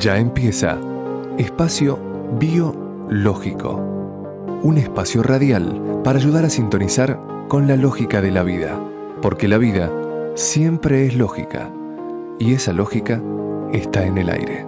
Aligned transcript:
Ya 0.00 0.16
empieza 0.16 0.78
Espacio 1.36 1.98
Biológico, 2.38 3.74
un 4.62 4.78
espacio 4.78 5.22
radial 5.22 6.00
para 6.02 6.18
ayudar 6.18 6.46
a 6.46 6.48
sintonizar 6.48 7.20
con 7.48 7.68
la 7.68 7.76
lógica 7.76 8.22
de 8.22 8.30
la 8.30 8.42
vida, 8.42 8.80
porque 9.20 9.46
la 9.46 9.58
vida 9.58 9.92
siempre 10.36 11.04
es 11.04 11.16
lógica 11.16 11.70
y 12.38 12.54
esa 12.54 12.72
lógica 12.72 13.20
está 13.74 14.06
en 14.06 14.16
el 14.16 14.30
aire. 14.30 14.64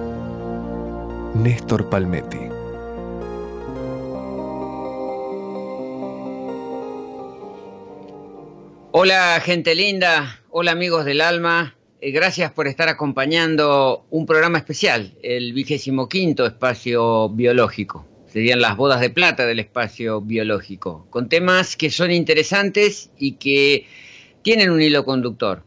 Néstor 1.35 1.89
Palmetti. 1.89 2.56
Hola 8.99 9.39
gente 9.45 9.75
linda, 9.75 10.41
hola 10.49 10.73
amigos 10.73 11.05
del 11.05 11.21
alma, 11.21 11.77
eh, 12.01 12.13
gracias 12.13 12.51
por 12.51 12.67
estar 12.67 12.89
acompañando 12.89 14.07
un 14.09 14.25
programa 14.25 14.57
especial, 14.57 15.13
el 15.23 15.53
vigésimo 15.53 16.09
quinto 16.09 16.47
espacio 16.47 17.29
biológico. 17.29 18.07
Serían 18.27 18.63
las 18.63 18.75
bodas 18.75 19.03
de 19.03 19.11
plata 19.11 19.45
del 19.45 19.61
espacio 19.61 20.23
biológico, 20.23 21.07
con 21.11 21.29
temas 21.29 21.77
que 21.77 21.91
son 21.91 22.11
interesantes 22.11 23.11
y 23.19 23.33
que 23.33 23.87
tienen 24.41 24.71
un 24.71 24.81
hilo 24.81 25.05
conductor. 25.05 25.63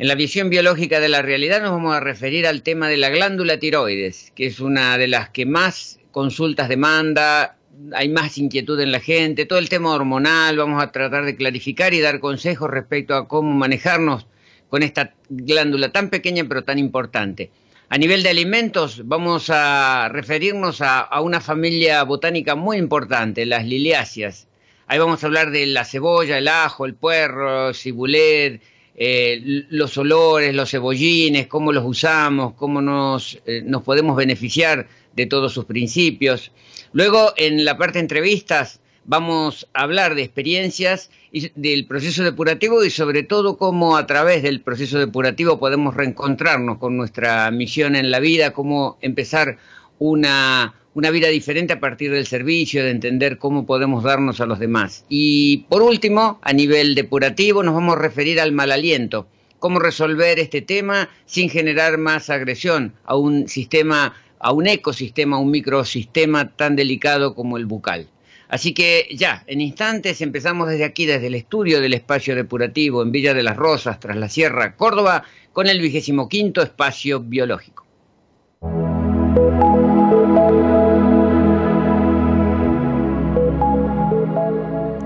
En 0.00 0.08
la 0.08 0.16
visión 0.16 0.50
biológica 0.50 0.98
de 0.98 1.08
la 1.08 1.22
realidad 1.22 1.62
nos 1.62 1.70
vamos 1.70 1.94
a 1.94 2.00
referir 2.00 2.48
al 2.48 2.64
tema 2.64 2.88
de 2.88 2.96
la 2.96 3.10
glándula 3.10 3.60
tiroides, 3.60 4.32
que 4.34 4.46
es 4.46 4.58
una 4.58 4.98
de 4.98 5.06
las 5.06 5.28
que 5.28 5.46
más 5.46 6.00
consultas 6.10 6.68
demanda, 6.68 7.58
hay 7.94 8.08
más 8.08 8.38
inquietud 8.38 8.80
en 8.80 8.92
la 8.92 9.00
gente, 9.00 9.46
todo 9.46 9.58
el 9.58 9.68
tema 9.68 9.94
hormonal, 9.94 10.56
vamos 10.56 10.82
a 10.82 10.92
tratar 10.92 11.24
de 11.24 11.36
clarificar 11.36 11.94
y 11.94 12.00
dar 12.00 12.20
consejos 12.20 12.70
respecto 12.70 13.14
a 13.14 13.28
cómo 13.28 13.52
manejarnos 13.52 14.26
con 14.68 14.82
esta 14.82 15.14
glándula 15.28 15.92
tan 15.92 16.08
pequeña 16.08 16.44
pero 16.48 16.64
tan 16.64 16.78
importante. 16.78 17.50
A 17.88 17.98
nivel 17.98 18.22
de 18.22 18.30
alimentos, 18.30 19.02
vamos 19.04 19.50
a 19.50 20.08
referirnos 20.10 20.80
a, 20.80 21.20
una 21.20 21.42
familia 21.42 22.02
botánica 22.04 22.54
muy 22.54 22.78
importante, 22.78 23.44
las 23.44 23.66
liliáceas. 23.66 24.48
Ahí 24.86 24.98
vamos 24.98 25.22
a 25.22 25.26
hablar 25.26 25.50
de 25.50 25.66
la 25.66 25.84
cebolla, 25.84 26.38
el 26.38 26.48
ajo, 26.48 26.86
el 26.86 26.94
puerro, 26.94 27.74
cibulet, 27.74 28.62
eh, 28.94 29.66
los 29.68 29.98
olores, 29.98 30.54
los 30.54 30.70
cebollines, 30.70 31.48
cómo 31.48 31.70
los 31.70 31.84
usamos, 31.84 32.54
cómo 32.54 32.80
nos, 32.80 33.38
eh, 33.44 33.62
nos 33.62 33.82
podemos 33.82 34.16
beneficiar 34.16 34.86
de 35.14 35.26
todos 35.26 35.52
sus 35.52 35.64
principios. 35.64 36.52
Luego, 36.92 37.32
en 37.36 37.64
la 37.64 37.76
parte 37.76 37.94
de 37.94 38.02
entrevistas, 38.02 38.80
vamos 39.04 39.66
a 39.74 39.82
hablar 39.82 40.14
de 40.14 40.22
experiencias 40.22 41.10
y 41.32 41.50
del 41.54 41.86
proceso 41.86 42.22
depurativo 42.22 42.84
y 42.84 42.90
sobre 42.90 43.22
todo 43.22 43.56
cómo 43.56 43.96
a 43.96 44.06
través 44.06 44.42
del 44.42 44.60
proceso 44.60 44.98
depurativo 44.98 45.58
podemos 45.58 45.94
reencontrarnos 45.94 46.78
con 46.78 46.96
nuestra 46.96 47.50
misión 47.50 47.96
en 47.96 48.10
la 48.10 48.20
vida, 48.20 48.52
cómo 48.52 48.98
empezar 49.00 49.58
una, 49.98 50.74
una 50.94 51.10
vida 51.10 51.28
diferente 51.28 51.72
a 51.72 51.80
partir 51.80 52.10
del 52.12 52.26
servicio, 52.26 52.84
de 52.84 52.90
entender 52.90 53.38
cómo 53.38 53.66
podemos 53.66 54.04
darnos 54.04 54.40
a 54.40 54.46
los 54.46 54.58
demás. 54.58 55.04
Y 55.08 55.64
por 55.68 55.82
último, 55.82 56.38
a 56.42 56.52
nivel 56.52 56.94
depurativo, 56.94 57.62
nos 57.62 57.74
vamos 57.74 57.96
a 57.96 58.00
referir 58.00 58.40
al 58.40 58.52
mal 58.52 58.72
aliento, 58.72 59.26
cómo 59.58 59.78
resolver 59.78 60.38
este 60.38 60.60
tema 60.60 61.08
sin 61.24 61.48
generar 61.48 61.96
más 61.96 62.30
agresión 62.30 62.94
a 63.04 63.16
un 63.16 63.48
sistema 63.48 64.14
a 64.42 64.52
un 64.52 64.66
ecosistema, 64.66 65.38
un 65.38 65.50
microsistema 65.50 66.50
tan 66.50 66.74
delicado 66.74 67.34
como 67.34 67.56
el 67.56 67.66
bucal. 67.66 68.08
Así 68.48 68.74
que 68.74 69.06
ya, 69.16 69.44
en 69.46 69.60
instantes 69.60 70.20
empezamos 70.20 70.68
desde 70.68 70.84
aquí, 70.84 71.06
desde 71.06 71.28
el 71.28 71.36
estudio 71.36 71.80
del 71.80 71.94
espacio 71.94 72.34
depurativo 72.34 73.02
en 73.02 73.12
Villa 73.12 73.32
de 73.32 73.44
las 73.44 73.56
Rosas, 73.56 73.98
tras 74.00 74.16
la 74.16 74.28
Sierra, 74.28 74.76
Córdoba, 74.76 75.22
con 75.52 75.68
el 75.68 75.80
vigésimo 75.80 76.28
quinto 76.28 76.60
espacio 76.60 77.20
biológico. 77.20 77.86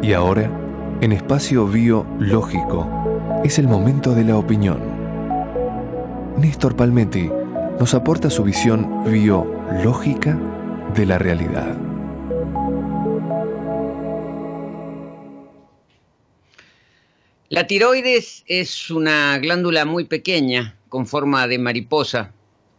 Y 0.02 0.12
ahora, 0.12 0.50
en 1.02 1.12
espacio 1.12 1.66
biológico, 1.66 2.88
es 3.44 3.58
el 3.58 3.68
momento 3.68 4.14
de 4.14 4.24
la 4.24 4.38
opinión. 4.38 4.80
Néstor 6.38 6.74
Palmetti 6.74 7.30
nos 7.78 7.92
aporta 7.92 8.30
su 8.30 8.42
visión 8.42 9.04
biológica 9.04 10.38
de 10.94 11.04
la 11.04 11.18
realidad. 11.18 11.76
La 17.48 17.66
tiroides 17.66 18.44
es 18.46 18.90
una 18.90 19.38
glándula 19.38 19.84
muy 19.84 20.04
pequeña 20.04 20.76
con 20.88 21.06
forma 21.06 21.46
de 21.46 21.58
mariposa 21.58 22.32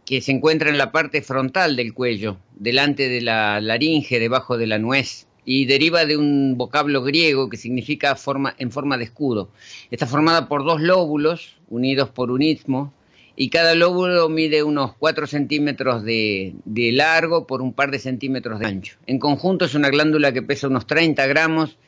que 0.04 0.20
se 0.20 0.32
encuentra 0.32 0.68
en 0.68 0.78
la 0.78 0.90
parte 0.90 1.22
frontal 1.22 1.76
del 1.76 1.94
cuello, 1.94 2.38
delante 2.56 3.08
de 3.08 3.20
la 3.20 3.60
laringe, 3.60 4.18
debajo 4.18 4.58
de 4.58 4.66
la 4.66 4.78
nuez, 4.78 5.26
y 5.44 5.66
deriva 5.66 6.06
de 6.06 6.16
un 6.16 6.56
vocablo 6.58 7.02
griego 7.02 7.48
que 7.48 7.56
significa 7.56 8.16
forma, 8.16 8.54
en 8.58 8.72
forma 8.72 8.98
de 8.98 9.04
escudo. 9.04 9.50
Está 9.90 10.06
formada 10.06 10.48
por 10.48 10.64
dos 10.64 10.80
lóbulos 10.80 11.56
unidos 11.68 12.10
por 12.10 12.30
un 12.30 12.42
istmo 12.42 12.92
y 13.40 13.50
cada 13.50 13.76
lóbulo 13.76 14.28
mide 14.28 14.64
unos 14.64 14.96
4 14.98 15.28
centímetros 15.28 16.02
de, 16.02 16.56
largo 16.66 17.46
por 17.46 17.62
un 17.62 17.72
par 17.72 17.92
de 17.92 18.00
centímetros 18.00 18.58
de 18.58 18.66
ancho. 18.66 18.98
En 19.06 19.20
conjunto 19.20 19.64
es 19.64 19.76
una 19.76 19.90
glándula 19.90 20.32
que 20.32 20.42
pesa 20.42 20.66
unos 20.66 20.88
30 20.88 21.24
gramos, 21.28 21.78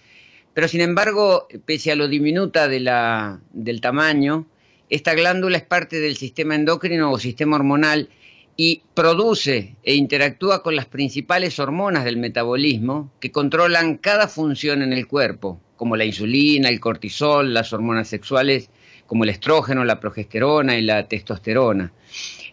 pero 0.54 0.68
sin 0.68 0.80
embargo, 0.80 1.48
pese 1.64 1.90
a 1.90 1.96
lo 1.96 2.06
diminuta 2.06 2.68
de 2.68 2.78
la, 2.78 3.40
del 3.52 3.80
tamaño, 3.80 4.46
esta 4.90 5.14
glándula 5.14 5.56
es 5.56 5.64
parte 5.64 5.98
del 5.98 6.16
sistema 6.16 6.54
endocrino 6.54 7.10
o 7.10 7.18
sistema 7.18 7.56
hormonal 7.56 8.10
y 8.56 8.82
produce 8.94 9.74
e 9.82 9.96
interactúa 9.96 10.62
con 10.62 10.76
las 10.76 10.86
principales 10.86 11.58
hormonas 11.58 12.04
del 12.04 12.16
metabolismo 12.16 13.10
que 13.18 13.32
controlan 13.32 13.96
cada 13.96 14.28
función 14.28 14.82
en 14.82 14.92
el 14.92 15.08
cuerpo, 15.08 15.60
como 15.74 15.96
la 15.96 16.04
insulina, 16.04 16.68
el 16.68 16.78
cortisol, 16.78 17.52
las 17.52 17.72
hormonas 17.72 18.06
sexuales 18.06 18.70
como 19.10 19.24
el 19.24 19.30
estrógeno, 19.30 19.84
la 19.84 19.98
progesterona 19.98 20.78
y 20.78 20.82
la 20.82 21.08
testosterona. 21.08 21.92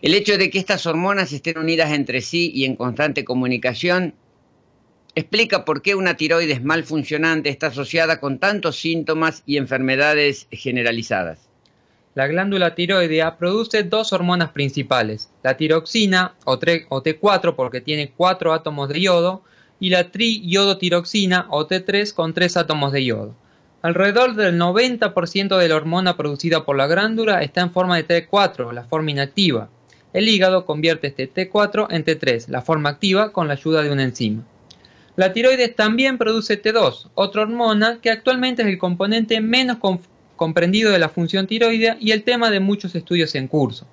El 0.01 0.15
hecho 0.15 0.39
de 0.39 0.49
que 0.49 0.57
estas 0.57 0.87
hormonas 0.87 1.31
estén 1.31 1.59
unidas 1.59 1.91
entre 1.91 2.19
sí 2.19 2.51
y 2.51 2.65
en 2.65 2.75
constante 2.75 3.23
comunicación 3.23 4.15
explica 5.13 5.65
por 5.65 5.83
qué 5.83 5.93
una 5.93 6.17
tiroides 6.17 6.63
mal 6.63 6.83
funcionante 6.83 7.49
está 7.49 7.67
asociada 7.67 8.19
con 8.19 8.39
tantos 8.39 8.75
síntomas 8.79 9.43
y 9.45 9.57
enfermedades 9.57 10.47
generalizadas. 10.49 11.47
La 12.15 12.25
glándula 12.25 12.73
tiroidea 12.73 13.37
produce 13.37 13.83
dos 13.83 14.11
hormonas 14.11 14.49
principales, 14.49 15.29
la 15.43 15.57
tiroxina 15.57 16.37
o, 16.43 16.57
T4 16.59 17.55
porque 17.55 17.81
tiene 17.81 18.09
cuatro 18.17 18.51
átomos 18.51 18.89
de 18.89 19.01
yodo 19.01 19.43
y 19.79 19.91
la 19.91 20.09
triiodotiroxina 20.09 21.45
o 21.51 21.67
T3 21.67 22.15
con 22.15 22.33
tres 22.33 22.57
átomos 22.57 22.91
de 22.93 23.05
yodo. 23.05 23.35
Alrededor 23.83 24.35
del 24.35 24.59
90% 24.59 25.57
de 25.57 25.69
la 25.69 25.75
hormona 25.75 26.17
producida 26.17 26.65
por 26.65 26.75
la 26.75 26.87
glándula 26.87 27.43
está 27.43 27.61
en 27.61 27.71
forma 27.71 27.95
de 27.95 28.07
T4, 28.07 28.71
la 28.73 28.83
forma 28.83 29.11
inactiva. 29.11 29.69
El 30.13 30.27
hígado 30.27 30.65
convierte 30.65 31.07
este 31.07 31.31
T4 31.31 31.87
en 31.91 32.03
T3, 32.03 32.47
la 32.47 32.61
forma 32.61 32.89
activa, 32.89 33.31
con 33.31 33.47
la 33.47 33.53
ayuda 33.53 33.83
de 33.83 33.91
una 33.91 34.03
enzima. 34.03 34.43
La 35.15 35.31
tiroides 35.31 35.75
también 35.75 36.17
produce 36.17 36.61
T2, 36.61 37.09
otra 37.13 37.43
hormona 37.43 37.99
que 38.01 38.09
actualmente 38.09 38.63
es 38.63 38.67
el 38.67 38.79
componente 38.79 39.41
menos 39.41 39.77
comprendido 40.35 40.91
de 40.91 40.99
la 40.99 41.09
función 41.09 41.45
tiroidea 41.45 41.97
y 41.99 42.11
el 42.11 42.23
tema 42.23 42.49
de 42.49 42.59
muchos 42.59 42.95
estudios 42.95 43.35
en 43.35 43.47
curso. 43.47 43.87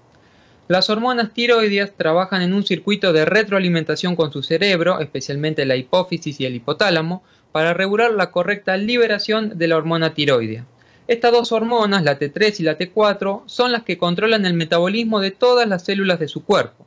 Las 0.66 0.88
hormonas 0.88 1.34
tiroideas 1.34 1.92
trabajan 1.94 2.40
en 2.40 2.54
un 2.54 2.64
circuito 2.64 3.12
de 3.12 3.26
retroalimentación 3.26 4.16
con 4.16 4.32
su 4.32 4.42
cerebro, 4.42 4.98
especialmente 4.98 5.66
la 5.66 5.76
hipófisis 5.76 6.40
y 6.40 6.46
el 6.46 6.54
hipotálamo, 6.54 7.22
para 7.54 7.72
regular 7.72 8.10
la 8.12 8.32
correcta 8.32 8.76
liberación 8.76 9.56
de 9.56 9.68
la 9.68 9.76
hormona 9.76 10.12
tiroidea. 10.12 10.66
Estas 11.06 11.30
dos 11.30 11.52
hormonas, 11.52 12.02
la 12.02 12.18
T3 12.18 12.58
y 12.58 12.62
la 12.64 12.76
T4, 12.76 13.42
son 13.46 13.70
las 13.70 13.84
que 13.84 13.96
controlan 13.96 14.44
el 14.44 14.54
metabolismo 14.54 15.20
de 15.20 15.30
todas 15.30 15.68
las 15.68 15.84
células 15.84 16.18
de 16.18 16.26
su 16.26 16.44
cuerpo. 16.44 16.84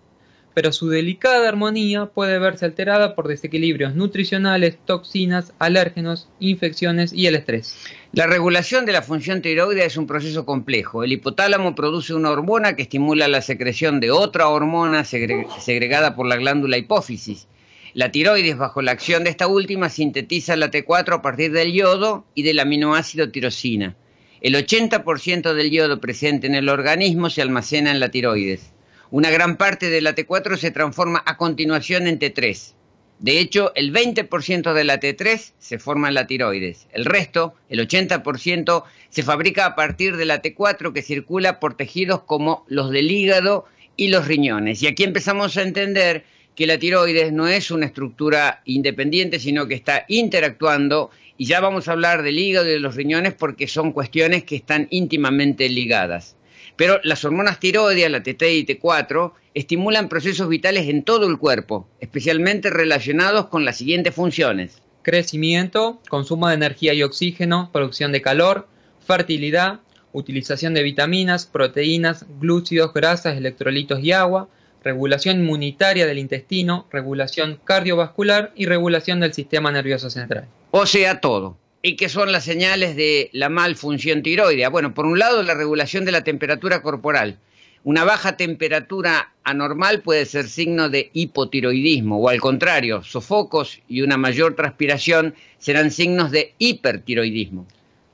pero 0.54 0.74
su 0.74 0.90
delicada 0.90 1.48
armonía 1.48 2.08
puede 2.08 2.40
verse 2.40 2.66
alterada 2.66 3.16
por 3.16 3.30
desequilibrios 3.30 3.96
nutricionales, 3.96 4.78
toxinas, 4.86 5.54
alérgenos, 5.60 6.28
infecciones 6.40 7.14
y 7.14 7.28
el 7.28 7.36
estrés. 7.36 7.78
La 8.12 8.28
regulación 8.28 8.86
de 8.86 8.92
la 8.92 9.04
función 9.04 9.42
tiroidea 9.42 9.86
es 9.86 9.96
un 9.96 10.08
proceso 10.08 10.46
complejo. 10.46 11.04
El 11.04 11.14
hipotálamo 11.14 11.76
produce 11.76 12.14
una 12.14 12.32
hormona 12.32 12.76
que 12.76 12.82
estimula 12.82 13.30
la 13.30 13.42
secreción 13.42 14.02
de 14.02 14.12
otra 14.12 14.50
hormona 14.50 15.06
segregada 15.06 16.16
por 16.16 16.26
la 16.26 16.36
glándula 16.36 16.78
hipófisis. 16.78 17.48
La 17.98 18.12
tiroides, 18.12 18.56
bajo 18.56 18.84
la 18.84 18.92
acción 18.92 19.24
de 19.24 19.32
esta 19.32 19.48
última, 19.48 19.90
sintetiza 19.90 20.56
la 20.56 20.70
T4 20.70 21.16
a 21.16 21.22
partir 21.24 21.52
del 21.52 21.74
yodo 21.74 22.28
y 22.36 22.44
del 22.44 22.60
aminoácido 22.60 23.32
tirosina. 23.32 23.96
El 24.40 24.54
80% 24.54 25.56
del 25.56 25.72
yodo 25.72 26.00
presente 26.00 26.46
en 26.46 26.54
el 26.54 26.70
organismo 26.70 27.32
se 27.32 27.42
almacena 27.42 27.90
en 27.90 28.00
la 28.00 28.12
tiroides. 28.12 28.72
Una 29.10 29.32
gran 29.32 29.58
parte 29.58 29.90
de 29.90 30.02
la 30.02 30.14
T4 30.14 30.58
se 30.58 30.70
transforma 30.70 31.24
a 31.26 31.38
continuación 31.38 32.06
en 32.06 32.20
T3. 32.20 32.76
De 33.18 33.40
hecho, 33.40 33.72
el 33.74 33.92
20% 33.92 34.74
de 34.74 34.84
la 34.84 35.00
T3 35.00 35.54
se 35.58 35.80
forma 35.80 36.10
en 36.10 36.14
la 36.14 36.28
tiroides. 36.28 36.86
El 36.92 37.04
resto, 37.04 37.56
el 37.68 37.80
80%, 37.80 38.84
se 39.10 39.24
fabrica 39.24 39.66
a 39.66 39.76
partir 39.76 40.18
de 40.18 40.26
la 40.26 40.44
T4 40.44 40.94
que 40.94 41.02
circula 41.02 41.60
por 41.60 41.76
tejidos 41.76 42.22
como 42.22 42.64
los 42.68 42.92
del 42.92 43.10
hígado 43.10 43.66
y 43.96 44.10
los 44.10 44.28
riñones. 44.28 44.84
Y 44.84 44.88
aquí 44.88 45.04
empezamos 45.04 45.58
a 45.58 45.64
entender 45.64 46.26
que 46.58 46.66
la 46.66 46.80
tiroides 46.80 47.32
no 47.32 47.48
es 47.48 47.70
una 47.70 47.86
estructura 47.86 48.64
independiente, 48.66 49.40
sino 49.40 49.68
que 49.68 49.76
está 49.76 50.06
interactuando 50.08 51.12
y 51.38 51.46
ya 51.46 51.60
vamos 51.60 51.88
a 51.88 51.92
hablar 51.92 52.24
del 52.24 52.40
hígado 52.40 52.66
y 52.66 52.72
de 52.72 52.80
los 52.80 52.96
riñones 52.96 53.36
porque 53.36 53.68
son 53.68 53.92
cuestiones 53.92 54.44
que 54.44 54.56
están 54.56 54.88
íntimamente 54.90 55.70
ligadas. 55.70 56.36
Pero 56.76 57.00
las 57.04 57.24
hormonas 57.24 57.60
tiroideas, 57.60 58.10
la 58.10 58.24
T3 58.24 58.58
y 58.58 58.66
T4, 58.66 59.34
estimulan 59.54 60.10
procesos 60.10 60.50
vitales 60.50 60.90
en 60.90 61.04
todo 61.04 61.28
el 61.28 61.38
cuerpo, 61.38 61.88
especialmente 62.00 62.72
relacionados 62.72 63.50
con 63.50 63.64
las 63.64 63.78
siguientes 63.78 64.16
funciones. 64.16 64.82
Crecimiento, 65.04 66.02
consumo 66.10 66.48
de 66.48 66.56
energía 66.56 66.96
y 66.96 67.04
oxígeno, 67.04 67.70
producción 67.72 68.12
de 68.12 68.24
calor, 68.24 68.68
fertilidad, 69.06 69.82
utilización 70.12 70.74
de 70.74 70.82
vitaminas, 70.82 71.46
proteínas, 71.46 72.26
glúcidos, 72.40 72.96
grasas, 72.96 73.38
electrolitos 73.38 74.04
y 74.04 74.12
agua, 74.12 74.50
regulación 74.84 75.40
inmunitaria 75.40 76.06
del 76.06 76.18
intestino, 76.18 76.88
regulación 76.92 77.60
cardiovascular 77.64 78.52
y 78.56 78.66
regulación 78.66 79.20
del 79.20 79.34
sistema 79.34 79.72
nervioso 79.72 80.10
central. 80.10 80.48
O 80.72 80.86
sea, 80.86 81.20
todo. 81.20 81.58
¿Y 81.82 81.96
qué 81.96 82.10
son 82.10 82.32
las 82.32 82.44
señales 82.44 82.96
de 82.96 83.30
la 83.34 83.50
malfunción 83.50 84.24
tiroidea? 84.24 84.70
Bueno, 84.70 84.94
por 84.94 85.06
un 85.06 85.20
lado, 85.20 85.44
la 85.44 85.54
regulación 85.54 86.06
de 86.06 86.12
la 86.12 86.24
temperatura 86.24 86.82
corporal. 86.82 87.38
Una 87.84 88.04
baja 88.04 88.36
temperatura 88.36 89.34
anormal 89.44 90.02
puede 90.02 90.26
ser 90.26 90.50
signo 90.50 90.90
de 90.90 91.10
hipotiroidismo 91.14 92.20
o 92.20 92.28
al 92.28 92.42
contrario, 92.42 93.04
sofocos 93.04 93.80
y 93.88 94.02
una 94.02 94.18
mayor 94.18 94.56
transpiración 94.56 95.36
serán 95.58 95.92
signos 95.92 96.32
de 96.32 96.54
hipertiroidismo. 96.58 97.66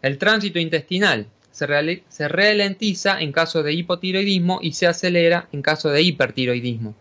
El 0.04 0.20
tránsito 0.20 0.60
intestinal 0.60 1.28
se, 1.54 2.28
ralentiza 2.28 3.22
en 3.22 3.32
caso 3.32 3.64
de 3.64 3.74
hipotiroidismo 3.74 4.60
y 4.62 4.74
se 4.74 4.88
acelera 4.88 5.48
en 5.52 5.62
caso 5.62 5.90
de 5.90 6.02
hipertiroidismo. 6.02 6.96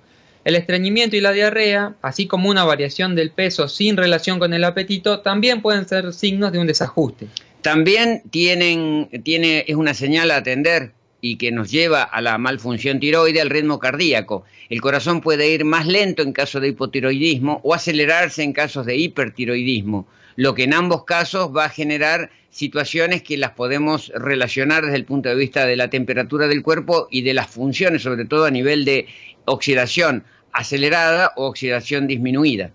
El 0.45 0.57
estreñimiento 0.57 1.17
y 1.17 1.21
la 1.21 1.33
diarrea, 1.33 1.95
así 2.03 2.27
como 2.27 2.51
una 2.51 2.65
variación 2.65 3.15
del 3.15 3.31
peso 3.31 3.69
sin 3.69 3.97
relación 3.97 4.39
con 4.39 4.53
el 4.53 4.65
apetito, 4.65 5.21
también 5.21 5.63
pueden 5.63 5.89
ser 5.89 6.13
signos 6.13 6.53
de 6.53 6.59
un 6.59 6.67
desajuste. 6.67 7.29
También 7.63 8.23
tienen, 8.31 9.09
tiene, 9.23 9.65
es 9.67 9.77
una 9.77 9.95
señal 9.95 10.31
a 10.33 10.37
atender 10.37 10.93
y 11.21 11.37
que 11.37 11.53
nos 11.53 11.71
lleva 11.71 12.03
a 12.03 12.21
la 12.21 12.37
malfunción 12.37 12.99
tiroide, 12.99 13.41
al 13.41 13.51
ritmo 13.51 13.79
cardíaco. 13.79 14.45
El 14.69 14.81
corazón 14.81 15.21
puede 15.21 15.49
ir 15.49 15.65
más 15.65 15.87
lento 15.87 16.23
en 16.23 16.33
caso 16.33 16.59
de 16.61 16.69
hipotiroidismo 16.69 17.61
o 17.63 17.73
acelerarse 17.73 18.43
en 18.43 18.53
casos 18.53 18.85
de 18.85 18.97
hipertiroidismo, 18.97 20.09
lo 20.37 20.55
que 20.55 20.65
en 20.65 20.75
ambos 20.75 21.05
casos 21.05 21.51
va 21.55 21.67
a 21.67 21.69
generar 21.69 22.31
situaciones 22.51 23.23
que 23.23 23.37
las 23.39 23.53
podemos 23.53 24.13
relacionar 24.15 24.85
desde 24.85 24.97
el 24.97 25.05
punto 25.05 25.29
de 25.29 25.35
vista 25.35 25.67
de 25.67 25.77
la 25.77 25.89
temperatura 25.89 26.47
del 26.49 26.63
cuerpo 26.63 27.09
y 27.11 27.23
de 27.23 27.35
las 27.35 27.49
funciones, 27.49 28.03
sobre 28.03 28.25
todo 28.27 28.45
a 28.45 28.51
nivel 28.51 28.85
de 28.85 29.07
oxidación 29.47 30.25
acelerada 30.53 31.33
o 31.37 31.47
oxidación 31.47 32.07
disminuida. 32.07 32.71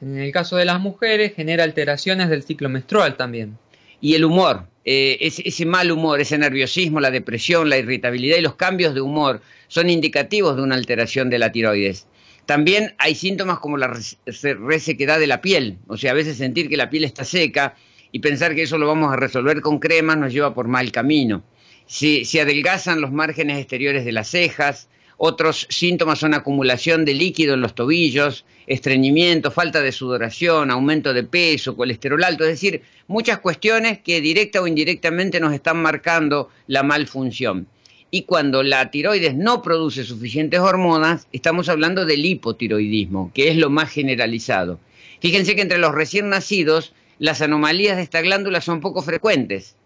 En 0.00 0.18
el 0.18 0.32
caso 0.32 0.56
de 0.56 0.64
las 0.64 0.80
mujeres 0.80 1.34
genera 1.34 1.64
alteraciones 1.64 2.28
del 2.30 2.42
ciclo 2.42 2.68
menstrual 2.68 3.16
también. 3.16 3.58
Y 4.00 4.14
el 4.14 4.24
humor, 4.24 4.66
eh, 4.84 5.18
ese, 5.20 5.66
mal 5.66 5.90
humor, 5.92 6.20
ese 6.20 6.38
nerviosismo, 6.38 7.00
la 7.00 7.10
depresión, 7.10 7.68
la 7.68 7.76
irritabilidad 7.76 8.38
y 8.38 8.42
los 8.42 8.54
cambios 8.54 8.94
de 8.94 9.02
humor 9.02 9.42
son 9.68 9.90
indicativos 9.90 10.56
de 10.56 10.62
una 10.62 10.74
alteración 10.74 11.28
de 11.28 11.38
la 11.38 11.52
tiroides. 11.52 12.06
También 12.50 12.96
hay 12.98 13.14
síntomas 13.14 13.60
como 13.60 13.76
la 13.76 13.96
resequedad 14.26 15.20
de 15.20 15.28
la 15.28 15.40
piel, 15.40 15.78
o 15.86 15.96
sea, 15.96 16.10
a 16.10 16.14
veces 16.14 16.36
sentir 16.36 16.68
que 16.68 16.76
la 16.76 16.90
piel 16.90 17.04
está 17.04 17.22
seca 17.22 17.76
y 18.10 18.18
pensar 18.18 18.56
que 18.56 18.62
eso 18.62 18.76
lo 18.76 18.88
vamos 18.88 19.12
a 19.12 19.16
resolver 19.16 19.60
con 19.60 19.78
cremas 19.78 20.18
nos 20.18 20.32
lleva 20.32 20.52
por 20.52 20.66
mal 20.66 20.90
camino. 20.90 21.44
Se 21.86 22.40
adelgazan 22.40 23.00
los 23.00 23.12
márgenes 23.12 23.60
exteriores 23.60 24.04
de 24.04 24.10
las 24.10 24.30
cejas, 24.30 24.88
otros 25.16 25.68
síntomas 25.70 26.18
son 26.18 26.34
acumulación 26.34 27.04
de 27.04 27.14
líquido 27.14 27.54
en 27.54 27.60
los 27.60 27.76
tobillos, 27.76 28.44
estreñimiento, 28.66 29.52
falta 29.52 29.80
de 29.80 29.92
sudoración, 29.92 30.72
aumento 30.72 31.14
de 31.14 31.22
peso, 31.22 31.76
colesterol 31.76 32.24
alto, 32.24 32.42
es 32.42 32.50
decir, 32.50 32.82
muchas 33.06 33.38
cuestiones 33.38 34.00
que 34.00 34.20
directa 34.20 34.60
o 34.60 34.66
indirectamente 34.66 35.38
nos 35.38 35.54
están 35.54 35.80
marcando 35.80 36.48
la 36.66 36.82
malfunción. 36.82 37.68
Y 38.10 38.22
cuando 38.22 38.62
la 38.62 38.90
tiroides 38.90 39.36
no 39.36 39.62
produce 39.62 40.04
suficientes 40.04 40.58
hormonas, 40.60 41.28
estamos 41.32 41.68
hablando 41.68 42.04
del 42.04 42.24
hipotiroidismo, 42.24 43.30
que 43.32 43.48
es 43.48 43.56
lo 43.56 43.70
más 43.70 43.90
generalizado. 43.90 44.80
Fíjense 45.20 45.54
que 45.54 45.62
entre 45.62 45.78
los 45.78 45.94
recién 45.94 46.28
nacidos, 46.28 46.92
las 47.18 47.40
anomalías 47.40 47.96
de 47.96 48.02
esta 48.02 48.20
glándula 48.20 48.60
son 48.60 48.80
poco 48.80 49.02
frecuentes. 49.02 49.76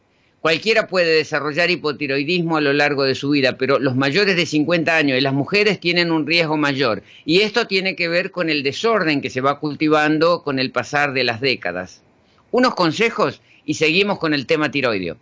Cualquiera 0.40 0.86
puede 0.86 1.16
desarrollar 1.16 1.70
hipotiroidismo 1.70 2.56
a 2.56 2.60
lo 2.60 2.72
largo 2.72 3.04
de 3.04 3.14
su 3.14 3.30
vida, 3.30 3.58
pero 3.58 3.78
los 3.78 3.96
mayores 3.96 4.36
de 4.36 4.46
50 4.46 4.94
años 4.94 5.18
y 5.18 5.22
las 5.22 5.32
mujeres 5.32 5.80
tienen 5.80 6.12
un 6.12 6.26
riesgo 6.26 6.56
mayor. 6.56 7.02
Y 7.24 7.40
esto 7.40 7.66
tiene 7.66 7.96
que 7.96 8.08
ver 8.08 8.30
con 8.30 8.50
el 8.50 8.62
desorden 8.62 9.20
que 9.20 9.30
se 9.30 9.40
va 9.40 9.58
cultivando 9.58 10.42
con 10.42 10.58
el 10.58 10.70
pasar 10.70 11.12
de 11.12 11.24
las 11.24 11.40
décadas. 11.40 12.02
Unos 12.50 12.74
consejos 12.74 13.40
y 13.64 13.74
seguimos 13.74 14.18
con 14.18 14.34
el 14.34 14.46
tema 14.46 14.70
tiroideo. 14.70 15.16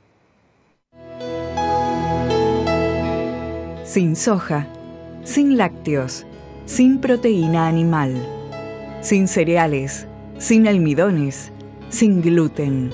Sin 3.92 4.16
soja, 4.16 4.66
sin 5.22 5.58
lácteos, 5.58 6.24
sin 6.64 6.98
proteína 6.98 7.68
animal, 7.68 8.14
sin 9.02 9.28
cereales, 9.28 10.06
sin 10.38 10.66
almidones, 10.66 11.52
sin 11.90 12.22
gluten, 12.22 12.90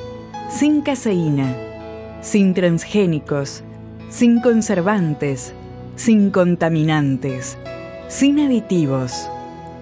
sin 0.50 0.82
caseína 0.82 1.68
sin 2.20 2.52
transgénicos, 2.54 3.62
sin 4.10 4.40
conservantes, 4.40 5.54
sin 5.96 6.30
contaminantes, 6.30 7.56
sin 8.08 8.40
aditivos, 8.40 9.28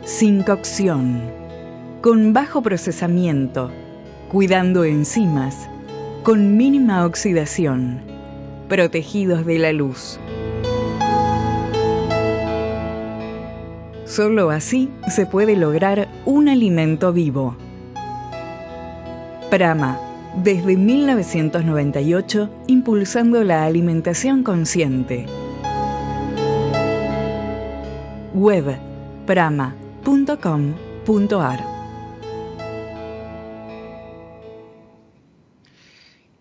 sin 0.04 0.42
cocción, 0.42 1.22
con 2.02 2.32
bajo 2.32 2.62
procesamiento, 2.62 3.70
cuidando 4.28 4.84
enzimas, 4.84 5.68
con 6.22 6.56
mínima 6.56 7.06
oxidación, 7.06 8.00
protegidos 8.68 9.46
de 9.46 9.58
la 9.58 9.72
luz. 9.72 10.18
Solo 14.06 14.50
así 14.50 14.88
se 15.08 15.26
puede 15.26 15.56
lograr 15.56 16.08
un 16.24 16.48
alimento 16.48 17.12
vivo. 17.12 17.56
Prama 19.50 19.98
desde 20.36 20.76
1998 20.76 22.50
impulsando 22.68 23.42
la 23.42 23.64
alimentación 23.64 24.42
consciente. 24.44 25.26
Web 28.34 28.78
prama.com.ar 29.26 29.76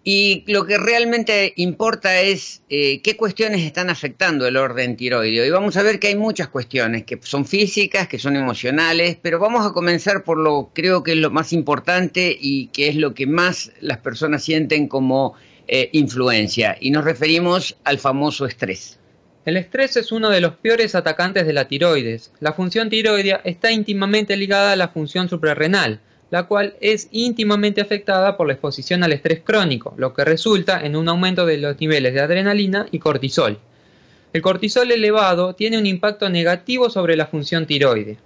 Y 0.07 0.43
lo 0.45 0.67
que 0.67 0.77
realmente 0.77 1.53
importa 1.55 2.21
es 2.21 2.61
eh, 2.69 3.01
qué 3.01 3.17
cuestiones 3.17 3.61
están 3.61 3.89
afectando 3.89 4.45
el 4.45 4.55
orden 4.55 4.95
tiroideo. 4.95 5.43
Y 5.43 5.49
vamos 5.49 5.77
a 5.77 5.81
ver 5.81 5.99
que 5.99 6.09
hay 6.09 6.15
muchas 6.15 6.47
cuestiones 6.47 7.05
que 7.05 7.17
son 7.23 7.43
físicas, 7.43 8.07
que 8.07 8.19
son 8.19 8.35
emocionales, 8.35 9.17
pero 9.19 9.39
vamos 9.39 9.65
a 9.65 9.73
comenzar 9.73 10.23
por 10.23 10.37
lo 10.37 10.69
creo 10.75 11.01
que 11.01 11.13
es 11.13 11.17
lo 11.17 11.31
más 11.31 11.53
importante 11.53 12.37
y 12.39 12.67
que 12.67 12.87
es 12.87 12.97
lo 12.97 13.15
que 13.15 13.25
más 13.25 13.71
las 13.81 13.97
personas 13.97 14.43
sienten 14.43 14.87
como 14.87 15.33
eh, 15.67 15.89
influencia. 15.93 16.77
Y 16.79 16.91
nos 16.91 17.03
referimos 17.03 17.75
al 17.83 17.97
famoso 17.97 18.45
estrés. 18.45 18.99
El 19.43 19.57
estrés 19.57 19.97
es 19.97 20.11
uno 20.11 20.29
de 20.29 20.39
los 20.39 20.53
peores 20.53 20.93
atacantes 20.93 21.47
de 21.47 21.53
la 21.53 21.67
tiroides. 21.67 22.31
La 22.41 22.53
función 22.53 22.91
tiroidea 22.91 23.41
está 23.43 23.71
íntimamente 23.71 24.37
ligada 24.37 24.73
a 24.73 24.75
la 24.75 24.89
función 24.89 25.29
suprarrenal 25.29 25.99
la 26.31 26.43
cual 26.43 26.75
es 26.81 27.07
íntimamente 27.11 27.81
afectada 27.81 28.35
por 28.35 28.47
la 28.47 28.53
exposición 28.53 29.03
al 29.03 29.13
estrés 29.13 29.41
crónico, 29.43 29.93
lo 29.97 30.13
que 30.13 30.25
resulta 30.25 30.85
en 30.85 30.95
un 30.95 31.07
aumento 31.07 31.45
de 31.45 31.57
los 31.57 31.79
niveles 31.79 32.13
de 32.13 32.21
adrenalina 32.21 32.87
y 32.91 32.99
cortisol. 32.99 33.59
El 34.33 34.41
cortisol 34.41 34.91
elevado 34.91 35.55
tiene 35.55 35.77
un 35.77 35.85
impacto 35.85 36.29
negativo 36.29 36.89
sobre 36.89 37.15
la 37.15 37.27
función 37.27 37.65
tiroide. 37.65 38.17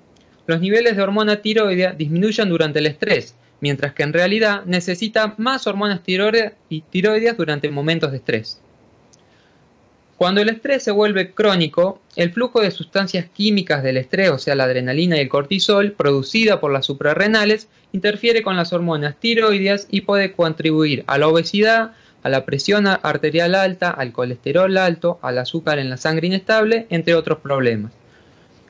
Los 0.47 0.59
niveles 0.59 0.95
de 0.95 1.03
hormona 1.03 1.41
tiroidea 1.41 1.91
disminuyen 1.91 2.49
durante 2.49 2.79
el 2.79 2.87
estrés, 2.87 3.35
mientras 3.61 3.93
que 3.93 4.03
en 4.03 4.13
realidad 4.13 4.63
necesita 4.65 5.35
más 5.37 5.67
hormonas 5.67 6.01
tiroideas 6.01 7.37
durante 7.37 7.69
momentos 7.69 8.11
de 8.11 8.17
estrés. 8.17 8.59
Cuando 10.19 10.41
el 10.41 10.49
estrés 10.49 10.83
se 10.83 10.91
vuelve 10.91 11.31
crónico, 11.31 12.01
el 12.17 12.33
flujo 12.33 12.59
de 12.59 12.71
sustancias 12.71 13.27
químicas 13.33 13.83
del 13.83 13.95
estrés, 13.95 14.31
o 14.31 14.37
sea, 14.37 14.53
la 14.53 14.65
adrenalina 14.65 15.15
y 15.15 15.21
el 15.21 15.29
cortisol, 15.29 15.93
producida 15.93 16.59
por 16.59 16.73
las 16.73 16.87
suprarrenales, 16.87 17.69
interfiere 17.93 18.43
con 18.43 18.57
las 18.57 18.73
hormonas 18.73 19.15
tiroideas 19.17 19.87
y 19.89 20.01
puede 20.01 20.33
contribuir 20.33 21.05
a 21.07 21.17
la 21.17 21.29
obesidad, 21.29 21.93
a 22.21 22.27
la 22.27 22.43
presión 22.43 22.85
arterial 22.85 23.55
alta, 23.55 23.91
al 23.91 24.11
colesterol 24.11 24.77
alto, 24.77 25.19
al 25.21 25.37
azúcar 25.37 25.79
en 25.79 25.89
la 25.89 25.95
sangre 25.95 26.27
inestable, 26.27 26.85
entre 26.89 27.15
otros 27.15 27.39
problemas. 27.39 27.93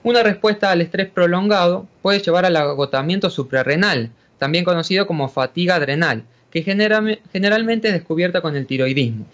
Una 0.04 0.22
respuesta 0.22 0.70
al 0.70 0.82
estrés 0.82 1.10
prolongado 1.10 1.88
puede 2.04 2.20
llevar 2.20 2.46
al 2.46 2.58
agotamiento 2.58 3.32
suprarrenal, 3.32 4.12
también 4.38 4.66
conocido 4.66 5.08
como 5.08 5.30
fatiga 5.30 5.78
adrenal, 5.78 6.26
que 6.52 6.62
generalmente 6.62 7.88
es 7.88 7.94
descubierta 7.96 8.42
con 8.42 8.56
el 8.56 8.68
tiroidismo. 8.68 9.26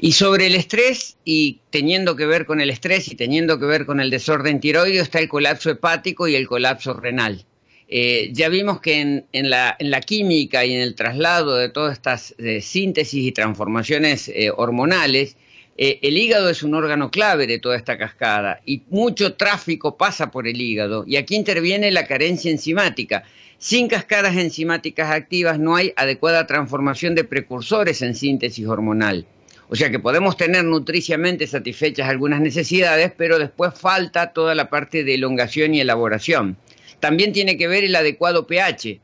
Y 0.00 0.12
sobre 0.12 0.46
el 0.46 0.54
estrés, 0.54 1.16
y 1.24 1.58
teniendo 1.70 2.14
que 2.14 2.26
ver 2.26 2.46
con 2.46 2.60
el 2.60 2.70
estrés 2.70 3.08
y 3.08 3.16
teniendo 3.16 3.58
que 3.58 3.66
ver 3.66 3.84
con 3.84 4.00
el 4.00 4.10
desorden 4.10 4.60
tiroideo, 4.60 5.02
está 5.02 5.18
el 5.18 5.28
colapso 5.28 5.70
hepático 5.70 6.28
y 6.28 6.36
el 6.36 6.46
colapso 6.46 6.94
renal. 6.94 7.44
Eh, 7.88 8.30
ya 8.32 8.48
vimos 8.48 8.80
que 8.80 9.24
en, 9.32 9.50
la, 9.50 9.76
química 10.06 10.64
y 10.64 10.74
en 10.74 10.82
el 10.82 10.94
traslado 10.94 11.56
de 11.56 11.68
todas 11.70 11.94
estas 11.94 12.34
eh, 12.38 12.60
síntesis 12.60 13.24
y 13.24 13.32
transformaciones 13.32 14.28
eh, 14.28 14.50
hormonales, 14.54 15.36
el 15.80 16.18
hígado 16.18 16.50
es 16.50 16.64
un 16.64 16.74
órgano 16.74 17.08
clave 17.08 17.46
de 17.46 17.60
toda 17.60 17.76
esta 17.76 17.96
cascada 17.96 18.60
y 18.66 18.82
mucho 18.90 19.34
tráfico 19.34 19.96
pasa 19.96 20.32
por 20.32 20.48
el 20.48 20.60
hígado 20.60 21.04
y 21.06 21.14
aquí 21.14 21.36
interviene 21.36 21.92
la 21.92 22.04
carencia 22.04 22.50
enzimática. 22.50 23.22
Sin 23.58 23.86
cascadas 23.86 24.36
enzimáticas 24.36 25.12
activas 25.12 25.60
no 25.60 25.76
hay 25.76 25.92
adecuada 25.94 26.48
transformación 26.48 27.14
de 27.14 27.22
precursores 27.22 28.02
en 28.02 28.16
síntesis 28.16 28.66
hormonal. 28.66 29.24
O 29.70 29.76
sea 29.76 29.90
que 29.90 29.98
podemos 29.98 30.38
tener 30.38 30.64
nutriciamente 30.64 31.46
satisfechas 31.46 32.08
algunas 32.08 32.40
necesidades, 32.40 33.12
pero 33.16 33.38
después 33.38 33.78
falta 33.78 34.32
toda 34.32 34.54
la 34.54 34.70
parte 34.70 35.04
de 35.04 35.14
elongación 35.14 35.74
y 35.74 35.80
elaboración. 35.80 36.56
También 37.00 37.32
tiene 37.32 37.58
que 37.58 37.68
ver 37.68 37.84
el 37.84 37.94
adecuado 37.94 38.46
pH, 38.46 39.00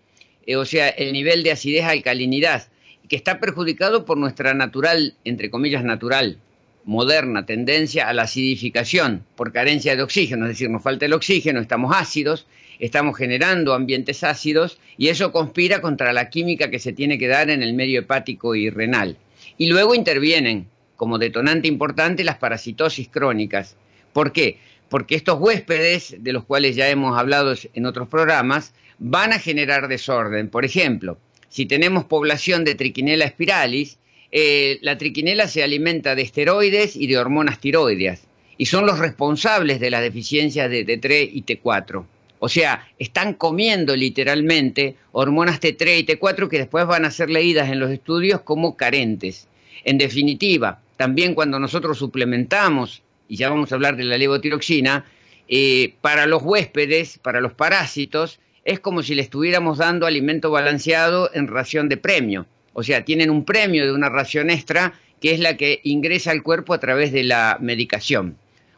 eh, 0.47 0.57
o 0.57 0.65
sea, 0.65 0.89
el 0.89 1.13
nivel 1.13 1.43
de 1.43 1.53
acidez 1.53 1.85
alcalinidad, 1.85 2.69
que 3.09 3.17
está 3.17 3.41
perjudicado 3.41 4.07
por 4.07 4.17
nuestra 4.17 4.55
natural, 4.55 5.15
entre 5.25 5.51
comillas, 5.51 5.85
natural, 5.85 6.39
moderna 6.85 7.45
tendencia 7.45 8.09
a 8.09 8.15
la 8.15 8.23
acidificación 8.23 9.25
por 9.37 9.53
carencia 9.53 9.97
de 9.97 10.03
oxígeno, 10.03 10.47
es 10.47 10.53
decir, 10.53 10.71
nos 10.71 10.83
falta 10.83 11.05
el 11.05 11.13
oxígeno, 11.13 11.61
estamos 11.61 11.95
ácidos, 11.95 12.47
estamos 12.79 13.17
generando 13.17 13.75
ambientes 13.75 14.25
ácidos 14.25 14.79
y 14.97 15.09
eso 15.09 15.31
conspira 15.31 15.81
contra 15.81 16.13
la 16.15 16.31
química 16.31 16.71
que 16.71 16.79
se 16.79 16.93
tiene 16.93 17.19
que 17.19 17.29
dar 17.29 17.51
en 17.51 17.63
el 17.63 17.75
medio 17.75 18.01
hepático 18.01 18.55
y 18.55 18.71
renal. 18.71 19.19
Y 19.59 19.67
luego 19.67 19.95
intervienen 19.95 20.69
como 20.97 21.19
detonante 21.19 21.69
importante 21.69 22.25
las 22.25 22.39
parasitosis 22.39 23.09
crónicas. 23.09 23.77
¿Por 24.13 24.33
qué? 24.33 24.59
Porque 24.89 25.15
estos 25.15 25.41
huéspedes, 25.41 26.17
de 26.21 26.33
los 26.33 26.45
cuales 26.45 26.77
ya 26.77 26.89
hemos 26.89 27.19
hablado 27.19 27.55
en 27.73 27.87
otros 27.87 28.09
programas, 28.09 28.75
van 28.99 29.33
a 29.33 29.39
generar 29.39 29.89
desorden. 29.89 30.49
Por 30.49 30.65
ejemplo, 30.65 31.19
si 31.49 31.67
tenemos 31.67 32.05
población 32.05 32.65
de 32.65 32.75
triquinela 32.75 33.29
spiralis, 33.29 33.99
eh, 34.31 34.79
la 34.83 34.99
triquinela 34.99 35.49
se 35.49 35.63
alimenta 35.63 36.15
de 36.15 36.23
esteroides 36.23 36.97
y 36.97 37.07
de 37.07 37.19
hormonas 37.19 37.61
tiroideas 37.61 38.27
y 38.57 38.67
son 38.67 38.87
los 38.87 38.99
responsables 38.99 39.81
de 39.81 39.91
las 39.91 40.03
deficiencias 40.03 40.71
de 40.71 40.87
T3 40.87 41.31
y 41.33 41.43
T4. 41.43 42.05
O 42.45 42.49
sea, 42.51 42.87
están 42.99 43.33
comiendo 43.33 43.97
literalmente 43.97 44.97
hormonas 45.13 45.63
T3 45.63 46.01
y 46.01 46.05
T4 46.05 46.47
que 46.51 46.59
después 46.59 46.87
van 46.87 47.07
a 47.07 47.11
ser 47.11 47.31
leídas 47.31 47.71
en 47.71 47.81
los 47.81 47.91
estudios 47.91 48.43
como 48.43 48.77
carentes. 48.77 49.49
En 49.83 49.97
definitiva, 49.97 50.83
también 50.99 51.35
cuando 51.35 51.59
nosotros 51.59 51.97
suplementamos, 51.97 53.01
y 53.29 53.37
ya 53.37 53.49
vamos 53.49 53.73
a 53.73 53.77
hablar 53.77 53.97
de 53.97 54.05
la 54.05 54.19
levotiroxina, 54.19 55.07
eh, 55.49 55.95
para 56.03 56.27
los 56.27 56.43
huéspedes, 56.43 57.17
para 57.17 57.41
los 57.41 57.55
parásitos, 57.55 58.41
es 58.67 58.79
como 58.79 59.03
si 59.03 59.15
le 59.15 59.23
estuviéramos 59.23 59.79
dando 59.79 60.05
alimento 60.05 60.51
balanceado 60.51 61.31
en 61.33 61.47
ración 61.47 61.89
de 61.89 61.97
premio. 61.97 62.45
O 62.75 62.83
sea, 62.83 63.07
tienen 63.07 63.31
un 63.31 63.47
premio 63.47 63.87
de 63.87 63.93
una 63.93 64.11
ración 64.11 64.51
extra 64.51 64.93
que 65.19 65.33
es 65.33 65.41
la 65.41 65.57
que 65.57 65.81
ingresa 65.83 66.31
al 66.31 66.43
cuerpo 66.43 66.75
a 66.75 66.79
través 66.79 67.11
de 67.11 67.25
la 67.25 67.57
medicación. 67.59 68.37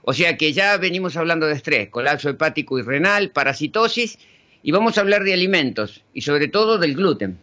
O 0.09 0.13
sea 0.13 0.37
que 0.37 0.53
ya 0.53 0.77
venimos 0.77 1.17
hablando 1.17 1.47
de 1.47 1.55
estrés, 1.55 1.89
colapso 1.89 2.29
hepático 2.29 2.79
y 2.79 2.83
renal, 2.83 3.31
parasitosis, 3.31 4.21
y 4.63 4.71
vamos 4.71 4.97
a 4.97 5.01
hablar 5.01 5.25
de 5.25 5.35
alimentos 5.35 6.05
y 6.15 6.21
sobre 6.21 6.47
todo 6.47 6.79
del 6.79 6.95
gluten. 6.95 7.39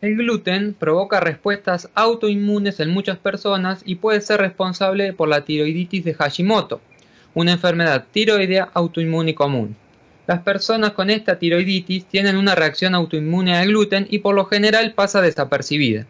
El 0.00 0.16
gluten 0.16 0.74
provoca 0.74 1.20
respuestas 1.20 1.88
autoinmunes 1.94 2.80
en 2.80 2.90
muchas 2.90 3.18
personas 3.18 3.82
y 3.84 3.94
puede 3.94 4.20
ser 4.20 4.40
responsable 4.40 5.12
por 5.12 5.28
la 5.28 5.44
tiroiditis 5.44 6.02
de 6.04 6.14
Hashimoto, 6.14 6.80
una 7.34 7.52
enfermedad 7.52 8.06
tiroidea 8.10 8.68
autoinmune 8.74 9.36
común. 9.36 9.76
Las 10.26 10.40
personas 10.40 10.94
con 10.94 11.08
esta 11.08 11.38
tiroiditis 11.38 12.06
tienen 12.06 12.36
una 12.36 12.56
reacción 12.56 12.96
autoinmune 12.96 13.56
al 13.56 13.68
gluten 13.68 14.08
y 14.10 14.18
por 14.18 14.34
lo 14.34 14.46
general 14.46 14.92
pasa 14.94 15.22
desapercibida. 15.22 16.08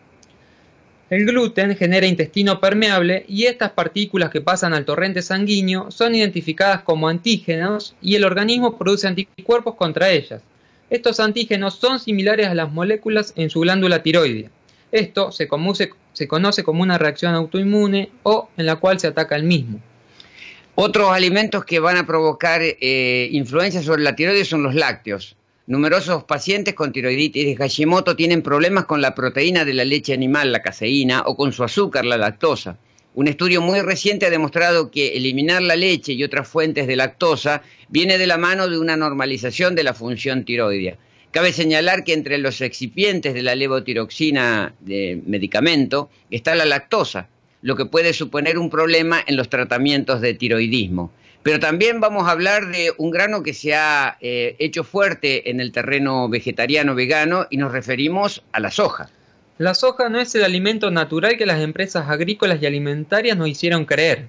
El 1.13 1.27
gluten 1.27 1.77
genera 1.77 2.07
intestino 2.07 2.59
permeable 2.59 3.27
y 3.29 3.45
estas 3.45 3.73
partículas 3.73 4.31
que 4.31 4.41
pasan 4.41 4.73
al 4.73 4.87
torrente 4.87 5.21
sanguíneo 5.21 5.91
son 5.91 6.15
identificadas 6.15 6.81
como 6.85 7.07
antígenos 7.07 7.95
y 8.01 8.15
el 8.15 8.25
organismo 8.25 8.79
produce 8.79 9.09
anticuerpos 9.09 9.75
contra 9.75 10.09
ellas. 10.09 10.41
Estos 10.89 11.21
antígenos 11.21 11.75
son 11.75 12.01
similares 12.01 12.47
a 12.47 12.55
las 12.55 12.73
moléculas 12.73 13.35
en 13.37 13.51
su 13.51 13.61
glándula 13.61 14.03
tiroidea. 14.03 14.49
Esto 14.91 15.33
se, 15.33 15.49
conoce 15.49 16.65
como 16.65 16.83
una 16.83 16.97
reacción 16.97 17.35
autoinmune 17.35 18.09
o 18.23 18.49
en 18.57 18.65
la 18.65 18.77
cual 18.77 18.99
se 18.99 19.09
ataca 19.09 19.37
el 19.37 19.43
mismo. 19.43 19.81
Otros 20.77 21.11
alimentos 21.11 21.67
que 21.67 21.79
van 21.79 21.99
a 21.99 22.07
provocar 22.07 22.63
eh, 22.63 23.29
influencia 23.33 23.83
sobre 23.83 24.03
la 24.03 24.17
tiroides 24.17 24.49
son 24.49 24.63
los 24.63 24.75
lácteos. 24.75 25.37
Numerosos 25.69 26.25
pacientes 26.25 26.75
con 26.75 26.91
tiroiditis 26.91 27.47
de 27.47 27.55
Hashimoto 27.55 28.17
tienen 28.17 28.43
problemas 28.43 28.87
con 28.87 29.01
la 29.01 29.15
proteína 29.15 29.65
de 29.65 29.75
la 29.75 29.85
leche 29.85 30.13
animal, 30.13 30.51
la 30.51 30.61
caseína, 30.61 31.23
o 31.25 31.37
con 31.37 31.53
su 31.53 31.63
azúcar, 31.63 32.05
la 32.05 32.17
lactosa. 32.17 32.79
Un 33.15 33.29
estudio 33.29 33.61
muy 33.61 33.81
reciente 33.81 34.27
ha 34.27 34.31
demostrado 34.31 34.91
que 34.91 35.17
eliminar 35.17 35.63
la 35.63 35.77
leche 35.77 36.15
y 36.15 36.25
otras 36.25 36.49
fuentes 36.49 36.89
de 36.89 36.97
lactosa 36.97 37.63
viene 37.89 38.19
de 38.19 38.27
la 38.27 38.39
mano 38.39 38.69
de 38.69 38.77
una 38.77 38.97
normalización 38.97 39.77
de 39.77 39.85
la 39.85 39.95
función 39.95 40.45
tiroidea. 40.45 40.97
Cabe 41.31 41.53
señalar 41.53 42.03
que 42.03 42.15
entre 42.15 42.39
los 42.39 42.61
excipientes 42.61 43.33
de 43.33 43.43
la 43.43 43.55
levotiroxina 43.55 44.75
de 44.81 45.23
medicamento 45.25 46.11
está 46.33 46.57
la 46.57 46.65
lactosa, 46.65 47.29
lo 47.61 47.77
que 47.77 47.87
puede 47.87 48.15
suponer 48.15 48.59
un 48.59 48.69
problema 48.69 49.23
en 49.25 49.37
los 49.37 49.49
tratamientos 49.49 50.21
de 50.21 50.35
tiroidismo. 50.35 51.13
Pero 51.43 51.59
también 51.59 52.01
vamos 52.01 52.29
a 52.29 52.33
hablar 52.33 52.69
de 52.69 52.93
un 52.99 53.11
grano 53.11 53.43
que 53.43 53.53
se 53.53 53.75
ha 53.75 54.17
eh, 54.21 54.55
hecho 54.59 54.85
fuerte 54.85 55.51
en 55.51 55.61
el 55.61 55.73
terreno 55.73 56.29
vegetariano 56.29 56.95
vegano 56.95 57.47
y 57.51 57.57
nos 57.57 57.73
referimos 57.73 58.45
a 58.53 58.61
la 58.61 58.71
soja. 58.71 59.11
La 59.59 59.75
soja 59.75 60.09
no 60.09 60.21
es 60.21 60.35
el 60.35 60.45
alimento 60.45 60.91
natural 60.91 61.37
que 61.37 61.47
las 61.47 61.61
empresas 61.61 62.09
agrícolas 62.09 62.63
y 62.63 62.67
alimentarias 62.67 63.37
nos 63.37 63.49
hicieron 63.49 63.85
creer. 63.85 64.29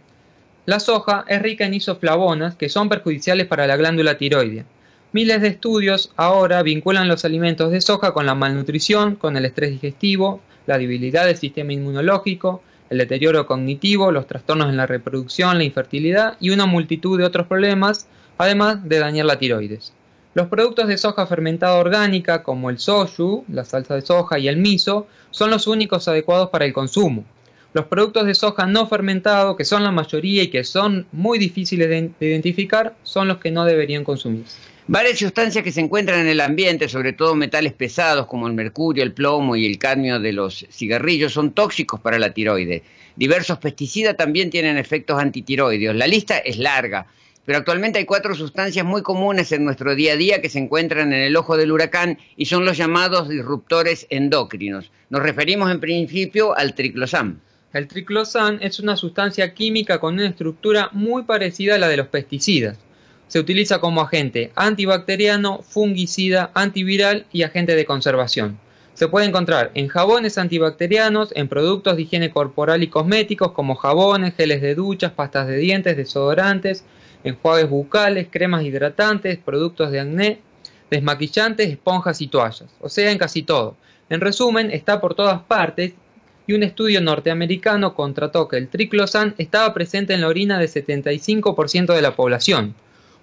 La 0.65 0.79
soja 0.79 1.25
es 1.27 1.41
rica 1.41 1.65
en 1.65 1.74
isoflavonas 1.75 2.55
que 2.55 2.70
son 2.70 2.89
perjudiciales 2.89 3.48
para 3.48 3.67
la 3.67 3.77
glándula 3.77 4.17
tiroidea. 4.17 4.65
Miles 5.12 5.41
de 5.41 5.50
estudios 5.50 6.12
ahora 6.15 6.63
vinculan 6.63 7.08
los 7.08 7.25
alimentos 7.25 7.72
de 7.72 7.82
soja 7.82 8.13
con 8.13 8.25
la 8.25 8.34
malnutrición, 8.34 9.15
con 9.15 9.38
el 9.38 9.46
estrés 9.46 9.70
digestivo, 9.70 10.41
la 10.65 10.79
debilidad 10.79 11.25
del 11.25 11.38
sistema 11.38 11.74
inmunológico, 11.74 12.63
el 12.93 13.00
deterioro 13.00 13.47
cognitivo, 13.47 14.12
los 14.12 14.27
trastornos 14.27 14.69
en 14.69 14.77
la 14.77 14.85
reproducción, 14.85 15.57
la 15.57 15.63
infertilidad 15.63 16.38
y 16.39 16.51
una 16.51 16.67
multitud 16.67 17.17
de 17.17 17.25
otros 17.25 17.47
problemas, 17.47 18.07
además 18.38 18.88
de 18.88 19.00
dañar 19.00 19.25
la 19.25 19.39
tiroides. 19.39 19.93
Los 20.35 20.47
productos 20.47 20.88
de 20.88 20.97
soja 20.97 21.25
fermentada 21.25 21.75
orgánica, 21.75 22.43
como 22.43 22.69
el 22.69 22.77
soju, 22.77 23.45
la 23.47 23.65
salsa 23.65 23.95
de 23.95 24.01
soja 24.01 24.38
y 24.38 24.47
el 24.47 24.57
miso, 24.57 25.07
son 25.31 25.50
los 25.50 25.65
únicos 25.67 26.07
adecuados 26.07 26.50
para 26.50 26.65
el 26.65 26.73
consumo. 26.73 27.23
Los 27.73 27.85
productos 27.85 28.25
de 28.27 28.35
soja 28.35 28.67
no 28.67 28.88
fermentado, 28.88 29.55
que 29.55 29.65
son 29.65 29.83
la 29.83 29.91
mayoría 29.91 30.43
y 30.43 30.50
que 30.50 30.63
son 30.63 31.07
muy 31.12 31.39
difíciles 31.39 31.89
de 31.89 32.27
identificar, 32.27 32.95
son 33.01 33.27
los 33.27 33.38
que 33.38 33.50
no 33.50 33.65
deberían 33.65 34.03
consumirse. 34.03 34.72
Varias 34.87 35.19
sustancias 35.19 35.63
que 35.63 35.71
se 35.71 35.79
encuentran 35.79 36.19
en 36.19 36.27
el 36.27 36.41
ambiente, 36.41 36.89
sobre 36.89 37.13
todo 37.13 37.35
metales 37.35 37.71
pesados 37.71 38.27
como 38.27 38.47
el 38.47 38.53
mercurio, 38.53 39.01
el 39.01 39.13
plomo 39.13 39.55
y 39.55 39.65
el 39.65 39.77
cadmio 39.77 40.19
de 40.19 40.33
los 40.33 40.65
cigarrillos, 40.69 41.31
son 41.31 41.53
tóxicos 41.53 42.01
para 42.01 42.19
la 42.19 42.33
tiroides. 42.33 42.81
Diversos 43.15 43.59
pesticidas 43.59 44.17
también 44.17 44.49
tienen 44.49 44.77
efectos 44.77 45.17
antitiroideos. 45.17 45.95
La 45.95 46.05
lista 46.05 46.37
es 46.37 46.57
larga, 46.57 47.07
pero 47.45 47.59
actualmente 47.59 47.99
hay 47.99 48.03
cuatro 48.03 48.35
sustancias 48.35 48.85
muy 48.85 49.03
comunes 49.03 49.53
en 49.53 49.63
nuestro 49.63 49.95
día 49.95 50.13
a 50.13 50.17
día 50.17 50.41
que 50.41 50.49
se 50.49 50.59
encuentran 50.59 51.13
en 51.13 51.21
el 51.21 51.37
ojo 51.37 51.55
del 51.55 51.71
huracán 51.71 52.17
y 52.35 52.47
son 52.47 52.65
los 52.65 52.75
llamados 52.75 53.29
disruptores 53.29 54.05
endócrinos. 54.09 54.91
Nos 55.09 55.23
referimos 55.23 55.71
en 55.71 55.79
principio 55.79 56.57
al 56.57 56.75
triclosam. 56.75 57.39
El 57.71 57.87
triclosan 57.87 58.59
es 58.61 58.81
una 58.81 58.97
sustancia 58.97 59.53
química 59.53 60.01
con 60.01 60.15
una 60.15 60.27
estructura 60.27 60.89
muy 60.91 61.23
parecida 61.23 61.75
a 61.75 61.79
la 61.79 61.87
de 61.87 61.97
los 61.97 62.07
pesticidas. 62.07 62.77
Se 63.33 63.39
utiliza 63.39 63.79
como 63.79 64.01
agente 64.01 64.51
antibacteriano, 64.53 65.63
fungicida, 65.63 66.51
antiviral 66.53 67.25
y 67.31 67.41
agente 67.41 67.75
de 67.75 67.83
conservación. 67.83 68.59
Se 68.93 69.07
puede 69.07 69.25
encontrar 69.25 69.71
en 69.73 69.87
jabones 69.87 70.37
antibacterianos, 70.37 71.31
en 71.35 71.47
productos 71.47 71.95
de 71.95 72.03
higiene 72.03 72.29
corporal 72.29 72.83
y 72.83 72.89
cosméticos 72.89 73.53
como 73.53 73.73
jabones, 73.73 74.35
geles 74.35 74.61
de 74.61 74.75
duchas, 74.75 75.13
pastas 75.13 75.47
de 75.47 75.57
dientes, 75.57 75.97
desodorantes, 75.97 76.85
enjuagues 77.23 77.67
bucales, 77.67 78.27
cremas 78.29 78.65
hidratantes, 78.65 79.39
productos 79.39 79.89
de 79.89 80.01
acné, 80.01 80.39
desmaquillantes, 80.91 81.71
esponjas 81.71 82.21
y 82.21 82.27
toallas. 82.27 82.69
O 82.81 82.87
sea, 82.87 83.09
en 83.09 83.17
casi 83.17 83.41
todo. 83.41 83.77
En 84.11 84.21
resumen, 84.21 84.69
está 84.69 85.01
por 85.01 85.15
todas 85.15 85.41
partes 85.41 85.93
y 86.45 86.53
un 86.53 86.61
estudio 86.61 87.01
norteamericano 87.01 87.95
contrató 87.95 88.47
que 88.47 88.57
el 88.57 88.67
triclosan 88.67 89.33
estaba 89.39 89.73
presente 89.73 90.13
en 90.13 90.21
la 90.21 90.27
orina 90.27 90.59
de 90.59 90.67
75% 90.67 91.95
de 91.95 92.01
la 92.03 92.15
población. 92.15 92.75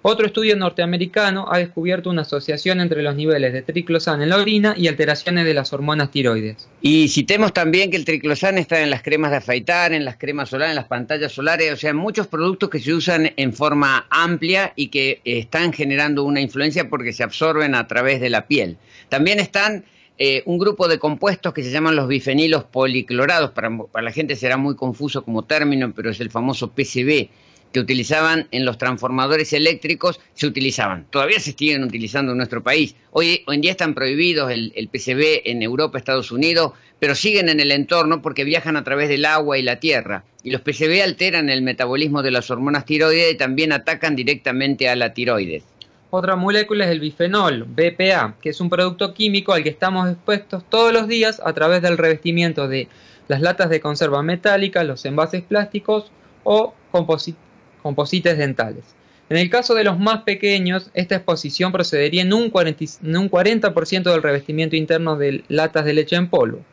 Otro 0.03 0.25
estudio 0.25 0.55
norteamericano 0.55 1.45
ha 1.51 1.59
descubierto 1.59 2.09
una 2.09 2.23
asociación 2.23 2.81
entre 2.81 3.03
los 3.03 3.15
niveles 3.15 3.53
de 3.53 3.61
triclosan 3.61 4.23
en 4.23 4.29
la 4.29 4.37
orina 4.37 4.73
y 4.75 4.87
alteraciones 4.87 5.45
de 5.45 5.53
las 5.53 5.73
hormonas 5.73 6.09
tiroides. 6.09 6.67
Y 6.81 7.07
citemos 7.09 7.53
también 7.53 7.91
que 7.91 7.97
el 7.97 8.05
triclosan 8.05 8.57
está 8.57 8.81
en 8.81 8.89
las 8.89 9.03
cremas 9.03 9.29
de 9.29 9.37
afeitar, 9.37 9.93
en 9.93 10.03
las 10.03 10.17
cremas 10.17 10.49
solares, 10.49 10.71
en 10.71 10.77
las 10.77 10.87
pantallas 10.87 11.31
solares, 11.31 11.71
o 11.71 11.77
sea, 11.77 11.91
en 11.91 11.97
muchos 11.97 12.25
productos 12.25 12.71
que 12.71 12.79
se 12.79 12.95
usan 12.95 13.31
en 13.37 13.53
forma 13.53 14.07
amplia 14.09 14.73
y 14.75 14.87
que 14.87 15.21
están 15.23 15.71
generando 15.71 16.23
una 16.23 16.41
influencia 16.41 16.89
porque 16.89 17.13
se 17.13 17.21
absorben 17.21 17.75
a 17.75 17.87
través 17.87 18.19
de 18.21 18.31
la 18.31 18.47
piel. 18.47 18.77
También 19.07 19.39
están 19.39 19.85
eh, 20.17 20.41
un 20.47 20.57
grupo 20.57 20.87
de 20.87 20.97
compuestos 20.97 21.53
que 21.53 21.61
se 21.61 21.69
llaman 21.69 21.95
los 21.95 22.07
bifenilos 22.07 22.63
policlorados, 22.63 23.51
para, 23.51 23.69
para 23.91 24.03
la 24.03 24.11
gente 24.11 24.35
será 24.35 24.57
muy 24.57 24.75
confuso 24.75 25.23
como 25.23 25.43
término, 25.43 25.93
pero 25.93 26.09
es 26.09 26.19
el 26.19 26.31
famoso 26.31 26.71
PCB 26.71 27.29
que 27.71 27.79
utilizaban 27.79 28.47
en 28.51 28.65
los 28.65 28.77
transformadores 28.77 29.53
eléctricos 29.53 30.19
se 30.33 30.47
utilizaban. 30.47 31.05
Todavía 31.09 31.39
se 31.39 31.53
siguen 31.53 31.83
utilizando 31.83 32.31
en 32.31 32.37
nuestro 32.37 32.63
país. 32.63 32.95
Hoy, 33.11 33.43
en 33.47 33.61
día 33.61 33.71
están 33.71 33.93
prohibidos 33.93 34.51
el, 34.51 34.89
PCB 34.91 35.41
en 35.45 35.61
Europa, 35.61 35.97
Estados 35.97 36.31
Unidos, 36.31 36.73
pero 36.99 37.15
siguen 37.15 37.49
en 37.49 37.59
el 37.59 37.71
entorno 37.71 38.21
porque 38.21 38.43
viajan 38.43 38.77
a 38.77 38.83
través 38.83 39.09
del 39.09 39.25
agua 39.25 39.57
y 39.57 39.63
la 39.63 39.79
tierra. 39.79 40.23
Y 40.43 40.51
los 40.51 40.61
PCB 40.61 41.01
alteran 41.03 41.49
el 41.49 41.61
metabolismo 41.61 42.21
de 42.21 42.31
las 42.31 42.49
hormonas 42.51 42.85
tiroides 42.85 43.33
y 43.33 43.37
también 43.37 43.71
atacan 43.71 44.15
directamente 44.15 44.89
a 44.89 44.95
la 44.95 45.13
tiroides. 45.13 45.63
Otra 46.09 46.35
molécula 46.35 46.85
es 46.85 46.91
el 46.91 46.99
bifenol, 46.99 47.63
BPA, 47.63 48.35
que 48.41 48.49
es 48.49 48.59
un 48.59 48.69
producto 48.69 49.13
químico 49.13 49.53
al 49.53 49.63
que 49.63 49.69
estamos 49.69 50.09
expuestos 50.09 50.63
todos 50.69 50.91
los 50.91 51.07
días 51.07 51.41
a 51.43 51.53
través 51.53 51.81
del 51.81 51.97
revestimiento 51.97 52.67
de 52.67 52.89
las 53.29 53.39
latas 53.39 53.69
de 53.69 53.79
conserva 53.79 54.21
metálica, 54.21 54.83
los 54.83 55.05
envases 55.05 55.41
plásticos 55.41 56.11
o 56.43 56.73
compositos 56.91 57.40
composites 57.81 58.37
dentales. 58.37 58.83
En 59.31 59.37
el 59.37 59.49
caso 59.49 59.75
de 59.75 59.85
los 59.85 59.97
más 59.97 60.23
pequeños, 60.23 60.91
esta 60.93 61.15
exposición 61.15 61.71
procedería 61.71 62.21
en 62.21 62.33
un 62.33 62.51
40%, 62.51 64.11
del 64.11 64.21
revestimiento 64.21 64.75
interno 64.75 65.15
de 65.15 65.45
latas 65.47 65.85
de 65.85 65.93
leche 65.93 66.17
en 66.17 66.29
polvo. 66.29 66.65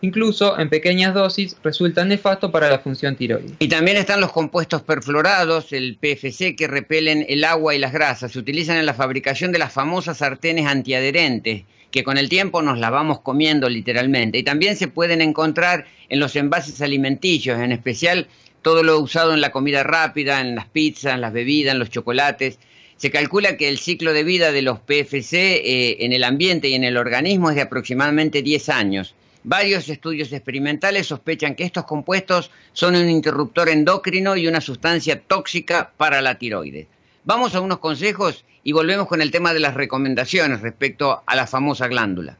Incluso 0.00 0.58
en 0.58 0.68
pequeñas 0.68 1.14
dosis 1.14 1.56
resulta 1.62 2.04
nefasto 2.04 2.50
para 2.50 2.68
la 2.68 2.80
función 2.80 3.14
tiroides. 3.14 3.52
Y 3.60 3.68
también 3.68 3.96
están 3.96 4.20
los 4.20 4.32
compuestos 4.32 4.82
perfluorados, 4.82 5.72
el 5.72 5.96
PFC, 5.96 6.56
que 6.56 6.66
repelen 6.66 7.24
el 7.28 7.44
agua 7.44 7.76
y 7.76 7.78
las 7.78 7.92
grasas. 7.92 8.32
Se 8.32 8.40
utilizan 8.40 8.78
en 8.78 8.86
la 8.86 8.94
fabricación 8.94 9.52
de 9.52 9.60
las 9.60 9.72
famosas 9.72 10.18
sartenes 10.18 10.66
antiadherentes, 10.66 11.62
que 11.92 12.02
con 12.02 12.18
el 12.18 12.28
tiempo 12.28 12.62
nos 12.62 12.80
las 12.80 12.90
vamos 12.90 13.20
comiendo 13.20 13.68
literalmente. 13.68 14.38
Y 14.38 14.42
también 14.42 14.76
se 14.76 14.88
pueden 14.88 15.20
encontrar 15.20 15.86
en 16.08 16.18
los 16.18 16.34
envases 16.34 16.82
alimenticios, 16.82 17.60
en 17.60 17.70
especial 17.70 18.26
todo 18.62 18.82
lo 18.82 18.98
usado 18.98 19.34
en 19.34 19.40
la 19.40 19.52
comida 19.52 19.82
rápida, 19.82 20.40
en 20.40 20.54
las 20.54 20.66
pizzas, 20.66 21.14
en 21.14 21.20
las 21.20 21.32
bebidas, 21.32 21.72
en 21.72 21.78
los 21.78 21.90
chocolates. 21.90 22.58
Se 22.96 23.10
calcula 23.10 23.56
que 23.56 23.68
el 23.68 23.78
ciclo 23.78 24.12
de 24.12 24.22
vida 24.22 24.52
de 24.52 24.62
los 24.62 24.78
PFC 24.78 25.34
eh, 25.34 25.96
en 26.04 26.12
el 26.12 26.24
ambiente 26.24 26.68
y 26.68 26.74
en 26.74 26.84
el 26.84 26.96
organismo 26.96 27.50
es 27.50 27.56
de 27.56 27.62
aproximadamente 27.62 28.42
10 28.42 28.68
años. 28.68 29.14
Varios 29.44 29.88
estudios 29.88 30.32
experimentales 30.32 31.08
sospechan 31.08 31.56
que 31.56 31.64
estos 31.64 31.84
compuestos 31.84 32.52
son 32.72 32.94
un 32.94 33.10
interruptor 33.10 33.68
endocrino 33.68 34.36
y 34.36 34.46
una 34.46 34.60
sustancia 34.60 35.20
tóxica 35.20 35.90
para 35.96 36.22
la 36.22 36.38
tiroides. 36.38 36.86
Vamos 37.24 37.56
a 37.56 37.60
unos 37.60 37.78
consejos 37.78 38.44
y 38.62 38.70
volvemos 38.70 39.08
con 39.08 39.20
el 39.20 39.32
tema 39.32 39.52
de 39.52 39.60
las 39.60 39.74
recomendaciones 39.74 40.60
respecto 40.60 41.22
a 41.26 41.34
la 41.34 41.48
famosa 41.48 41.88
glándula. 41.88 42.38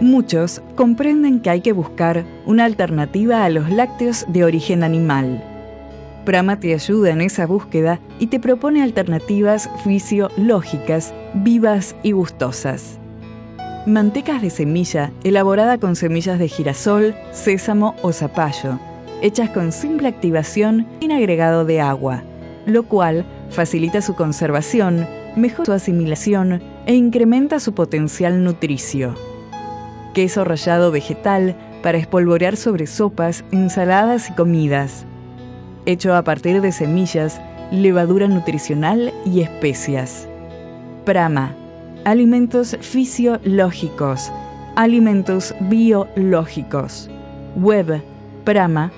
Muchos 0.00 0.62
comprenden 0.76 1.40
que 1.40 1.50
hay 1.50 1.60
que 1.60 1.72
buscar 1.72 2.24
una 2.46 2.64
alternativa 2.66 3.44
a 3.44 3.50
los 3.50 3.68
lácteos 3.68 4.26
de 4.28 4.44
origen 4.44 4.84
animal. 4.84 5.42
Prama 6.24 6.60
te 6.60 6.72
ayuda 6.72 7.10
en 7.10 7.20
esa 7.20 7.46
búsqueda 7.46 7.98
y 8.20 8.28
te 8.28 8.38
propone 8.38 8.80
alternativas 8.80 9.68
fisiológicas, 9.82 11.12
vivas 11.34 11.96
y 12.04 12.12
gustosas. 12.12 13.00
Mantecas 13.86 14.40
de 14.40 14.50
semilla 14.50 15.10
elaborada 15.24 15.78
con 15.78 15.96
semillas 15.96 16.38
de 16.38 16.46
girasol, 16.46 17.16
sésamo 17.32 17.96
o 18.02 18.12
zapallo, 18.12 18.78
hechas 19.20 19.50
con 19.50 19.72
simple 19.72 20.06
activación 20.06 20.86
sin 21.00 21.10
agregado 21.10 21.64
de 21.64 21.80
agua, 21.80 22.22
lo 22.66 22.84
cual 22.84 23.26
facilita 23.50 24.00
su 24.00 24.14
conservación, 24.14 25.08
mejora 25.34 25.66
su 25.66 25.72
asimilación 25.72 26.62
e 26.86 26.94
incrementa 26.94 27.58
su 27.58 27.74
potencial 27.74 28.44
nutricio 28.44 29.16
queso 30.14 30.44
rallado 30.44 30.90
vegetal 30.90 31.56
para 31.82 31.98
espolvorear 31.98 32.56
sobre 32.56 32.86
sopas, 32.86 33.44
ensaladas 33.50 34.30
y 34.30 34.32
comidas. 34.34 35.06
Hecho 35.86 36.14
a 36.14 36.22
partir 36.22 36.60
de 36.60 36.72
semillas, 36.72 37.40
levadura 37.70 38.28
nutricional 38.28 39.12
y 39.24 39.40
especias. 39.40 40.28
Prama. 41.04 41.54
Alimentos 42.04 42.76
fisiológicos. 42.80 44.30
Alimentos 44.76 45.54
biológicos. 45.60 47.10
Web 47.56 48.02
prama.com.ar 48.44 48.88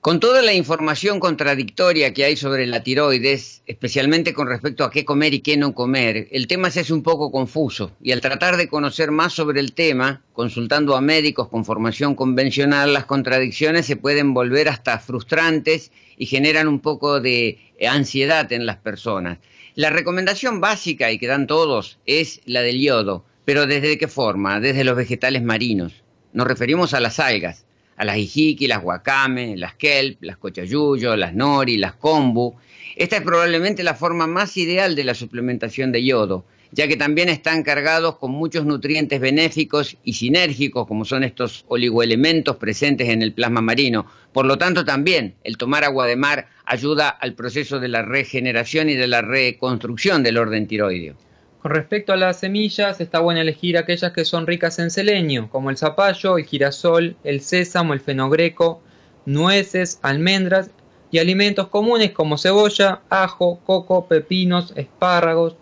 Con 0.00 0.20
toda 0.20 0.42
la 0.42 0.54
información 0.54 1.18
contradictoria 1.18 2.14
que 2.14 2.24
hay 2.24 2.36
sobre 2.36 2.68
la 2.68 2.84
tiroides, 2.84 3.64
especialmente 3.66 4.32
con 4.32 4.46
respecto 4.46 4.84
a 4.84 4.92
qué 4.92 5.04
comer 5.04 5.34
y 5.34 5.40
qué 5.40 5.56
no 5.56 5.74
comer, 5.74 6.28
el 6.30 6.46
tema 6.46 6.70
se 6.70 6.80
hace 6.80 6.92
un 6.94 7.02
poco 7.02 7.32
confuso 7.32 7.90
y 8.00 8.12
al 8.12 8.20
tratar 8.20 8.56
de 8.56 8.68
conocer 8.68 9.10
más 9.10 9.32
sobre 9.32 9.58
el 9.58 9.72
tema, 9.72 10.22
consultando 10.34 10.94
a 10.94 11.00
médicos 11.00 11.48
con 11.48 11.64
formación 11.64 12.14
convencional, 12.14 12.92
las 12.92 13.06
contradicciones 13.06 13.86
se 13.86 13.96
pueden 13.96 14.34
volver 14.34 14.68
hasta 14.68 15.00
frustrantes 15.00 15.90
y 16.16 16.26
generan 16.26 16.68
un 16.68 16.78
poco 16.78 17.20
de 17.20 17.58
ansiedad 17.88 18.52
en 18.52 18.66
las 18.66 18.76
personas. 18.76 19.38
La 19.74 19.90
recomendación 19.90 20.60
básica 20.60 21.10
y 21.10 21.18
que 21.18 21.26
dan 21.26 21.48
todos 21.48 21.98
es 22.06 22.40
la 22.44 22.62
del 22.62 22.80
yodo, 22.80 23.24
pero 23.44 23.66
¿desde 23.66 23.98
qué 23.98 24.06
forma? 24.06 24.60
Desde 24.60 24.84
los 24.84 24.94
vegetales 24.94 25.42
marinos. 25.42 26.04
Nos 26.32 26.46
referimos 26.46 26.94
a 26.94 27.00
las 27.00 27.18
algas 27.18 27.64
a 27.98 28.04
las 28.04 28.16
hijiki, 28.16 28.68
las 28.68 28.82
wakame, 28.82 29.56
las 29.56 29.74
kelp, 29.74 30.22
las 30.22 30.36
cochayuyo, 30.36 31.16
las 31.16 31.34
nori, 31.34 31.76
las 31.76 31.94
kombu. 31.94 32.54
Esta 32.96 33.16
es 33.16 33.22
probablemente 33.22 33.82
la 33.82 33.94
forma 33.94 34.26
más 34.26 34.56
ideal 34.56 34.94
de 34.94 35.04
la 35.04 35.14
suplementación 35.14 35.92
de 35.92 36.04
yodo, 36.04 36.44
ya 36.70 36.86
que 36.86 36.96
también 36.96 37.28
están 37.28 37.62
cargados 37.62 38.16
con 38.16 38.30
muchos 38.30 38.64
nutrientes 38.64 39.20
benéficos 39.20 39.96
y 40.04 40.12
sinérgicos, 40.12 40.86
como 40.86 41.04
son 41.04 41.24
estos 41.24 41.64
oligoelementos 41.68 42.56
presentes 42.56 43.08
en 43.08 43.22
el 43.22 43.32
plasma 43.32 43.60
marino. 43.60 44.06
Por 44.32 44.46
lo 44.46 44.58
tanto, 44.58 44.84
también 44.84 45.34
el 45.42 45.56
tomar 45.56 45.84
agua 45.84 46.06
de 46.06 46.16
mar 46.16 46.48
ayuda 46.64 47.08
al 47.08 47.34
proceso 47.34 47.80
de 47.80 47.88
la 47.88 48.02
regeneración 48.02 48.90
y 48.90 48.94
de 48.94 49.08
la 49.08 49.22
reconstrucción 49.22 50.22
del 50.22 50.38
orden 50.38 50.66
tiroideo. 50.66 51.16
Con 51.62 51.72
respecto 51.72 52.12
a 52.12 52.16
las 52.16 52.38
semillas, 52.38 53.00
está 53.00 53.18
bueno 53.18 53.40
elegir 53.40 53.78
aquellas 53.78 54.12
que 54.12 54.24
son 54.24 54.46
ricas 54.46 54.78
en 54.78 54.92
selenio, 54.92 55.48
como 55.50 55.70
el 55.70 55.76
zapallo, 55.76 56.38
el 56.38 56.44
girasol, 56.44 57.16
el 57.24 57.40
sésamo, 57.40 57.94
el 57.94 58.00
fenogreco, 58.00 58.80
nueces, 59.26 59.98
almendras 60.02 60.70
y 61.10 61.18
alimentos 61.18 61.66
comunes 61.66 62.12
como 62.12 62.38
cebolla, 62.38 63.00
ajo, 63.08 63.58
coco, 63.64 64.06
pepinos, 64.06 64.72
espárragos, 64.76 65.56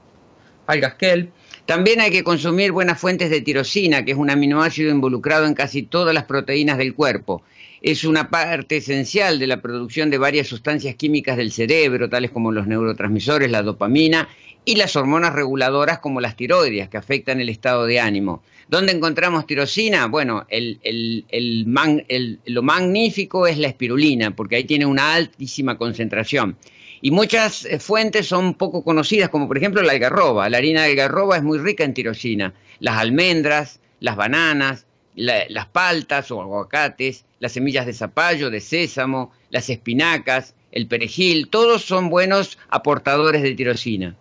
algas 0.66 0.94
kelp. 0.94 1.30
También 1.64 2.00
hay 2.00 2.10
que 2.10 2.24
consumir 2.24 2.72
buenas 2.72 3.00
fuentes 3.00 3.30
de 3.30 3.40
tirosina, 3.40 4.04
que 4.04 4.12
es 4.12 4.18
un 4.18 4.30
aminoácido 4.30 4.90
involucrado 4.90 5.46
en 5.46 5.54
casi 5.54 5.82
todas 5.82 6.14
las 6.14 6.24
proteínas 6.24 6.78
del 6.78 6.94
cuerpo. 6.94 7.42
Es 7.86 8.02
una 8.02 8.30
parte 8.30 8.78
esencial 8.78 9.38
de 9.38 9.46
la 9.46 9.62
producción 9.62 10.10
de 10.10 10.18
varias 10.18 10.48
sustancias 10.48 10.96
químicas 10.96 11.36
del 11.36 11.52
cerebro, 11.52 12.10
tales 12.10 12.32
como 12.32 12.50
los 12.50 12.66
neurotransmisores, 12.66 13.48
la 13.48 13.62
dopamina 13.62 14.28
y 14.64 14.74
las 14.74 14.96
hormonas 14.96 15.32
reguladoras 15.32 16.00
como 16.00 16.20
las 16.20 16.34
tiroides, 16.34 16.88
que 16.88 16.96
afectan 16.96 17.40
el 17.40 17.48
estado 17.48 17.86
de 17.86 18.00
ánimo. 18.00 18.42
¿Dónde 18.66 18.90
encontramos 18.90 19.46
tirosina? 19.46 20.06
Bueno, 20.06 20.48
lo 20.50 22.62
magnífico 22.64 23.46
es 23.46 23.56
la 23.56 23.68
espirulina, 23.68 24.34
porque 24.34 24.56
ahí 24.56 24.64
tiene 24.64 24.84
una 24.84 25.14
altísima 25.14 25.78
concentración. 25.78 26.56
Y 27.00 27.12
muchas 27.12 27.66
eh, 27.66 27.78
fuentes 27.78 28.26
son 28.26 28.54
poco 28.54 28.82
conocidas, 28.82 29.28
como 29.28 29.46
por 29.46 29.58
ejemplo 29.58 29.80
la 29.82 29.92
algarroba. 29.92 30.48
La 30.48 30.58
harina 30.58 30.82
de 30.82 30.90
algarroba 30.90 31.36
es 31.36 31.44
muy 31.44 31.58
rica 31.58 31.84
en 31.84 31.94
tirosina. 31.94 32.52
Las 32.80 32.98
almendras, 32.98 33.78
las 34.00 34.16
bananas, 34.16 34.86
las 35.16 35.66
paltas 35.66 36.30
o 36.30 36.40
aguacates, 36.40 37.24
las 37.40 37.52
semillas 37.52 37.86
de 37.86 37.92
zapallo, 37.92 38.50
de 38.50 38.60
sésamo, 38.60 39.32
las 39.50 39.68
espinacas, 39.70 40.54
el 40.72 40.86
perejil, 40.86 41.48
todos 41.48 41.84
son 41.84 42.10
buenos 42.10 42.58
aportadores 42.68 43.42
de 43.42 43.54
tirosina. 43.54 44.14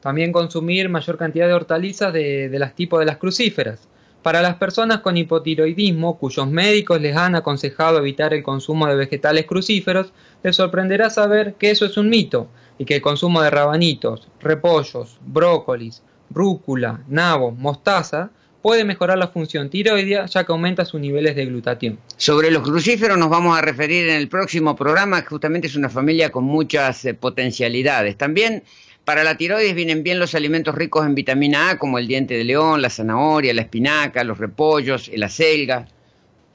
También 0.00 0.32
consumir 0.32 0.88
mayor 0.88 1.16
cantidad 1.16 1.46
de 1.46 1.54
hortalizas 1.54 2.12
de, 2.12 2.48
de 2.48 2.58
las 2.58 2.74
tipos 2.74 3.00
de 3.00 3.06
las 3.06 3.16
crucíferas. 3.16 3.88
Para 4.22 4.42
las 4.42 4.56
personas 4.56 5.00
con 5.00 5.16
hipotiroidismo, 5.16 6.18
cuyos 6.18 6.46
médicos 6.48 7.00
les 7.00 7.16
han 7.16 7.34
aconsejado 7.34 7.98
evitar 7.98 8.34
el 8.34 8.42
consumo 8.42 8.86
de 8.86 8.94
vegetales 8.94 9.46
crucíferos, 9.46 10.12
les 10.42 10.54
sorprenderá 10.54 11.10
saber 11.10 11.54
que 11.54 11.70
eso 11.70 11.86
es 11.86 11.96
un 11.96 12.08
mito 12.08 12.48
y 12.78 12.84
que 12.84 12.96
el 12.96 13.02
consumo 13.02 13.42
de 13.42 13.50
rabanitos, 13.50 14.28
repollos, 14.40 15.18
brócolis, 15.24 16.02
rúcula, 16.30 17.02
nabo, 17.08 17.52
mostaza 17.52 18.30
puede 18.62 18.84
mejorar 18.84 19.18
la 19.18 19.28
función 19.28 19.68
tiroidea 19.68 20.26
ya 20.26 20.44
que 20.44 20.52
aumenta 20.52 20.84
sus 20.84 21.00
niveles 21.00 21.36
de 21.36 21.46
glutatión. 21.46 21.98
Sobre 22.16 22.50
los 22.50 22.62
crucíferos 22.62 23.18
nos 23.18 23.28
vamos 23.28 23.58
a 23.58 23.60
referir 23.60 24.08
en 24.08 24.16
el 24.16 24.28
próximo 24.28 24.76
programa, 24.76 25.22
que 25.22 25.28
justamente 25.28 25.66
es 25.66 25.76
una 25.76 25.88
familia 25.88 26.30
con 26.30 26.44
muchas 26.44 27.04
eh, 27.04 27.14
potencialidades. 27.14 28.16
También 28.16 28.62
para 29.04 29.24
la 29.24 29.36
tiroides 29.36 29.74
vienen 29.74 30.04
bien 30.04 30.20
los 30.20 30.36
alimentos 30.36 30.76
ricos 30.76 31.04
en 31.04 31.16
vitamina 31.16 31.70
A, 31.70 31.78
como 31.78 31.98
el 31.98 32.06
diente 32.06 32.34
de 32.34 32.44
león, 32.44 32.80
la 32.80 32.88
zanahoria, 32.88 33.52
la 33.52 33.62
espinaca, 33.62 34.22
los 34.22 34.38
repollos, 34.38 35.10
la 35.12 35.28
selga. 35.28 35.88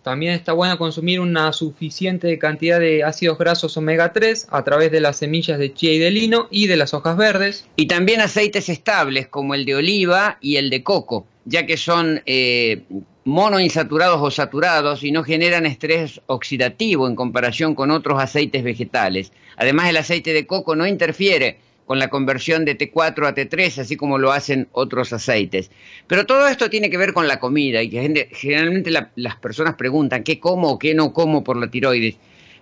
También 0.02 0.32
está 0.32 0.54
bueno 0.54 0.78
consumir 0.78 1.20
una 1.20 1.52
suficiente 1.52 2.40
cantidad 2.40 2.80
de 2.80 3.04
ácidos 3.04 3.38
grasos 3.38 3.76
omega 3.76 4.14
3 4.14 4.48
a 4.50 4.64
través 4.64 4.90
de 4.90 5.02
las 5.02 5.18
semillas 5.18 5.60
de 5.60 5.74
chía 5.74 5.92
y 5.92 6.00
de 6.00 6.12
lino 6.12 6.48
y 6.50 6.68
de 6.68 6.78
las 6.78 6.94
hojas 6.94 7.18
verdes. 7.18 7.68
Y 7.76 7.88
también 7.88 8.22
aceites 8.22 8.70
estables 8.70 9.28
como 9.28 9.54
el 9.54 9.66
de 9.66 9.76
oliva 9.76 10.38
y 10.40 10.56
el 10.56 10.70
de 10.70 10.82
coco 10.84 11.28
ya 11.48 11.66
que 11.66 11.78
son 11.78 12.22
eh, 12.26 12.84
monoinsaturados 13.24 14.20
o 14.22 14.30
saturados 14.30 15.04
y 15.04 15.12
no 15.12 15.24
generan 15.24 15.66
estrés 15.66 16.22
oxidativo 16.28 17.08
en 17.08 17.16
comparación 17.16 17.74
con 17.74 17.90
otros 17.90 18.22
aceites 18.22 18.64
vegetales. 18.64 19.32
Además, 19.56 19.90
el 19.90 19.98
aceite 19.98 20.34
de 20.34 20.46
coco 20.46 20.76
no 20.76 20.86
interfiere 20.86 21.58
con 21.86 22.00
la 22.00 22.10
conversión 22.10 22.66
de 22.66 22.78
T4 22.78 23.28
a 23.28 23.34
T3, 23.34 23.80
así 23.80 23.96
como 23.96 24.18
lo 24.18 24.34
hacen 24.34 24.68
otros 24.74 25.14
aceites. 25.14 25.72
Pero 26.06 26.26
todo 26.26 26.50
esto 26.50 26.70
tiene 26.70 26.90
que 26.90 26.98
ver 26.98 27.14
con 27.14 27.30
la 27.30 27.40
comida 27.40 27.82
y 27.82 27.90
que 27.90 28.30
generalmente 28.34 28.92
las 29.16 29.36
personas 29.38 29.76
preguntan 29.76 30.24
qué 30.24 30.42
como 30.42 30.72
o 30.72 30.80
qué 30.80 30.94
no 30.94 31.14
como 31.14 31.46
por 31.46 31.56
la 31.56 31.72
tiroides. 31.72 32.18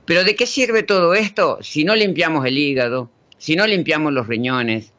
Pero 0.05 0.23
¿de 0.23 0.35
qué 0.35 0.45
sirve 0.45 0.83
todo 0.83 1.15
esto 1.15 1.57
si 1.63 1.83
no 1.83 1.95
limpiamos 1.95 2.45
el 2.45 2.59
hígado, 2.59 3.09
si 3.39 3.55
no 3.55 3.65
limpiamos 3.65 4.13
los 4.13 4.27
riñones, 4.27 4.93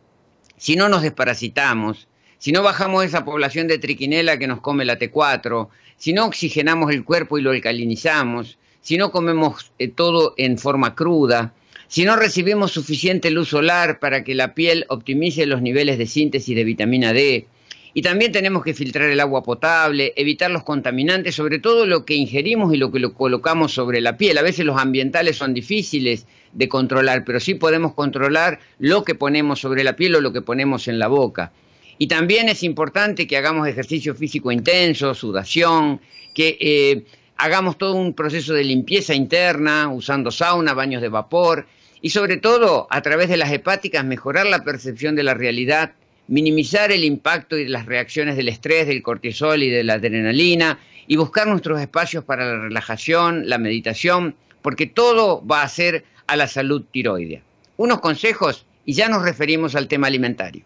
si 0.56 0.74
no 0.74 0.88
nos 0.88 1.02
desparasitamos, 1.02 2.08
si 2.38 2.52
no 2.52 2.62
bajamos 2.62 3.04
esa 3.04 3.24
población 3.24 3.66
de 3.66 3.78
triquinela 3.78 4.38
que 4.38 4.46
nos 4.46 4.60
come 4.60 4.84
la 4.84 4.98
T4, 4.98 5.68
si 5.96 6.12
no 6.12 6.26
oxigenamos 6.26 6.92
el 6.92 7.04
cuerpo 7.04 7.38
y 7.38 7.42
lo 7.42 7.50
alcalinizamos, 7.50 8.58
si 8.80 8.98
no 8.98 9.10
comemos 9.10 9.72
eh, 9.78 9.88
todo 9.88 10.34
en 10.36 10.58
forma 10.58 10.94
cruda, 10.94 11.54
si 11.88 12.04
no 12.04 12.16
recibimos 12.16 12.72
suficiente 12.72 13.30
luz 13.30 13.48
solar 13.48 13.98
para 13.98 14.24
que 14.24 14.34
la 14.34 14.54
piel 14.54 14.84
optimice 14.88 15.46
los 15.46 15.62
niveles 15.62 15.98
de 15.98 16.06
síntesis 16.06 16.54
de 16.54 16.64
vitamina 16.64 17.12
D, 17.12 17.46
y 17.94 18.02
también 18.02 18.30
tenemos 18.30 18.62
que 18.62 18.74
filtrar 18.74 19.08
el 19.08 19.20
agua 19.20 19.42
potable, 19.42 20.12
evitar 20.16 20.50
los 20.50 20.64
contaminantes, 20.64 21.34
sobre 21.34 21.58
todo 21.58 21.86
lo 21.86 22.04
que 22.04 22.14
ingerimos 22.14 22.74
y 22.74 22.76
lo 22.76 22.92
que 22.92 22.98
lo 22.98 23.14
colocamos 23.14 23.72
sobre 23.72 24.02
la 24.02 24.18
piel. 24.18 24.36
A 24.36 24.42
veces 24.42 24.66
los 24.66 24.78
ambientales 24.78 25.38
son 25.38 25.54
difíciles 25.54 26.26
de 26.52 26.68
controlar, 26.68 27.24
pero 27.24 27.40
sí 27.40 27.54
podemos 27.54 27.94
controlar 27.94 28.60
lo 28.78 29.02
que 29.02 29.14
ponemos 29.14 29.60
sobre 29.60 29.82
la 29.82 29.96
piel 29.96 30.14
o 30.16 30.20
lo 30.20 30.34
que 30.34 30.42
ponemos 30.42 30.88
en 30.88 30.98
la 30.98 31.08
boca. 31.08 31.52
Y 31.98 32.08
también 32.08 32.48
es 32.48 32.62
importante 32.62 33.26
que 33.26 33.36
hagamos 33.36 33.66
ejercicio 33.66 34.14
físico 34.14 34.52
intenso, 34.52 35.14
sudación, 35.14 36.00
que 36.34 36.58
eh, 36.60 37.04
hagamos 37.36 37.78
todo 37.78 37.94
un 37.94 38.12
proceso 38.12 38.52
de 38.52 38.64
limpieza 38.64 39.14
interna, 39.14 39.88
usando 39.88 40.30
sauna, 40.30 40.74
baños 40.74 41.02
de 41.02 41.08
vapor, 41.08 41.66
y 42.02 42.10
sobre 42.10 42.36
todo, 42.36 42.86
a 42.90 43.00
través 43.00 43.28
de 43.28 43.38
las 43.38 43.50
hepáticas, 43.50 44.04
mejorar 44.04 44.46
la 44.46 44.62
percepción 44.62 45.16
de 45.16 45.22
la 45.22 45.34
realidad, 45.34 45.92
minimizar 46.28 46.92
el 46.92 47.04
impacto 47.04 47.56
y 47.56 47.66
las 47.66 47.86
reacciones 47.86 48.36
del 48.36 48.48
estrés, 48.48 48.86
del 48.86 49.02
cortisol 49.02 49.62
y 49.62 49.70
de 49.70 49.84
la 49.84 49.94
adrenalina, 49.94 50.78
y 51.06 51.16
buscar 51.16 51.46
nuestros 51.46 51.80
espacios 51.80 52.24
para 52.24 52.44
la 52.44 52.62
relajación, 52.64 53.48
la 53.48 53.58
meditación, 53.58 54.34
porque 54.60 54.86
todo 54.86 55.44
va 55.46 55.62
a 55.62 55.68
ser 55.68 56.04
a 56.26 56.36
la 56.36 56.48
salud 56.48 56.84
tiroidea. 56.90 57.42
Unos 57.76 58.00
consejos 58.00 58.66
y 58.84 58.92
ya 58.92 59.08
nos 59.08 59.22
referimos 59.22 59.74
al 59.74 59.88
tema 59.88 60.08
alimentario. 60.08 60.64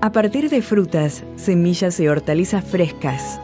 A 0.00 0.12
partir 0.12 0.48
de 0.48 0.62
frutas, 0.62 1.24
semillas 1.34 1.98
y 1.98 2.06
hortalizas 2.06 2.62
frescas. 2.62 3.40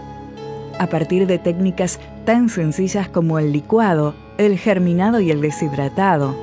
A 0.79 0.87
partir 0.87 1.27
de 1.27 1.41
técnicas 1.41 1.99
tan 2.25 2.49
sencillas 2.49 3.09
como 3.09 3.41
el 3.41 3.53
licuado, 3.53 4.15
el 4.39 4.57
germinado 4.57 5.19
y 5.19 5.33
el 5.33 5.41
deshidratado. 5.41 6.37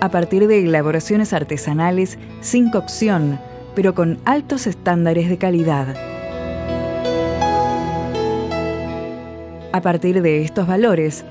A 0.00 0.08
partir 0.08 0.46
de 0.46 0.62
elaboraciones 0.62 1.34
artesanales 1.34 2.18
sin 2.40 2.70
cocción, 2.70 3.38
pero 3.74 3.94
con 3.94 4.18
altos 4.24 4.66
estándares 4.66 5.28
de 5.28 5.36
calidad. 5.36 5.94
A 9.72 9.82
partir 9.82 10.22
de 10.22 10.44
estos 10.44 10.66
valores, 10.66 11.26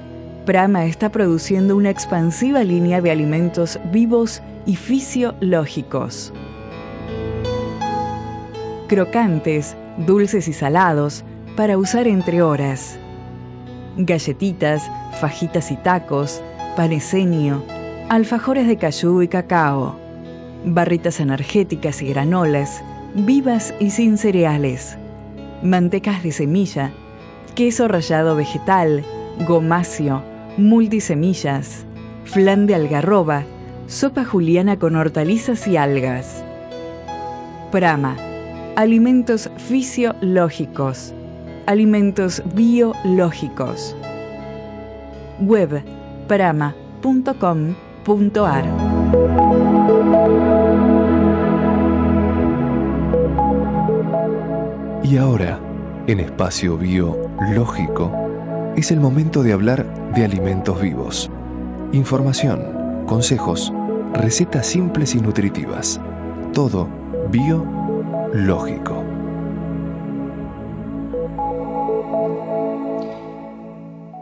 Prama 0.45 0.85
está 0.85 1.11
produciendo 1.11 1.75
una 1.75 1.89
expansiva 1.89 2.63
línea 2.63 3.01
de 3.01 3.09
alimentos 3.09 3.79
vivos 3.91 4.43
y 4.67 4.75
fisiológicos 4.75 6.31
crocantes, 8.87 9.75
dulces 9.97 10.47
y 10.47 10.53
salados, 10.53 11.23
para 11.55 11.77
usar 11.77 12.07
entre 12.07 12.41
horas. 12.41 12.97
Galletitas, 13.97 14.89
fajitas 15.19 15.71
y 15.71 15.75
tacos, 15.75 16.41
panesenio, 16.75 17.63
alfajores 18.09 18.67
de 18.67 18.77
cayú 18.77 19.21
y 19.21 19.27
cacao, 19.27 19.99
barritas 20.63 21.19
energéticas 21.19 22.01
y 22.01 22.09
granolas, 22.09 22.83
vivas 23.15 23.73
y 23.79 23.89
sin 23.89 24.17
cereales, 24.17 24.97
mantecas 25.63 26.21
de 26.23 26.31
semilla, 26.31 26.91
queso 27.55 27.87
rallado 27.87 28.35
vegetal, 28.35 29.03
gomacio, 29.47 30.21
multisemillas, 30.57 31.85
flan 32.25 32.67
de 32.67 32.75
algarroba, 32.75 33.43
sopa 33.87 34.23
juliana 34.23 34.77
con 34.77 34.95
hortalizas 34.95 35.67
y 35.67 35.77
algas. 35.77 36.43
Prama 37.71 38.15
alimentos 38.77 39.49
fisiológicos, 39.57 41.13
alimentos 41.65 42.43
biológicos. 42.53 43.95
Web 45.39 45.83
prama.com.ar 46.27 46.75
Y 55.03 55.17
ahora, 55.17 55.59
en 56.05 56.19
espacio 56.19 56.77
biológico, 56.77 58.11
es 58.75 58.91
el 58.91 58.99
momento 58.99 59.41
de 59.41 59.53
hablar 59.53 60.11
de 60.13 60.23
alimentos 60.23 60.79
vivos. 60.79 61.31
Información, 61.93 63.03
consejos, 63.07 63.73
recetas 64.13 64.67
simples 64.67 65.15
y 65.15 65.19
nutritivas. 65.19 65.99
Todo 66.53 66.87
bio 67.31 67.86
lógico. 68.33 69.03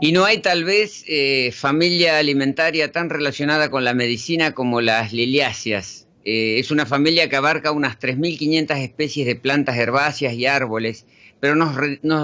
Y 0.02 0.12
no 0.12 0.26
hay 0.26 0.40
tal 0.40 0.66
vez 0.66 1.04
eh, 1.08 1.52
familia 1.52 2.20
alimentaria 2.20 2.92
tan 2.92 3.10
relacionada 3.10 3.72
con 3.72 3.84
la 3.84 3.94
medicina 3.94 4.52
como 4.54 4.82
las 4.82 5.14
liliáceas. 5.14 6.08
Eh, 6.26 6.60
es 6.60 6.70
una 6.70 6.86
familia 6.86 7.30
que 7.30 7.36
abarca 7.36 7.72
unas 7.72 7.98
3.500 8.00 8.78
especies 8.78 9.26
de 9.26 9.36
plantas 9.36 9.78
herbáceas 9.78 10.34
y 10.34 10.46
árboles, 10.46 11.06
pero 11.40 11.56
nos, 11.56 11.76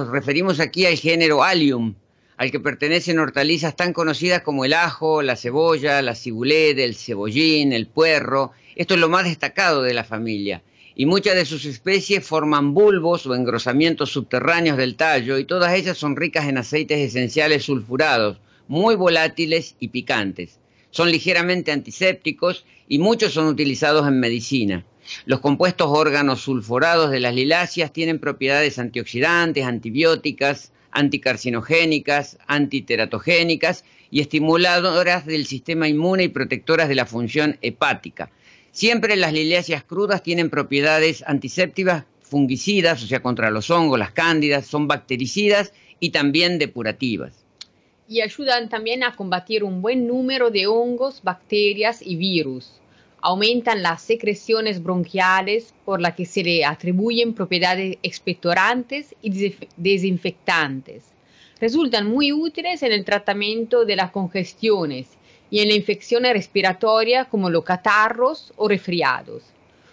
referimos 0.09 0.59
aquí 0.59 0.85
al 0.85 0.97
género 0.97 1.43
Allium, 1.43 1.95
al 2.37 2.51
que 2.51 2.59
pertenecen 2.59 3.19
hortalizas 3.19 3.75
tan 3.75 3.93
conocidas 3.93 4.41
como 4.41 4.65
el 4.65 4.73
ajo, 4.73 5.21
la 5.21 5.35
cebolla, 5.35 6.01
la 6.01 6.15
cibuleta, 6.15 6.81
el 6.81 6.95
cebollín, 6.95 7.73
el 7.73 7.87
puerro. 7.87 8.51
Esto 8.75 8.95
es 8.95 8.99
lo 8.99 9.09
más 9.09 9.25
destacado 9.25 9.81
de 9.81 9.93
la 9.93 10.03
familia 10.03 10.61
y 11.01 11.07
muchas 11.07 11.33
de 11.33 11.47
sus 11.47 11.65
especies 11.65 12.23
forman 12.23 12.75
bulbos 12.75 13.25
o 13.25 13.33
engrosamientos 13.33 14.11
subterráneos 14.11 14.77
del 14.77 14.95
tallo 14.95 15.39
y 15.39 15.45
todas 15.45 15.73
ellas 15.73 15.97
son 15.97 16.15
ricas 16.15 16.47
en 16.47 16.59
aceites 16.59 16.99
esenciales 16.99 17.63
sulfurados, 17.63 18.37
muy 18.67 18.93
volátiles 18.93 19.75
y 19.79 19.87
picantes. 19.87 20.59
Son 20.91 21.11
ligeramente 21.11 21.71
antisépticos 21.71 22.67
y 22.87 22.99
muchos 22.99 23.33
son 23.33 23.47
utilizados 23.47 24.07
en 24.07 24.19
medicina. 24.19 24.85
Los 25.25 25.39
compuestos 25.39 25.87
órganos 25.89 26.41
sulfurados 26.41 27.09
de 27.09 27.19
las 27.19 27.33
liláceas 27.33 27.91
tienen 27.91 28.19
propiedades 28.19 28.77
antioxidantes, 28.77 29.65
antibióticas, 29.65 30.71
anticarcinogénicas, 30.91 32.37
antiteratogénicas 32.45 33.85
y 34.11 34.21
estimuladoras 34.21 35.25
del 35.25 35.47
sistema 35.47 35.87
inmune 35.87 36.25
y 36.25 36.29
protectoras 36.29 36.89
de 36.89 36.95
la 36.95 37.07
función 37.07 37.57
hepática. 37.63 38.29
Siempre 38.71 39.17
las 39.17 39.33
liliáceas 39.33 39.83
crudas 39.83 40.23
tienen 40.23 40.49
propiedades 40.49 41.25
antisépticas, 41.27 42.05
fungicidas, 42.21 43.03
o 43.03 43.07
sea, 43.07 43.21
contra 43.21 43.51
los 43.51 43.69
hongos, 43.69 43.99
las 43.99 44.11
cándidas, 44.11 44.65
son 44.65 44.87
bactericidas 44.87 45.73
y 45.99 46.11
también 46.11 46.57
depurativas. 46.57 47.33
Y 48.07 48.21
ayudan 48.21 48.69
también 48.69 49.03
a 49.03 49.15
combatir 49.15 49.65
un 49.65 49.81
buen 49.81 50.07
número 50.07 50.51
de 50.51 50.67
hongos, 50.67 51.21
bacterias 51.21 52.01
y 52.01 52.15
virus. 52.15 52.79
Aumentan 53.21 53.83
las 53.83 54.01
secreciones 54.01 54.81
bronquiales 54.81 55.73
por 55.83 55.99
las 55.99 56.15
que 56.15 56.25
se 56.25 56.43
le 56.43 56.63
atribuyen 56.63 57.33
propiedades 57.33 57.97
expectorantes 58.03 59.13
y 59.21 59.53
desinfectantes. 59.75 61.03
Resultan 61.59 62.07
muy 62.07 62.31
útiles 62.31 62.81
en 62.83 62.93
el 62.93 63.03
tratamiento 63.03 63.85
de 63.85 63.97
las 63.97 64.11
congestiones 64.11 65.07
y 65.51 65.59
en 65.59 65.67
la 65.67 65.75
infección 65.75 66.23
respiratoria 66.23 67.25
como 67.25 67.49
los 67.51 67.63
catarros 67.63 68.51
o 68.55 68.67
resfriados. 68.67 69.43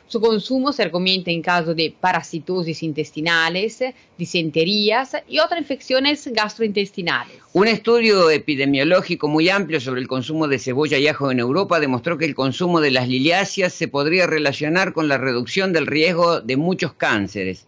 Su 0.07 0.23
consumo 0.23 0.73
se 0.73 0.85
recomienda 0.85 1.31
en 1.31 1.43
caso 1.43 1.75
de 1.75 1.95
parasitosis 2.01 2.83
intestinales, 2.83 3.85
disenterías 4.17 5.15
y 5.29 5.39
otras 5.41 5.61
infecciones 5.61 6.27
gastrointestinales. 6.33 7.37
Un 7.53 7.69
estudio 7.69 8.31
epidemiológico 8.31 9.29
muy 9.29 9.51
amplio 9.51 9.83
sobre 9.83 10.01
el 10.01 10.09
consumo 10.09 10.49
de 10.49 10.59
cebolla 10.59 10.97
y 10.97 11.09
ajo 11.09 11.31
en 11.31 11.41
Europa 11.41 11.79
demostró 11.79 12.17
que 12.17 12.25
el 12.25 12.35
consumo 12.35 12.81
de 12.81 12.91
las 12.91 13.07
liliáceas 13.07 13.75
se 13.75 13.87
podría 13.87 14.27
relacionar 14.27 14.95
con 14.95 15.09
la 15.09 15.19
reducción 15.19 15.75
del 15.75 15.87
riesgo 15.87 16.41
de 16.41 16.57
muchos 16.57 16.95
cánceres. 16.95 17.67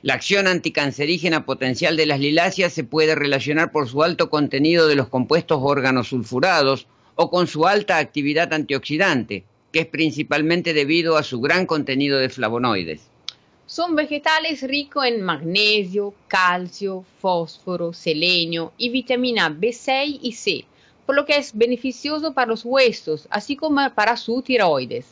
La 0.00 0.14
acción 0.14 0.46
anticancerígena 0.46 1.44
potencial 1.44 1.98
de 1.98 2.06
las 2.06 2.20
liláceas 2.20 2.72
se 2.72 2.84
puede 2.84 3.14
relacionar 3.14 3.70
por 3.70 3.86
su 3.86 4.02
alto 4.02 4.30
contenido 4.30 4.88
de 4.88 4.96
los 4.96 5.08
compuestos 5.08 5.58
órganos 5.60 6.08
sulfurados 6.08 6.86
o 7.14 7.30
con 7.30 7.46
su 7.46 7.66
alta 7.66 7.98
actividad 7.98 8.52
antioxidante, 8.52 9.44
que 9.72 9.80
es 9.80 9.86
principalmente 9.86 10.74
debido 10.74 11.16
a 11.16 11.22
su 11.22 11.40
gran 11.40 11.66
contenido 11.66 12.18
de 12.18 12.28
flavonoides. 12.28 13.08
Son 13.66 13.94
vegetales 13.94 14.62
ricos 14.62 15.06
en 15.06 15.22
magnesio, 15.22 16.14
calcio, 16.28 17.04
fósforo, 17.20 17.92
selenio 17.92 18.72
y 18.76 18.90
vitamina 18.90 19.48
B6 19.48 20.18
y 20.20 20.32
C, 20.32 20.64
por 21.06 21.16
lo 21.16 21.24
que 21.24 21.36
es 21.36 21.56
beneficioso 21.56 22.34
para 22.34 22.48
los 22.48 22.64
huesos, 22.64 23.26
así 23.30 23.56
como 23.56 23.88
para 23.94 24.16
su 24.16 24.42
tiroides. 24.42 25.06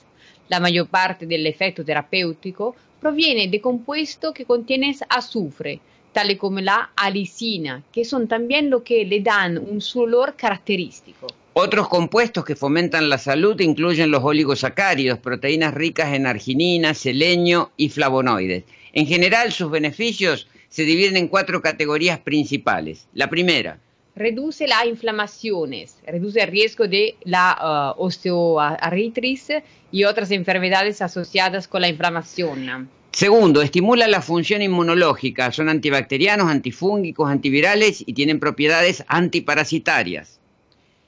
La 0.49 0.61
mayor 0.61 0.89
parte 0.89 1.27
del 1.27 1.47
efecto 1.47 1.85
terapéutico 1.85 2.77
proviene 3.01 3.49
de 3.49 3.61
compuestos 3.61 4.35
que 4.35 4.45
contienen 4.45 4.95
azufre, 5.09 5.81
tales 6.13 6.39
como 6.39 6.61
la 6.61 6.91
alicina, 6.97 7.83
que 7.93 8.05
son 8.05 8.29
también 8.29 8.69
lo 8.69 8.83
que 8.83 9.05
le 9.05 9.21
dan 9.21 9.57
un 9.59 9.81
su 9.81 10.01
olor 10.01 10.35
característico. 10.37 11.29
Otros 11.53 11.89
compuestos 11.89 12.45
que 12.45 12.55
fomentan 12.55 13.09
la 13.09 13.19
salud 13.19 13.61
incluyen 13.61 14.11
los 14.11 14.23
oligosacáridos, 14.23 15.19
proteínas 15.19 15.75
ricas 15.75 16.15
en 16.15 16.27
arginina, 16.27 16.95
selenio 16.95 17.73
y 17.77 17.89
flavonoides. 17.89 18.65
En 18.93 19.07
general, 19.07 19.53
sus 19.53 19.71
beneficios 19.71 20.49
se 20.69 20.85
dividen 20.85 21.17
en 21.17 21.29
cuatro 21.29 21.61
categorías 21.61 22.21
principales. 22.21 23.09
La 23.15 23.29
primera, 23.29 23.79
reduce 24.15 24.67
las 24.67 24.87
inflamaciones, 24.87 25.97
reduce 26.07 26.41
el 26.41 26.51
riesgo 26.51 26.87
de 26.87 27.17
la 27.25 27.95
uh, 27.97 28.03
osteoartritis 28.03 29.49
y 29.91 30.05
otras 30.05 30.31
enfermedades 30.31 31.03
asociadas 31.03 31.69
con 31.69 31.81
la 31.81 31.89
inflamación. 31.89 32.89
Segundo, 33.13 33.61
estimula 33.61 34.07
la 34.07 34.23
función 34.23 34.63
inmunológica, 34.63 35.51
son 35.51 35.69
antibacterianos, 35.69 36.49
antifúngicos, 36.49 37.29
antivirales 37.29 38.05
y 38.07 38.13
tienen 38.13 38.39
propiedades 38.39 39.05
antiparasitarias. 39.09 40.40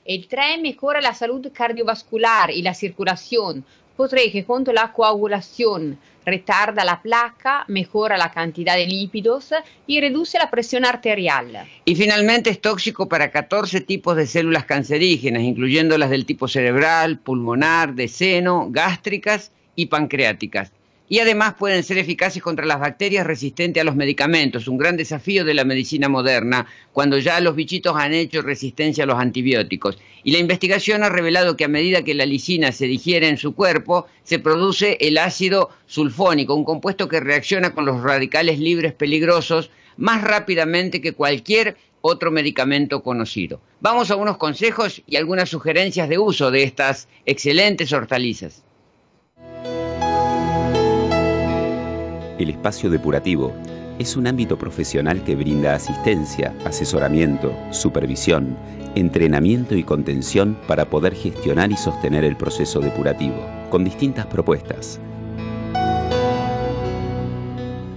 El 0.05 0.27
3 0.27 0.61
mejora 0.61 0.99
la 0.99 1.13
salud 1.13 1.47
cardiovascular 1.53 2.51
y 2.51 2.61
la 2.61 2.73
circulación, 2.73 3.63
protege 3.95 4.43
contra 4.43 4.73
la 4.73 4.91
coagulación, 4.91 5.97
retarda 6.25 6.83
la 6.83 7.01
placa, 7.01 7.63
mejora 7.69 8.17
la 8.17 8.29
cantidad 8.29 8.75
de 8.75 8.85
lípidos 8.85 9.53
y 9.87 10.01
reduce 10.01 10.37
la 10.37 10.51
presión 10.51 10.83
arterial. 10.83 11.65
Y 11.85 11.95
finalmente 11.95 12.49
es 12.49 12.59
tóxico 12.59 13.07
para 13.07 13.31
14 13.31 13.79
tipos 13.79 14.17
de 14.17 14.27
células 14.27 14.65
cancerígenas, 14.65 15.43
incluyendo 15.43 15.97
las 15.97 16.09
del 16.09 16.25
tipo 16.25 16.49
cerebral, 16.49 17.19
pulmonar, 17.19 17.93
de 17.93 18.09
seno, 18.09 18.67
gástricas 18.71 19.53
y 19.75 19.85
pancreáticas 19.85 20.73
y 21.09 21.19
además 21.19 21.55
pueden 21.59 21.83
ser 21.83 21.97
eficaces 21.97 22.41
contra 22.41 22.65
las 22.65 22.79
bacterias 22.79 23.27
resistentes 23.27 23.81
a 23.81 23.83
los 23.83 23.95
medicamentos, 23.95 24.67
un 24.67 24.77
gran 24.77 24.97
desafío 24.97 25.43
de 25.43 25.53
la 25.53 25.65
medicina 25.65 26.09
moderna, 26.09 26.65
cuando 26.91 27.17
ya 27.19 27.39
los 27.39 27.55
bichitos 27.55 27.95
han 27.95 28.13
hecho 28.13 28.41
resistencia 28.41 29.03
a 29.03 29.07
los 29.07 29.19
antibióticos. 29.19 29.97
Y 30.23 30.31
la 30.31 30.39
investigación 30.39 31.03
ha 31.03 31.09
revelado 31.09 31.57
que 31.57 31.65
a 31.65 31.67
medida 31.69 32.03
que 32.03 32.13
la 32.13 32.25
lisina 32.25 32.71
se 32.71 32.87
digiere 32.87 33.27
en 33.27 33.37
su 33.37 33.53
cuerpo, 33.53 34.07
se 34.23 34.39
produce 34.39 34.97
el 35.01 35.17
ácido 35.17 35.69
sulfónico, 35.85 36.55
un 36.55 36.63
compuesto 36.63 37.07
que 37.09 37.19
reacciona 37.19 37.73
con 37.73 37.85
los 37.85 38.01
radicales 38.01 38.59
libres 38.59 38.93
peligrosos 38.93 39.69
más 39.97 40.23
rápidamente 40.23 41.01
que 41.01 41.13
cualquier 41.13 41.77
otro 42.01 42.31
medicamento 42.31 43.03
conocido. 43.03 43.61
Vamos 43.81 44.11
a 44.11 44.15
unos 44.15 44.37
consejos 44.37 45.01
y 45.07 45.15
algunas 45.17 45.49
sugerencias 45.49 46.09
de 46.09 46.17
uso 46.17 46.51
de 46.51 46.63
estas 46.63 47.07
excelentes 47.25 47.93
hortalizas. 47.93 48.63
El 52.39 52.49
espacio 52.49 52.89
depurativo 52.89 53.53
es 53.99 54.17
un 54.17 54.25
ámbito 54.25 54.57
profesional 54.57 55.23
que 55.23 55.35
brinda 55.35 55.75
asistencia, 55.75 56.55
asesoramiento, 56.65 57.53
supervisión, 57.71 58.57
entrenamiento 58.95 59.75
y 59.75 59.83
contención 59.83 60.57
para 60.67 60.85
poder 60.85 61.13
gestionar 61.13 61.71
y 61.71 61.77
sostener 61.77 62.23
el 62.23 62.35
proceso 62.35 62.79
depurativo, 62.79 63.35
con 63.69 63.83
distintas 63.83 64.25
propuestas. 64.25 64.99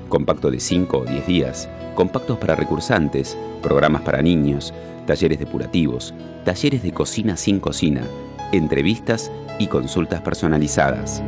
Compacto 0.08 0.50
de 0.50 0.60
5 0.60 0.98
o 0.98 1.04
10 1.04 1.26
días, 1.26 1.68
compactos 1.94 2.38
para 2.38 2.54
recursantes, 2.54 3.36
programas 3.62 4.02
para 4.02 4.22
niños, 4.22 4.72
talleres 5.06 5.38
depurativos, 5.38 6.14
talleres 6.44 6.82
de 6.82 6.92
cocina 6.92 7.36
sin 7.36 7.58
cocina, 7.58 8.02
entrevistas 8.52 9.32
y 9.58 9.66
consultas 9.66 10.20
personalizadas. 10.20 11.22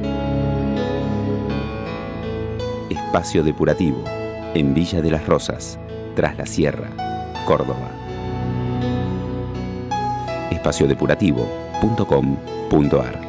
Espacio 3.08 3.42
Depurativo, 3.42 4.04
en 4.52 4.74
Villa 4.74 5.00
de 5.00 5.10
las 5.10 5.24
Rosas, 5.24 5.78
tras 6.14 6.36
la 6.36 6.44
Sierra, 6.44 6.90
Córdoba. 7.46 7.90
espaciodepurativo.com.ar 10.50 13.28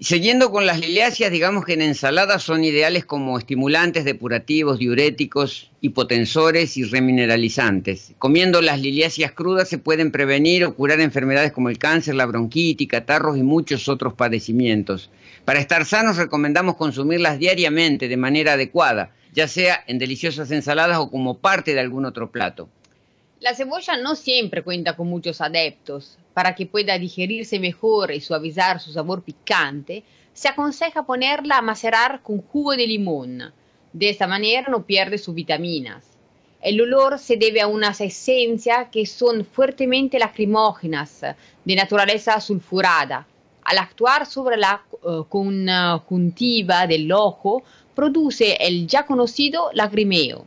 Siguiendo 0.00 0.50
con 0.50 0.66
las 0.66 0.80
liliáceas, 0.80 1.30
digamos 1.30 1.66
que 1.66 1.74
en 1.74 1.82
ensaladas 1.82 2.42
son 2.42 2.64
ideales 2.64 3.04
como 3.04 3.38
estimulantes 3.38 4.06
depurativos, 4.06 4.78
diuréticos, 4.78 5.70
hipotensores 5.82 6.78
y 6.78 6.84
remineralizantes. 6.84 8.14
Comiendo 8.18 8.62
las 8.62 8.80
liliáceas 8.80 9.32
crudas 9.32 9.68
se 9.68 9.78
pueden 9.78 10.10
prevenir 10.10 10.64
o 10.64 10.74
curar 10.74 11.00
enfermedades 11.00 11.52
como 11.52 11.68
el 11.68 11.78
cáncer, 11.78 12.14
la 12.14 12.26
bronquitis, 12.26 12.88
catarros 12.88 13.36
y 13.36 13.42
muchos 13.42 13.88
otros 13.88 14.14
padecimientos. 14.14 15.10
Para 15.44 15.60
estar 15.60 15.84
sanos 15.84 16.16
recomendamos 16.16 16.76
consumirlas 16.76 17.38
diariamente 17.38 18.08
de 18.08 18.16
manera 18.16 18.54
adecuada, 18.54 19.10
ya 19.34 19.46
sea 19.46 19.84
en 19.86 19.98
deliciosas 19.98 20.50
ensaladas 20.50 20.98
o 20.98 21.10
como 21.10 21.38
parte 21.38 21.74
de 21.74 21.80
algún 21.80 22.06
otro 22.06 22.30
plato. 22.30 22.70
La 23.40 23.54
cebolla 23.54 23.98
no 23.98 24.14
siempre 24.14 24.62
cuenta 24.62 24.96
con 24.96 25.08
muchos 25.08 25.42
adeptos. 25.42 26.18
Para 26.32 26.54
que 26.54 26.64
pueda 26.64 26.98
digerirse 26.98 27.60
mejor 27.60 28.10
y 28.12 28.22
suavizar 28.22 28.80
su 28.80 28.90
sabor 28.90 29.22
picante, 29.22 30.02
se 30.32 30.48
aconseja 30.48 31.04
ponerla 31.04 31.58
a 31.58 31.62
macerar 31.62 32.22
con 32.22 32.40
jugo 32.40 32.74
de 32.74 32.86
limón. 32.86 33.52
De 33.92 34.08
esta 34.08 34.26
manera 34.26 34.68
no 34.70 34.86
pierde 34.86 35.18
sus 35.18 35.34
vitaminas. 35.34 36.04
El 36.62 36.80
olor 36.80 37.18
se 37.18 37.36
debe 37.36 37.60
a 37.60 37.66
unas 37.66 38.00
esencias 38.00 38.88
que 38.90 39.04
son 39.04 39.44
fuertemente 39.44 40.18
lacrimógenas, 40.18 41.20
de 41.66 41.76
naturaleza 41.76 42.40
sulfurada, 42.40 43.26
al 43.62 43.78
actuar 43.78 44.24
sobre 44.24 44.56
la 44.56 44.82
uh, 45.04 45.24
conjuntiva 45.28 46.86
del 46.86 47.12
ojo, 47.12 47.62
produce 47.94 48.56
el 48.60 48.86
ya 48.86 49.06
conocido 49.06 49.70
lagrimeo. 49.72 50.46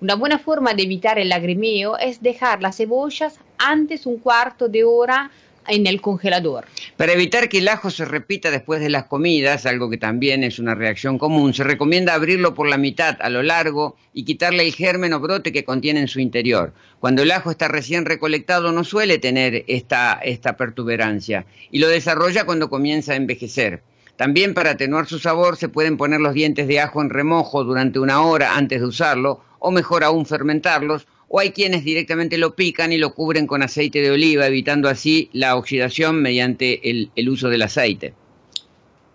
Una 0.00 0.16
buena 0.16 0.38
forma 0.38 0.74
de 0.74 0.82
evitar 0.82 1.18
el 1.18 1.28
lagrimeo 1.28 1.96
es 1.96 2.20
dejar 2.20 2.60
las 2.60 2.76
cebollas 2.76 3.38
antes 3.58 4.04
un 4.04 4.18
cuarto 4.18 4.68
de 4.68 4.84
hora 4.84 5.30
en 5.68 5.86
el 5.86 6.00
congelador. 6.00 6.64
Para 6.96 7.12
evitar 7.12 7.48
que 7.48 7.58
el 7.58 7.68
ajo 7.68 7.90
se 7.90 8.04
repita 8.04 8.50
después 8.50 8.80
de 8.80 8.90
las 8.90 9.04
comidas, 9.04 9.66
algo 9.66 9.88
que 9.90 9.98
también 9.98 10.44
es 10.44 10.58
una 10.58 10.74
reacción 10.74 11.18
común, 11.18 11.54
se 11.54 11.64
recomienda 11.64 12.14
abrirlo 12.14 12.54
por 12.54 12.68
la 12.68 12.78
mitad 12.78 13.16
a 13.20 13.30
lo 13.30 13.42
largo 13.42 13.96
y 14.12 14.24
quitarle 14.24 14.66
el 14.66 14.74
germen 14.74 15.12
o 15.12 15.20
brote 15.20 15.52
que 15.52 15.64
contiene 15.64 16.00
en 16.00 16.08
su 16.08 16.20
interior. 16.20 16.72
Cuando 17.00 17.22
el 17.22 17.30
ajo 17.30 17.50
está 17.50 17.68
recién 17.68 18.04
recolectado 18.04 18.72
no 18.72 18.84
suele 18.84 19.18
tener 19.18 19.64
esta, 19.68 20.14
esta 20.22 20.56
pertuberancia 20.56 21.46
y 21.70 21.78
lo 21.78 21.88
desarrolla 21.88 22.44
cuando 22.44 22.68
comienza 22.68 23.12
a 23.12 23.16
envejecer. 23.16 23.82
También 24.16 24.54
para 24.54 24.72
atenuar 24.72 25.06
su 25.06 25.18
sabor 25.18 25.56
se 25.56 25.68
pueden 25.68 25.96
poner 25.96 26.20
los 26.20 26.34
dientes 26.34 26.68
de 26.68 26.80
ajo 26.80 27.00
en 27.00 27.10
remojo 27.10 27.64
durante 27.64 27.98
una 27.98 28.22
hora 28.22 28.56
antes 28.56 28.80
de 28.80 28.86
usarlo 28.86 29.40
o 29.58 29.70
mejor 29.70 30.04
aún 30.04 30.26
fermentarlos 30.26 31.06
o 31.34 31.40
hay 31.40 31.52
quienes 31.52 31.82
directamente 31.82 32.36
lo 32.36 32.54
pican 32.54 32.92
y 32.92 32.98
lo 32.98 33.14
cubren 33.14 33.46
con 33.46 33.62
aceite 33.62 34.02
de 34.02 34.10
oliva, 34.10 34.46
evitando 34.46 34.90
así 34.90 35.30
la 35.32 35.56
oxidación 35.56 36.20
mediante 36.20 36.90
el, 36.90 37.28
uso 37.30 37.48
del 37.48 37.62
aceite. 37.62 38.12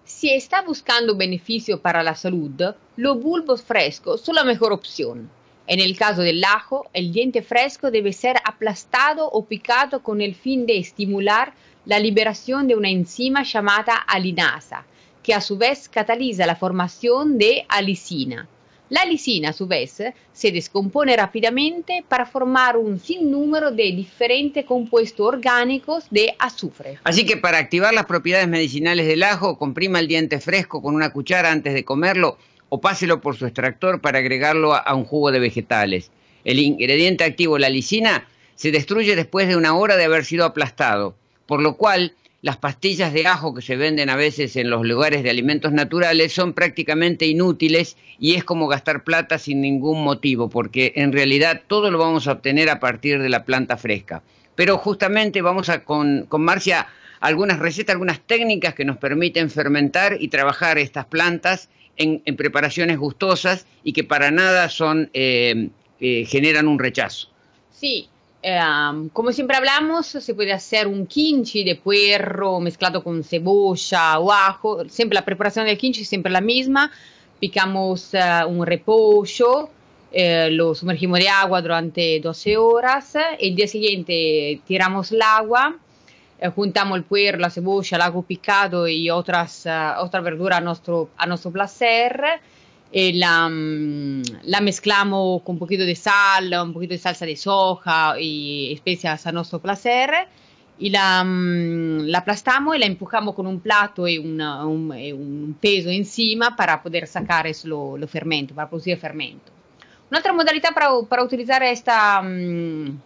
Si 0.04 0.32
está 0.32 0.64
buscando 0.64 1.16
beneficio 1.16 1.80
para 1.80 2.02
la 2.02 2.16
salud, 2.16 2.74
los 2.96 3.22
bulbos 3.22 3.62
frescos 3.62 4.22
son 4.22 4.34
la 4.34 4.44
mejor 4.44 4.74
opción. 4.74 5.30
En 5.68 5.80
el 5.80 5.96
caso 5.96 6.22
del 6.22 6.44
ajo, 6.44 6.90
el 6.94 7.12
diente 7.12 7.44
fresco 7.44 7.92
debe 7.92 8.14
ser 8.14 8.38
aplastado 8.46 9.30
o 9.30 9.46
picado 9.46 10.02
con 10.02 10.20
el 10.20 10.34
fin 10.34 10.66
de 10.66 10.80
estimular 10.80 11.54
la 11.88 12.00
liberación 12.00 12.68
de 12.68 12.76
una 12.76 12.90
enzima 12.90 13.44
llamada 13.44 13.96
alinasa, 13.96 14.86
que 15.24 15.34
a 15.34 15.40
su 15.40 15.58
vez 15.58 15.88
cataliza 15.88 16.46
la 16.46 16.58
formación 16.58 17.38
de 17.38 17.66
alicina. 17.70 18.48
La 18.90 19.06
lisina, 19.06 19.50
a 19.50 19.54
su 19.54 19.68
vez, 19.68 20.02
se 20.34 20.52
descompone 20.52 21.16
rápidamente 21.16 22.04
para 22.08 22.26
formar 22.26 22.78
un 22.78 23.00
sinnúmero 23.00 23.72
de 23.72 23.92
diferentes 23.92 24.66
compuestos 24.66 25.26
orgánicos 25.26 26.06
de 26.10 26.36
azufre. 26.40 27.00
Así 27.04 27.26
que 27.26 27.38
para 27.38 27.58
activar 27.58 27.94
las 27.94 28.06
propiedades 28.06 28.48
medicinales 28.48 29.08
del 29.08 29.24
ajo, 29.24 29.58
comprima 29.58 30.00
el 30.00 30.08
diente 30.08 30.40
fresco 30.40 30.82
con 30.82 30.94
una 30.94 31.12
cuchara 31.12 31.52
antes 31.52 31.74
de 31.74 31.86
comerlo 31.86 32.38
o 32.70 32.82
páselo 32.82 33.22
por 33.22 33.38
su 33.38 33.46
extractor 33.46 34.02
para 34.02 34.20
agregarlo 34.20 34.74
a, 34.74 34.94
un 34.94 35.06
jugo 35.06 35.32
de 35.32 35.40
vegetales. 35.40 36.12
El 36.44 36.60
ingrediente 36.60 37.24
activo, 37.24 37.58
la 37.58 37.70
lisina, 37.70 38.28
se 38.56 38.72
destruye 38.72 39.16
después 39.16 39.48
de 39.48 39.56
una 39.56 39.76
hora 39.76 39.96
de 39.98 40.06
haber 40.06 40.26
sido 40.26 40.46
aplastado, 40.46 41.16
por 41.48 41.62
lo 41.62 41.76
cual 41.76 42.14
las 42.42 42.58
pastillas 42.58 43.14
de 43.14 43.26
ajo 43.26 43.56
que 43.56 43.62
se 43.62 43.76
venden 43.76 44.10
a 44.10 44.16
veces 44.16 44.56
en 44.56 44.70
los 44.70 44.86
lugares 44.86 45.24
de 45.24 45.30
alimentos 45.30 45.72
naturales 45.72 46.34
son 46.34 46.54
prácticamente 46.54 47.26
inútiles 47.26 47.98
y 48.20 48.36
es 48.36 48.44
como 48.44 48.68
gastar 48.68 49.04
plata 49.04 49.40
sin 49.40 49.62
ningún 49.62 50.04
motivo, 50.04 50.50
porque 50.50 50.94
en 50.96 51.12
realidad 51.12 51.64
todo 51.68 51.90
lo 51.90 51.98
vamos 51.98 52.28
a 52.28 52.34
obtener 52.34 52.70
a 52.70 52.80
partir 52.80 53.22
de 53.22 53.30
la 53.30 53.44
planta 53.44 53.76
fresca. 53.78 54.22
Pero 54.56 54.78
justamente 54.78 55.42
vamos 55.42 55.70
a 55.70 55.84
con, 55.84 56.26
con 56.28 56.44
Marcia 56.44 56.88
algunas 57.20 57.60
recetas, 57.60 57.94
algunas 57.94 58.20
técnicas 58.22 58.76
que 58.76 58.86
nos 58.86 58.98
permiten 58.98 59.50
fermentar 59.50 60.18
y 60.20 60.28
trabajar 60.28 60.78
estas 60.78 61.06
plantas 61.06 61.70
en, 61.98 62.22
preparaciones 62.36 62.98
gustosas 62.98 63.66
y 63.84 63.94
que 63.94 64.04
para 64.04 64.32
nada 64.32 64.70
son 64.70 65.10
eh, 65.14 65.70
eh, 66.00 66.26
generan 66.26 66.68
un 66.68 66.80
rechazo. 66.80 67.30
Sí, 67.72 68.10
em, 68.42 69.10
como 69.10 69.32
siempre 69.32 69.58
hablamos, 69.58 70.08
se 70.08 70.34
puede 70.34 70.54
hacer 70.54 70.88
un 70.88 71.06
kimchi 71.06 71.64
de 71.64 71.76
puerro 71.76 72.60
mezclado 72.60 73.04
con 73.04 73.24
cebolla 73.24 74.20
o 74.20 74.32
ajo. 74.32 74.88
Siempre 74.90 75.16
la 75.16 75.26
preparación 75.26 75.66
del 75.66 75.78
kimchi 75.78 76.02
es 76.02 76.10
siempre 76.10 76.32
la 76.32 76.42
misma. 76.42 76.92
Picamos 77.40 78.14
eh, 78.14 78.20
un 78.48 78.66
repollo, 78.66 79.70
lo 80.50 80.74
sumergimos 80.74 81.20
de 81.20 81.30
agua 81.30 81.62
durante 81.62 82.20
12 82.20 82.58
horas. 82.58 83.14
El 83.40 83.56
día 83.56 83.68
siguiente 83.68 84.62
tiramos 84.66 85.12
el 85.12 85.22
agua 85.22 85.78
eh, 86.40 86.50
juntamos 86.50 86.98
el 86.98 87.04
puerro, 87.04 87.40
la 87.40 87.50
cebolla, 87.50 87.98
el 87.98 88.02
ajo 88.02 88.22
picado 88.22 88.88
y 88.88 89.10
otras, 89.10 89.66
uh, 89.66 90.04
otras 90.04 90.24
verduras 90.24 90.60
a 90.60 90.62
nuestro, 90.62 91.10
a 91.18 91.26
nuestro 91.26 91.52
placer. 91.52 92.22
Y 92.92 93.14
la, 93.14 93.48
um, 93.48 94.22
la, 94.44 94.62
mezclamos 94.62 95.42
con 95.42 95.56
un 95.56 95.60
poquito 95.60 95.84
de 95.84 95.96
sal, 95.96 96.54
un 96.64 96.74
poquito 96.74 96.94
de 96.94 97.00
salsa 97.00 97.26
de 97.26 97.36
soja 97.36 98.20
y 98.20 98.72
especias 98.74 99.28
a 99.28 99.32
nuestro 99.32 99.60
placer. 99.60 100.12
Y 100.80 100.90
la, 100.90 101.22
um, 101.24 102.06
la 102.06 102.20
aplastamos 102.20 102.76
y 102.76 102.80
la 102.80 102.86
empujamos 102.86 103.36
con 103.36 103.48
un 103.48 103.60
plato 103.60 104.08
y 104.08 104.18
una, 104.18 104.66
un, 104.66 104.92
un, 104.92 105.58
peso 105.60 105.90
encima 105.90 106.56
para 106.56 106.82
poder 106.82 107.08
sacar 107.08 107.46
lo, 107.64 107.98
lo 107.98 108.08
fermento, 108.08 108.56
para 108.56 108.70
producir 108.70 108.98
fermento. 108.98 109.52
Un'altra 110.10 110.32
modalità 110.32 110.72
para, 110.72 110.90
para 111.10 111.24
utilizzare 111.24 111.70
esta, 111.70 112.22
um, 112.22 112.98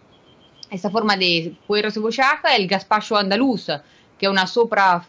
esta 0.70 0.88
forma 0.88 1.16
de 1.16 1.56
puerro 1.66 1.90
cebollaca 1.90 2.54
el 2.54 2.68
gazpacho 2.68 3.16
andaluz, 3.16 3.66
que 4.16 4.26
es 4.26 4.30
una 4.30 4.46
sopa 4.46 5.04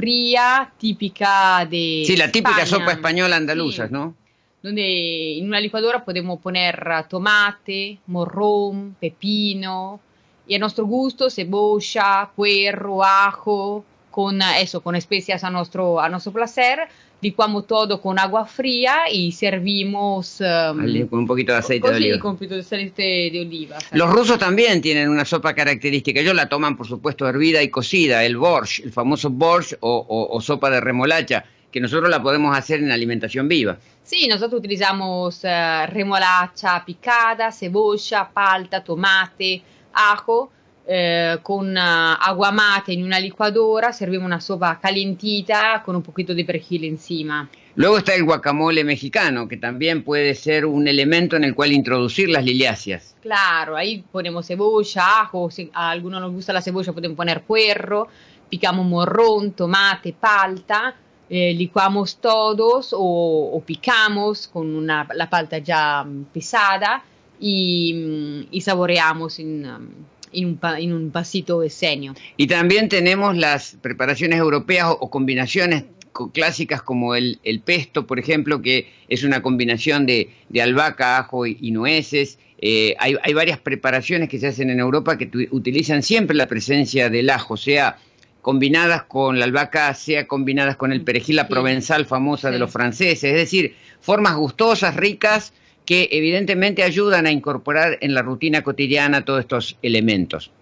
fría 0.00 0.72
típica 0.78 1.66
de. 1.68 2.04
Sí, 2.06 2.16
la 2.16 2.32
típica 2.32 2.64
sopa 2.64 2.92
española 2.92 3.36
andaluza, 3.36 3.88
¿no? 3.88 4.14
Donde 4.62 5.38
en 5.38 5.46
una 5.46 5.60
licuadora 5.60 6.04
podemos 6.04 6.40
poner 6.40 6.82
tomate, 7.08 7.98
morrón, 8.06 8.96
pepino 9.00 10.00
y 10.46 10.54
a 10.54 10.58
nuestro 10.58 10.84
gusto 10.86 11.30
cebolla, 11.30 12.30
puerro, 12.34 13.04
ajo, 13.04 13.84
con 14.10 14.40
eso, 14.42 14.80
con 14.80 14.96
especias 14.96 15.44
a 15.44 15.50
nuestro, 15.50 16.00
a 16.00 16.08
nuestro 16.08 16.32
placer 16.32 16.88
licuamos 17.20 17.66
todo 17.66 18.00
con 18.00 18.18
agua 18.18 18.46
fría 18.46 19.10
y 19.10 19.32
servimos 19.32 20.40
um, 20.40 21.08
con 21.08 21.18
un 21.20 21.26
poquito 21.26 21.52
de 21.52 21.58
aceite 21.58 21.90
de 21.90 21.96
oliva. 21.96 22.18
Con 22.18 22.30
un 22.32 22.36
poquito 22.36 22.54
de 22.54 22.60
aceite 22.60 23.02
de 23.32 23.40
oliva. 23.40 23.78
Los 23.92 24.10
rusos 24.10 24.38
también 24.38 24.80
tienen 24.80 25.08
una 25.08 25.24
sopa 25.24 25.54
característica. 25.54 26.20
Ellos 26.20 26.34
la 26.34 26.48
toman, 26.48 26.76
por 26.76 26.86
supuesto, 26.86 27.28
hervida 27.28 27.62
y 27.62 27.68
cocida, 27.68 28.24
el 28.24 28.36
borscht, 28.36 28.84
el 28.84 28.92
famoso 28.92 29.30
borscht 29.30 29.74
o, 29.80 30.40
sopa 30.40 30.70
de 30.70 30.80
remolacha, 30.80 31.44
que 31.70 31.80
nosotros 31.80 32.10
la 32.10 32.22
podemos 32.22 32.56
hacer 32.56 32.80
en 32.80 32.90
alimentación 32.90 33.48
viva. 33.48 33.78
Sí, 34.02 34.26
nosotros 34.26 34.58
utilizamos 34.58 35.44
uh, 35.44 35.86
remolacha 35.86 36.82
picada, 36.84 37.52
cebolla, 37.52 38.28
palta, 38.32 38.82
tomate, 38.82 39.62
ajo 39.92 40.50
eh, 40.86 41.38
con 41.42 41.76
uh, 41.76 42.16
agua 42.20 42.50
mate 42.50 42.92
en 42.92 43.04
una 43.04 43.20
licuadora, 43.20 43.92
servimos 43.92 44.26
una 44.26 44.40
sopa 44.40 44.78
calentita 44.80 45.82
con 45.84 45.96
un 45.96 46.02
poquito 46.02 46.34
de 46.34 46.44
perejil 46.44 46.84
encima. 46.84 47.48
Luego 47.76 47.98
está 47.98 48.14
el 48.14 48.24
guacamole 48.24 48.82
mexicano, 48.82 49.46
que 49.46 49.56
también 49.56 50.02
puede 50.02 50.34
ser 50.34 50.66
un 50.66 50.88
elemento 50.88 51.36
en 51.36 51.44
el 51.44 51.54
cual 51.54 51.72
introducir 51.72 52.28
las 52.28 52.44
liliáceas. 52.44 53.14
Claro, 53.22 53.76
ahí 53.76 54.04
ponemos 54.10 54.46
cebolla, 54.46 55.20
ajo, 55.20 55.50
si 55.50 55.70
a 55.72 55.90
algunos 55.90 56.20
nos 56.20 56.32
gusta 56.32 56.52
la 56.52 56.62
cebolla 56.62 56.92
pueden 56.92 57.14
poner 57.14 57.42
puerro, 57.42 58.08
picamos 58.48 58.84
morrón, 58.84 59.52
tomate, 59.52 60.12
palta, 60.12 60.96
eh, 61.28 61.54
licuamos 61.54 62.16
todos 62.16 62.88
o, 62.92 63.62
picamos 63.64 64.48
con 64.48 64.74
una, 64.74 65.06
la 65.14 65.30
palta 65.30 65.58
ya 65.58 66.02
mm, 66.02 66.24
pesada 66.32 67.04
y, 67.38 67.94
mm, 67.94 68.48
y 68.50 68.60
saboreamos 68.60 69.38
en... 69.38 69.70
Um, 69.70 69.88
en 70.32 70.92
un, 70.92 71.12
vasito 71.12 71.62
escenio. 71.62 72.14
Y 72.36 72.46
también 72.46 72.88
tenemos 72.88 73.36
las 73.36 73.76
preparaciones 73.80 74.38
europeas 74.38 74.88
o, 74.98 75.10
combinaciones 75.10 75.84
clásicas 76.32 76.82
como 76.82 77.14
el, 77.14 77.38
el, 77.44 77.60
pesto, 77.60 78.06
por 78.06 78.18
ejemplo, 78.18 78.62
que 78.62 78.90
es 79.08 79.24
una 79.24 79.42
combinación 79.42 80.06
de, 80.06 80.30
de 80.48 80.62
albahaca, 80.62 81.18
ajo 81.18 81.46
y, 81.46 81.70
nueces. 81.70 82.38
Eh, 82.58 82.94
hay, 82.98 83.16
hay, 83.22 83.32
varias 83.32 83.58
preparaciones 83.58 84.28
que 84.28 84.38
se 84.38 84.48
hacen 84.48 84.70
en 84.70 84.80
Europa 84.80 85.16
que 85.16 85.30
utilizan 85.50 86.02
siempre 86.02 86.36
la 86.36 86.46
presencia 86.46 87.08
del 87.08 87.30
ajo, 87.30 87.56
sea 87.56 87.96
combinadas 88.42 89.04
con 89.04 89.38
la 89.38 89.44
albahaca, 89.44 89.92
sea 89.94 90.26
combinadas 90.26 90.76
con 90.76 90.92
el 90.92 91.02
perejil, 91.02 91.36
la 91.36 91.48
provenzal 91.48 92.06
famosa 92.06 92.50
de 92.50 92.58
los 92.58 92.70
franceses. 92.70 93.24
Es 93.24 93.34
decir, 93.34 93.74
formas 94.00 94.36
gustosas, 94.36 94.96
ricas, 94.96 95.52
que 95.90 96.08
evidentemente 96.12 96.84
ayudan 96.84 97.26
a 97.26 97.32
incorporar 97.32 97.98
en 98.00 98.14
la 98.14 98.22
rutina 98.22 98.62
cotidiana 98.62 99.24
todos 99.24 99.40
estos 99.40 99.76
elementos. 99.82 100.52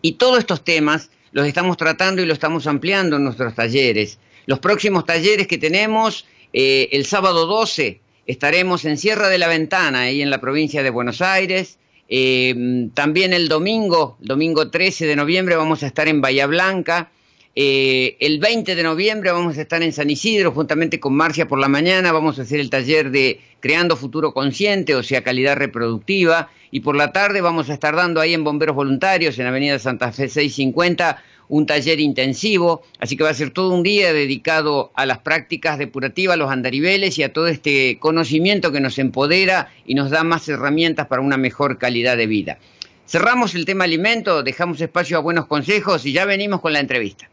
Y 0.00 0.12
todos 0.12 0.38
estos 0.38 0.64
temas 0.64 1.10
los 1.32 1.46
estamos 1.46 1.76
tratando 1.76 2.22
y 2.22 2.24
los 2.24 2.36
estamos 2.36 2.66
ampliando 2.66 3.16
en 3.16 3.24
nuestros 3.24 3.54
talleres. 3.54 4.18
Los 4.46 4.58
próximos 4.58 5.04
talleres 5.04 5.46
que 5.46 5.58
tenemos, 5.58 6.24
eh, 6.54 6.88
el 6.92 7.04
sábado 7.04 7.44
12 7.44 8.00
estaremos 8.26 8.86
en 8.86 8.96
Sierra 8.96 9.28
de 9.28 9.36
la 9.36 9.48
Ventana, 9.48 10.00
ahí 10.00 10.22
en 10.22 10.30
la 10.30 10.40
provincia 10.40 10.82
de 10.82 10.88
Buenos 10.88 11.20
Aires. 11.20 11.78
Eh, 12.08 12.88
también 12.94 13.34
el 13.34 13.50
domingo, 13.50 14.16
domingo 14.20 14.70
13 14.70 15.04
de 15.04 15.16
noviembre, 15.16 15.56
vamos 15.56 15.82
a 15.82 15.86
estar 15.86 16.08
en 16.08 16.22
Bahía 16.22 16.46
Blanca. 16.46 17.10
Eh, 17.58 18.18
el 18.20 18.38
20 18.38 18.74
de 18.74 18.82
noviembre 18.82 19.30
vamos 19.30 19.56
a 19.56 19.62
estar 19.62 19.82
en 19.82 19.90
San 19.90 20.10
Isidro, 20.10 20.52
juntamente 20.52 21.00
con 21.00 21.14
Marcia 21.14 21.48
por 21.48 21.58
la 21.58 21.68
mañana, 21.68 22.12
vamos 22.12 22.38
a 22.38 22.42
hacer 22.42 22.60
el 22.60 22.68
taller 22.68 23.10
de 23.10 23.40
Creando 23.60 23.96
Futuro 23.96 24.34
Consciente, 24.34 24.94
o 24.94 25.02
sea, 25.02 25.24
calidad 25.24 25.56
reproductiva, 25.56 26.50
y 26.70 26.80
por 26.80 26.96
la 26.96 27.12
tarde 27.12 27.40
vamos 27.40 27.70
a 27.70 27.72
estar 27.72 27.96
dando 27.96 28.20
ahí 28.20 28.34
en 28.34 28.44
Bomberos 28.44 28.76
Voluntarios, 28.76 29.38
en 29.38 29.46
Avenida 29.46 29.78
Santa 29.78 30.12
Fe 30.12 30.28
650, 30.28 31.22
un 31.48 31.64
taller 31.64 31.98
intensivo, 31.98 32.82
así 32.98 33.16
que 33.16 33.24
va 33.24 33.30
a 33.30 33.34
ser 33.34 33.52
todo 33.52 33.72
un 33.72 33.82
día 33.82 34.12
dedicado 34.12 34.90
a 34.94 35.06
las 35.06 35.20
prácticas 35.20 35.78
depurativas, 35.78 36.36
los 36.36 36.50
andariveles 36.50 37.18
y 37.18 37.22
a 37.22 37.32
todo 37.32 37.46
este 37.46 37.98
conocimiento 37.98 38.70
que 38.70 38.80
nos 38.80 38.98
empodera 38.98 39.72
y 39.86 39.94
nos 39.94 40.10
da 40.10 40.24
más 40.24 40.46
herramientas 40.50 41.06
para 41.06 41.22
una 41.22 41.38
mejor 41.38 41.78
calidad 41.78 42.18
de 42.18 42.26
vida. 42.26 42.58
Cerramos 43.06 43.54
el 43.54 43.64
tema 43.64 43.84
alimento, 43.84 44.42
dejamos 44.42 44.78
espacio 44.82 45.16
a 45.16 45.20
buenos 45.20 45.46
consejos 45.46 46.04
y 46.04 46.12
ya 46.12 46.26
venimos 46.26 46.60
con 46.60 46.74
la 46.74 46.80
entrevista. 46.80 47.30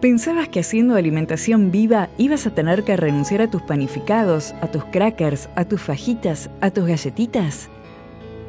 ¿Pensabas 0.00 0.48
que 0.48 0.60
haciendo 0.60 0.94
alimentación 0.94 1.70
viva 1.70 2.10
ibas 2.18 2.46
a 2.46 2.50
tener 2.50 2.84
que 2.84 2.98
renunciar 2.98 3.40
a 3.40 3.50
tus 3.50 3.62
panificados, 3.62 4.54
a 4.60 4.66
tus 4.66 4.84
crackers, 4.84 5.48
a 5.56 5.64
tus 5.64 5.80
fajitas, 5.80 6.50
a 6.60 6.70
tus 6.70 6.86
galletitas? 6.86 7.70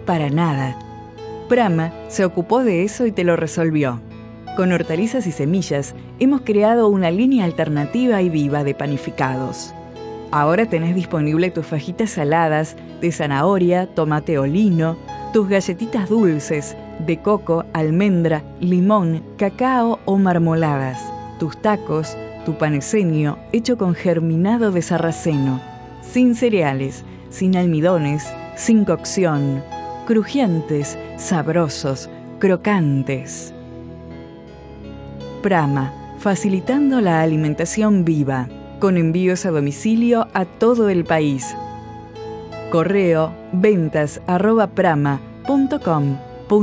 Para 0.06 0.30
nada. 0.30 0.78
Prama 1.48 1.94
se 2.10 2.26
ocupó 2.26 2.66
de 2.66 2.84
eso 2.84 3.06
y 3.06 3.14
te 3.14 3.24
lo 3.24 3.38
resolvió. 3.38 4.02
Con 4.58 4.74
hortalizas 4.74 5.26
y 5.26 5.32
semillas 5.32 5.96
hemos 6.20 6.42
creado 6.42 6.90
una 6.90 7.12
línea 7.12 7.46
alternativa 7.46 8.22
y 8.22 8.28
viva 8.28 8.66
de 8.66 8.76
panificados. 8.76 9.74
Ahora 10.32 10.66
tenés 10.66 10.96
disponible 10.96 11.50
tus 11.50 11.66
fajitas 11.66 12.10
saladas 12.10 12.76
de 13.00 13.14
zanahoria, 13.14 13.88
tomate 13.88 14.38
o 14.38 14.46
lino, 14.46 14.98
tus 15.32 15.48
galletitas 15.48 16.10
dulces 16.10 16.76
de 17.06 17.22
coco, 17.22 17.64
almendra, 17.72 18.44
limón, 18.60 19.24
cacao 19.38 20.00
o 20.04 20.18
marmoladas, 20.18 21.00
tus 21.38 21.58
tacos, 21.58 22.18
tu 22.46 22.58
paneseño 22.58 23.38
hecho 23.52 23.78
con 23.78 23.96
germinado 23.96 24.72
de 24.72 24.82
sarraceno, 24.82 25.62
sin 26.02 26.36
cereales, 26.36 27.04
sin 27.30 27.56
almidones, 27.56 28.26
sin 28.56 28.86
cocción, 28.86 29.64
crujientes, 30.06 30.98
sabrosos, 31.18 32.10
crocantes. 32.40 33.54
Prama, 35.42 35.94
facilitando 36.20 37.02
la 37.02 37.22
alimentación 37.22 38.06
viva, 38.06 38.48
con 38.80 38.98
envíos 38.98 39.46
a 39.46 39.52
domicilio 39.52 40.28
a 40.34 40.46
todo 40.46 40.90
el 40.90 41.04
país. 41.04 41.56
Correo 42.72 43.32
ventas 43.54 44.22
arroba. 44.28 44.70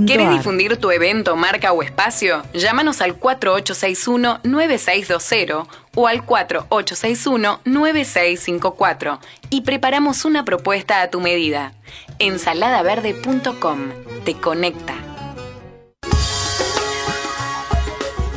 ¿Quieres 0.06 0.30
difundir 0.30 0.78
tu 0.78 0.90
evento, 0.90 1.36
marca 1.36 1.72
o 1.72 1.82
espacio? 1.82 2.42
Llámanos 2.54 3.02
al 3.02 3.20
4861-9620 3.20 5.66
o 5.94 6.06
al 6.06 6.24
4861-9654 6.24 9.18
y 9.50 9.60
preparamos 9.60 10.24
una 10.24 10.46
propuesta 10.46 11.02
a 11.02 11.10
tu 11.10 11.20
medida. 11.20 11.74
Ensaladaverde.com 12.18 13.90
te 14.24 14.32
conecta. 14.34 14.94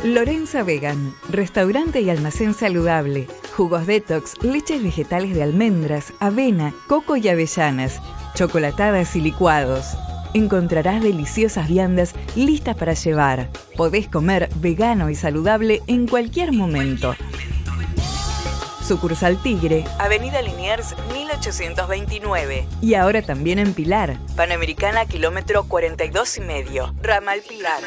Lorenza 0.04 0.62
Vegan, 0.62 1.14
restaurante 1.30 2.02
y 2.02 2.10
almacén 2.10 2.52
saludable. 2.52 3.26
Jugos 3.56 3.86
detox, 3.86 4.34
leches 4.42 4.82
vegetales 4.82 5.34
de 5.34 5.42
almendras, 5.42 6.12
avena, 6.20 6.74
coco 6.88 7.16
y 7.16 7.26
avellanas, 7.28 8.02
chocolatadas 8.34 9.16
y 9.16 9.22
licuados 9.22 9.96
encontrarás 10.38 11.02
deliciosas 11.02 11.68
viandas 11.68 12.14
listas 12.36 12.76
para 12.76 12.94
llevar. 12.94 13.48
Podés 13.76 14.08
comer 14.08 14.48
vegano 14.56 15.10
y 15.10 15.14
saludable 15.14 15.82
en 15.86 16.06
cualquier 16.06 16.52
momento. 16.52 17.14
Sucursal 18.88 19.40
Tigre, 19.42 19.84
Avenida 19.98 20.40
Liniers 20.40 20.94
1829. 21.12 22.66
Y 22.80 22.94
ahora 22.94 23.20
también 23.20 23.58
en 23.58 23.74
Pilar, 23.74 24.16
Panamericana 24.34 25.04
kilómetro 25.04 25.64
42 25.64 26.38
y 26.38 26.40
medio, 26.40 26.94
Ramal 27.02 27.42
Pilar. 27.46 27.82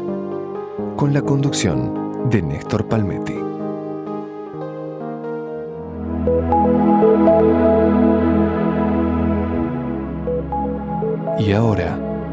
Con 0.95 1.13
la 1.13 1.23
conducción 1.23 2.31
de 2.31 2.43
Néstor 2.43 2.87
Palmetti. 2.87 3.44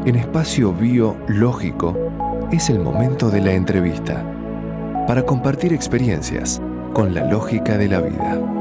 En 0.04 0.16
espacio 0.16 0.72
biológico 0.72 1.96
es 2.50 2.70
el 2.70 2.80
momento 2.80 3.30
de 3.30 3.40
la 3.40 3.52
entrevista 3.52 4.24
para 5.06 5.24
compartir 5.24 5.72
experiencias 5.72 6.60
con 6.92 7.14
la 7.14 7.24
lógica 7.30 7.78
de 7.78 7.88
la 7.88 8.00
vida. 8.00 8.51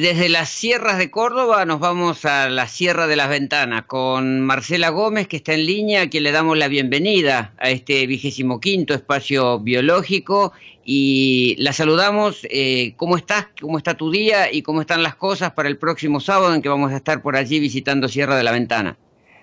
Desde 0.00 0.30
las 0.30 0.48
sierras 0.48 0.96
de 0.96 1.10
Córdoba 1.10 1.66
nos 1.66 1.78
vamos 1.78 2.24
a 2.24 2.48
la 2.48 2.66
Sierra 2.68 3.06
de 3.06 3.16
las 3.16 3.28
Ventanas 3.28 3.82
con 3.82 4.40
Marcela 4.40 4.88
Gómez, 4.88 5.28
que 5.28 5.36
está 5.36 5.52
en 5.52 5.66
línea, 5.66 6.02
a 6.02 6.08
quien 6.08 6.22
le 6.22 6.32
damos 6.32 6.56
la 6.56 6.68
bienvenida 6.68 7.52
a 7.58 7.68
este 7.70 8.06
vigésimo 8.06 8.60
quinto 8.60 8.94
espacio 8.94 9.58
biológico 9.58 10.52
y 10.84 11.54
la 11.58 11.74
saludamos. 11.74 12.46
Eh, 12.50 12.94
¿Cómo 12.96 13.18
estás? 13.18 13.48
¿Cómo 13.60 13.76
está 13.76 13.94
tu 13.94 14.10
día? 14.10 14.50
¿Y 14.50 14.62
cómo 14.62 14.80
están 14.80 15.02
las 15.02 15.16
cosas 15.16 15.52
para 15.52 15.68
el 15.68 15.76
próximo 15.76 16.20
sábado 16.20 16.54
en 16.54 16.62
que 16.62 16.70
vamos 16.70 16.92
a 16.92 16.96
estar 16.96 17.20
por 17.20 17.36
allí 17.36 17.60
visitando 17.60 18.08
Sierra 18.08 18.36
de 18.36 18.44
la 18.44 18.52
Ventana? 18.52 18.96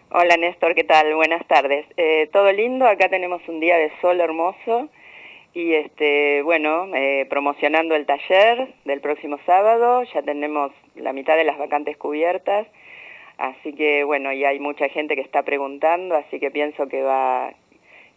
Hola 0.09 0.37
Néstor, 0.37 0.73
¿qué 0.73 0.83
tal? 0.83 1.13
Buenas 1.13 1.45
tardes. 1.47 1.85
Eh, 1.97 2.29
todo 2.33 2.51
lindo, 2.51 2.87
acá 2.87 3.09
tenemos 3.09 3.41
un 3.47 3.59
día 3.59 3.77
de 3.77 3.91
sol 4.01 4.19
hermoso 4.19 4.89
y 5.57 5.73
este, 5.73 6.43
bueno, 6.43 6.87
eh, 6.93 7.25
promocionando 7.27 7.95
el 7.95 8.05
taller 8.05 8.75
del 8.85 9.01
próximo 9.01 9.39
sábado, 9.47 10.03
ya 10.03 10.21
tenemos 10.21 10.71
la 10.93 11.13
mitad 11.13 11.35
de 11.35 11.45
las 11.45 11.57
vacantes 11.57 11.97
cubiertas, 11.97 12.67
así 13.39 13.73
que 13.73 14.03
bueno, 14.03 14.31
y 14.31 14.45
hay 14.45 14.59
mucha 14.59 14.87
gente 14.89 15.15
que 15.15 15.21
está 15.21 15.41
preguntando, 15.41 16.15
así 16.15 16.39
que 16.39 16.51
pienso 16.51 16.87
que 16.87 17.01
va, 17.01 17.55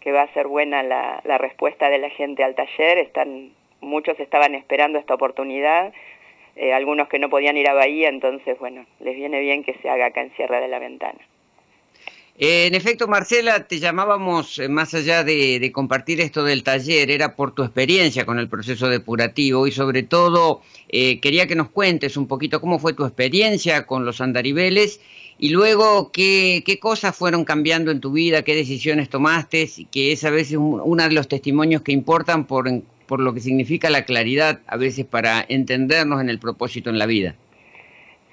que 0.01 0.13
va 0.13 0.21
a 0.21 0.35
ser 0.35 0.49
buena 0.49 0.83
la, 0.83 1.23
respuesta 1.39 1.89
de 1.89 1.97
la 1.97 2.11
gente 2.11 2.45
al 2.45 2.55
taller, 2.55 2.99
están, 2.99 3.53
muchos 3.81 4.21
estaban 4.21 4.55
esperando 4.55 4.99
esta 4.99 5.15
oportunidad, 5.15 5.95
eh, 6.57 6.75
algunos 6.75 7.09
que 7.09 7.19
no 7.19 7.31
podían 7.31 7.57
ir 7.57 7.71
a 7.71 7.73
Bahía, 7.73 8.11
entonces 8.11 8.59
bueno, 8.59 8.85
les 8.99 9.17
viene 9.17 9.41
bien 9.41 9.65
que 9.65 9.79
se 9.81 9.89
haga 9.89 10.07
acá 10.07 10.21
en 10.21 10.37
Sierra 10.37 10.61
de 10.61 10.69
la 10.69 10.79
Ventana. 10.79 11.21
En 12.43 12.75
efecto, 12.75 13.07
Marcela, 13.07 13.65
te 13.67 13.81
llamábamos 13.81 14.59
eh, 14.59 14.71
más 14.71 14.95
allá 14.95 15.25
de, 15.25 15.71
compartir 15.75 16.23
esto 16.23 16.43
del 16.43 16.63
taller, 16.63 17.11
era 17.11 17.37
por 17.37 17.55
tu 17.55 17.63
experiencia 17.63 18.25
con 18.25 18.39
el 18.39 18.49
proceso 18.49 18.89
depurativo 18.89 19.67
y 19.67 19.73
sobre 19.73 20.05
todo 20.05 20.63
eh, 20.89 21.21
quería 21.21 21.47
que 21.47 21.55
nos 21.55 21.69
cuentes 21.69 22.17
un 22.17 22.27
poquito 22.27 22.63
cómo 22.63 22.79
fue 22.79 22.95
tu 22.95 23.05
experiencia 23.05 23.85
con 23.85 24.07
los 24.07 24.23
andaribeles 24.23 25.03
y 25.39 25.51
luego 25.51 26.13
qué, 26.13 26.63
qué 26.65 26.79
cosas 26.79 27.15
fueron 27.15 27.45
cambiando 27.45 27.91
en 27.91 28.01
tu 28.01 28.11
vida, 28.11 28.41
qué 28.41 28.55
decisiones 28.55 29.11
tomaste, 29.11 29.69
que 29.91 30.13
es 30.13 30.25
a 30.25 30.31
veces 30.31 30.57
uno 30.57 31.03
de 31.03 31.13
los 31.13 31.29
testimonios 31.29 31.83
que 31.83 31.93
importan 31.93 32.47
por, 32.47 32.71
por 33.07 33.21
lo 33.21 33.35
que 33.35 33.41
significa 33.41 33.91
la 33.91 34.07
claridad 34.07 34.61
a 34.67 34.79
veces 34.79 35.05
para 35.05 35.45
entendernos 35.47 36.23
en 36.23 36.31
el 36.31 36.39
propósito 36.39 36.89
en 36.89 36.99
la 36.99 37.05
vida. 37.05 37.35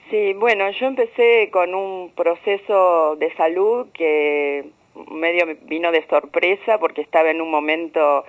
Sí, 0.10 0.34
bueno, 0.34 0.70
yo 0.72 0.88
empecé 0.88 1.50
con 1.52 1.76
un 1.76 2.12
proceso 2.16 3.18
de 3.18 3.34
salud 3.36 3.88
que 3.94 4.64
medio 5.12 5.46
vino 5.64 5.92
de 5.92 6.08
sorpresa 6.08 6.80
porque 6.80 7.02
estaba 7.02 7.30
en 7.30 7.42
un 7.42 7.52
momento 7.52 8.24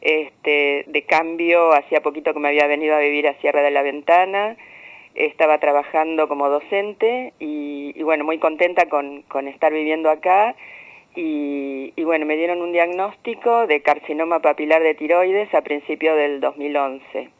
este, 0.00 0.84
de 0.86 1.02
cambio, 1.02 1.72
hacía 1.72 2.00
poquito 2.00 2.32
que 2.32 2.38
me 2.38 2.48
había 2.48 2.68
venido 2.68 2.94
a 2.94 3.00
vivir 3.00 3.26
a 3.26 3.34
Sierra 3.40 3.62
de 3.62 3.72
la 3.72 3.82
Ventana, 3.82 4.56
estaba 5.16 5.58
trabajando 5.58 6.28
como 6.28 6.48
docente 6.48 7.32
y, 7.40 8.00
bueno, 8.04 8.24
muy 8.24 8.38
contenta 8.38 8.88
con, 8.88 9.24
estar 9.48 9.72
viviendo 9.72 10.10
acá 10.10 10.54
y, 11.16 11.92
y, 11.96 12.04
bueno, 12.04 12.24
me 12.26 12.36
dieron 12.36 12.62
un 12.62 12.70
diagnóstico 12.70 13.66
de 13.66 13.82
carcinoma 13.82 14.40
papilar 14.40 14.80
de 14.80 14.94
tiroides 14.94 15.52
a 15.54 15.62
principios 15.62 16.16
del 16.16 16.40
2011 16.40 17.35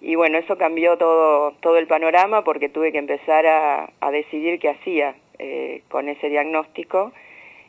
y 0.00 0.14
bueno, 0.14 0.38
eso 0.38 0.56
cambió 0.56 0.96
todo, 0.96 1.52
todo 1.60 1.76
el 1.78 1.86
panorama 1.86 2.44
porque 2.44 2.68
tuve 2.68 2.92
que 2.92 2.98
empezar 2.98 3.46
a, 3.46 4.10
decidir 4.10 4.58
qué 4.58 4.70
hacía. 4.70 5.14
eh, 5.38 5.82
con 5.88 6.08
ese 6.08 6.28
diagnóstico 6.28 7.12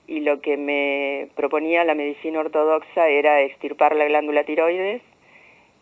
y 0.08 0.20
lo 0.20 0.42
que 0.42 0.58
me 0.58 1.30
proponía 1.36 1.86
la 1.86 1.96
medicina 1.96 2.42
ortodoxa 2.42 3.08
era 3.08 3.42
extirpar 3.42 3.96
la 3.96 4.06
glándula 4.06 4.44
tiroides 4.44 5.02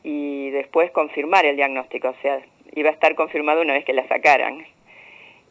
y 0.03 0.51
después 0.51 0.91
confirmar 0.91 1.45
el 1.45 1.55
diagnóstico, 1.55 2.09
o 2.09 2.15
sea, 2.21 2.39
iba 2.73 2.89
a 2.89 2.93
estar 2.93 3.15
confirmado 3.15 3.61
una 3.61 3.73
vez 3.73 3.85
que 3.85 3.93
la 3.93 4.07
sacaran. 4.07 4.65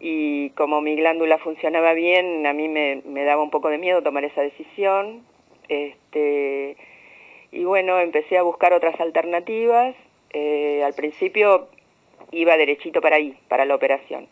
Y 0.00 0.50
como 0.50 0.80
mi 0.80 0.94
glándula 0.94 1.38
funcionaba 1.38 1.92
bien, 1.92 2.46
a 2.46 2.52
mí 2.52 2.68
me, 2.68 3.02
daba 3.24 3.42
un 3.42 3.50
poco 3.50 3.68
de 3.68 3.78
miedo 3.78 4.02
tomar 4.02 4.24
esa 4.24 4.42
decisión. 4.42 5.24
Este, 5.68 6.76
y 7.50 7.64
bueno, 7.64 7.98
empecé 7.98 8.38
a 8.38 8.42
buscar 8.42 8.72
otras 8.72 8.98
alternativas. 9.00 9.96
Eh, 10.32 10.82
al 10.84 10.94
principio 10.94 11.68
iba 12.30 12.56
derechito 12.56 13.00
para 13.00 13.16
ahí, 13.16 13.36
para 13.48 13.64
la 13.64 13.74
operación. 13.74 14.28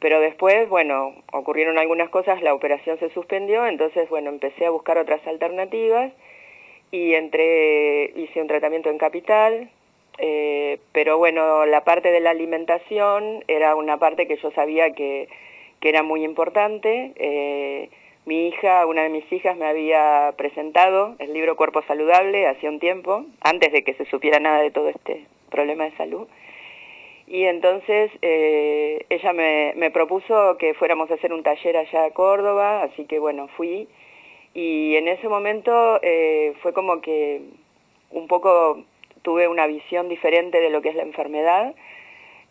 Pero 0.00 0.20
después, 0.20 0.68
bueno, 0.68 1.14
ocurrieron 1.32 1.78
algunas 1.78 2.08
cosas, 2.08 2.42
la 2.42 2.54
operación 2.54 2.98
se 2.98 3.10
suspendió, 3.10 3.66
entonces, 3.66 4.08
bueno, 4.08 4.30
empecé 4.30 4.66
a 4.66 4.70
buscar 4.70 4.96
otras 4.96 5.26
alternativas 5.26 6.12
y 6.90 7.14
entré, 7.14 8.12
hice 8.14 8.40
un 8.40 8.46
tratamiento 8.46 8.90
en 8.90 8.98
capital, 8.98 9.70
eh, 10.18 10.78
pero 10.92 11.18
bueno, 11.18 11.66
la 11.66 11.84
parte 11.84 12.10
de 12.10 12.20
la 12.20 12.30
alimentación 12.30 13.44
era 13.48 13.74
una 13.74 13.98
parte 13.98 14.26
que 14.26 14.36
yo 14.36 14.50
sabía 14.52 14.92
que, 14.92 15.28
que 15.80 15.88
era 15.88 16.02
muy 16.02 16.24
importante. 16.24 17.12
Eh, 17.16 17.90
mi 18.28 18.48
hija, 18.48 18.84
una 18.84 19.04
de 19.04 19.08
mis 19.08 19.32
hijas, 19.32 19.56
me 19.56 19.64
había 19.64 20.34
presentado 20.36 21.16
el 21.18 21.32
libro 21.32 21.56
Cuerpo 21.56 21.80
Saludable 21.88 22.46
hace 22.46 22.68
un 22.68 22.78
tiempo, 22.78 23.24
antes 23.40 23.72
de 23.72 23.82
que 23.82 23.94
se 23.94 24.04
supiera 24.04 24.38
nada 24.38 24.60
de 24.60 24.70
todo 24.70 24.90
este 24.90 25.24
problema 25.48 25.84
de 25.84 25.96
salud. 25.96 26.28
Y 27.26 27.44
entonces 27.44 28.10
eh, 28.20 29.06
ella 29.08 29.32
me, 29.32 29.72
me, 29.76 29.90
propuso 29.90 30.58
que 30.58 30.74
fuéramos 30.74 31.10
a 31.10 31.14
hacer 31.14 31.32
un 31.32 31.42
taller 31.42 31.78
allá 31.78 32.04
a 32.04 32.10
Córdoba, 32.10 32.82
así 32.82 33.06
que 33.06 33.18
bueno, 33.18 33.48
fui. 33.56 33.88
Y 34.52 34.96
en 34.96 35.08
ese 35.08 35.26
momento 35.26 35.98
eh, 36.02 36.52
fue 36.60 36.74
como 36.74 37.00
que 37.00 37.40
un 38.10 38.26
poco 38.28 38.84
tuve 39.22 39.48
una 39.48 39.66
visión 39.66 40.10
diferente 40.10 40.60
de 40.60 40.68
lo 40.68 40.82
que 40.82 40.90
es 40.90 40.94
la 40.94 41.02
enfermedad. 41.02 41.74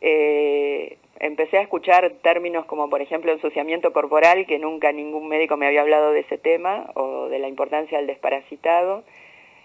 Eh, 0.02 0.98
empecé 1.20 1.58
a 1.58 1.62
escuchar 1.62 2.12
términos 2.22 2.66
como 2.66 2.90
por 2.90 3.02
ejemplo 3.02 3.32
ensuciamiento 3.32 3.94
corporal, 3.94 4.46
que 4.46 4.60
nunca 4.60 4.92
ningún 4.92 5.28
médico 5.28 5.58
me 5.58 5.68
había 5.68 5.82
hablado 5.82 6.12
de 6.12 6.22
ese 6.22 6.38
tema, 6.38 6.92
o 6.96 7.28
de 7.30 7.40
la 7.40 7.48
importancia 7.48 7.98
del 7.98 8.08
desparasitado. 8.08 9.04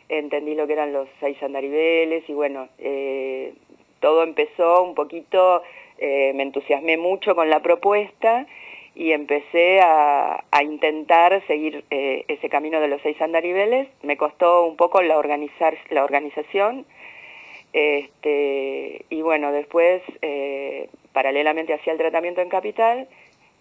Entendí 0.09 0.55
lo 0.55 0.66
que 0.66 0.74
eran 0.74 0.92
los 0.92 1.09
seis 1.20 1.42
andariveles 1.42 2.28
y 2.28 2.32
bueno, 2.34 2.68
eh, 2.78 3.55
todo 4.00 4.22
empezó 4.22 4.82
un 4.82 4.94
poquito, 4.94 5.62
eh, 5.98 6.32
me 6.34 6.42
entusiasmé 6.42 6.96
mucho 6.96 7.34
con 7.34 7.48
la 7.48 7.61
propuesta 7.61 8.46
y 8.94 9.12
empecé 9.12 9.80
a, 9.80 10.44
intentar 10.62 11.44
seguir 11.46 11.84
eh, 11.90 12.24
ese 12.28 12.48
camino 12.48 12.80
de 12.80 12.88
los 12.88 13.00
seis 13.03 13.20
andariveles. 13.20 13.88
Me 14.03 14.16
costó 14.16 14.66
un 14.66 14.76
poco 14.76 15.03
la, 15.03 15.18
organizar, 15.18 15.76
la 15.90 16.05
organización. 16.05 16.84
Este, 17.72 19.07
y 19.09 19.22
bueno, 19.22 19.50
después 19.50 20.03
paralelamente 21.13 21.75
hacía 21.75 21.93
el 21.93 21.99
tratamiento 21.99 22.41
en 22.41 22.49
capital 22.49 23.09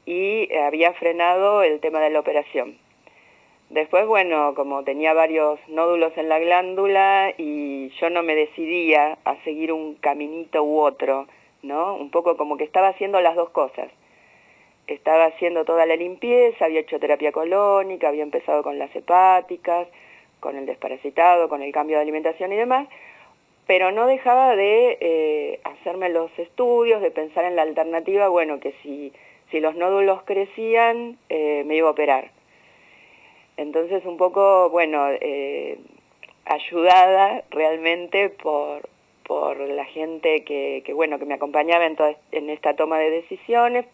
y 0.06 0.54
había 0.56 0.94
frenado 0.94 1.64
el 1.64 1.80
tema 1.80 2.00
de 2.00 2.10
la 2.10 2.20
operación. 2.20 2.78
Después, 3.70 4.06
bueno, 4.06 4.54
como 4.54 4.84
tenía 4.84 5.14
varios 5.14 5.58
nódulos 5.70 6.12
en 6.18 6.28
la 6.28 6.40
glándula 6.40 7.34
y 7.38 7.90
yo 8.02 8.10
no 8.10 8.22
me 8.22 8.36
decidía 8.36 9.18
a 9.24 9.36
seguir 9.44 9.72
un 9.72 9.96
caminito 9.96 10.64
u 10.64 10.82
otro, 10.82 11.28
¿no? 11.64 11.96
Un 11.96 12.12
poco 12.12 12.36
como 12.36 12.58
que 12.58 12.66
estaba 12.66 12.90
haciendo 12.90 13.22
las 13.22 13.36
dos 13.36 13.50
cosas. 13.52 13.88
Estaba 14.88 15.26
haciendo 15.26 15.64
toda 15.64 15.86
la 15.86 15.96
limpieza, 15.96 16.66
había 16.66 16.82
hecho 16.82 17.00
terapia 17.00 17.32
colónica, 17.32 18.10
había 18.10 18.24
empezado 18.24 18.62
con 18.62 18.78
las 18.78 18.94
hepáticas, 18.94 19.88
con 20.42 20.58
el 20.58 20.66
desparasitado, 20.66 21.48
con 21.48 21.62
el 21.62 21.72
cambio 21.72 21.96
de 21.96 22.02
alimentación 22.02 22.52
y 22.52 22.58
demás, 22.58 22.90
pero 23.72 23.94
no 23.94 24.06
dejaba 24.06 24.54
de 24.58 24.98
eh, 25.00 25.62
hacerme 25.64 26.10
los 26.10 26.30
estudios, 26.38 27.02
de 27.02 27.10
pensar 27.10 27.46
en 27.46 27.56
la 27.56 27.62
alternativa, 27.62 28.28
bueno, 28.28 28.60
que 28.60 28.74
si, 28.84 29.14
si 29.50 29.62
los 29.62 29.78
nódulos 29.78 30.24
crecían, 30.24 31.18
eh, 31.30 31.64
me 31.66 31.78
iba 31.78 31.88
a 31.88 31.92
operar. 31.92 32.32
Entonces 33.56 34.04
un 34.06 34.18
poco, 34.18 34.70
bueno, 34.72 35.08
eh, 35.10 35.80
ayudada 36.44 37.46
realmente 37.50 38.28
por, 38.28 38.90
por 39.24 39.58
la 39.58 39.86
gente 39.86 40.44
que, 40.44 40.84
que, 40.86 40.92
bueno, 40.92 41.18
que 41.18 41.26
me 41.26 41.36
acompañaba 41.36 41.86
en, 41.86 41.96
en 42.34 42.50
esta 42.50 42.76
toma 42.76 43.00
de 43.00 43.10
decisiones, 43.10 43.86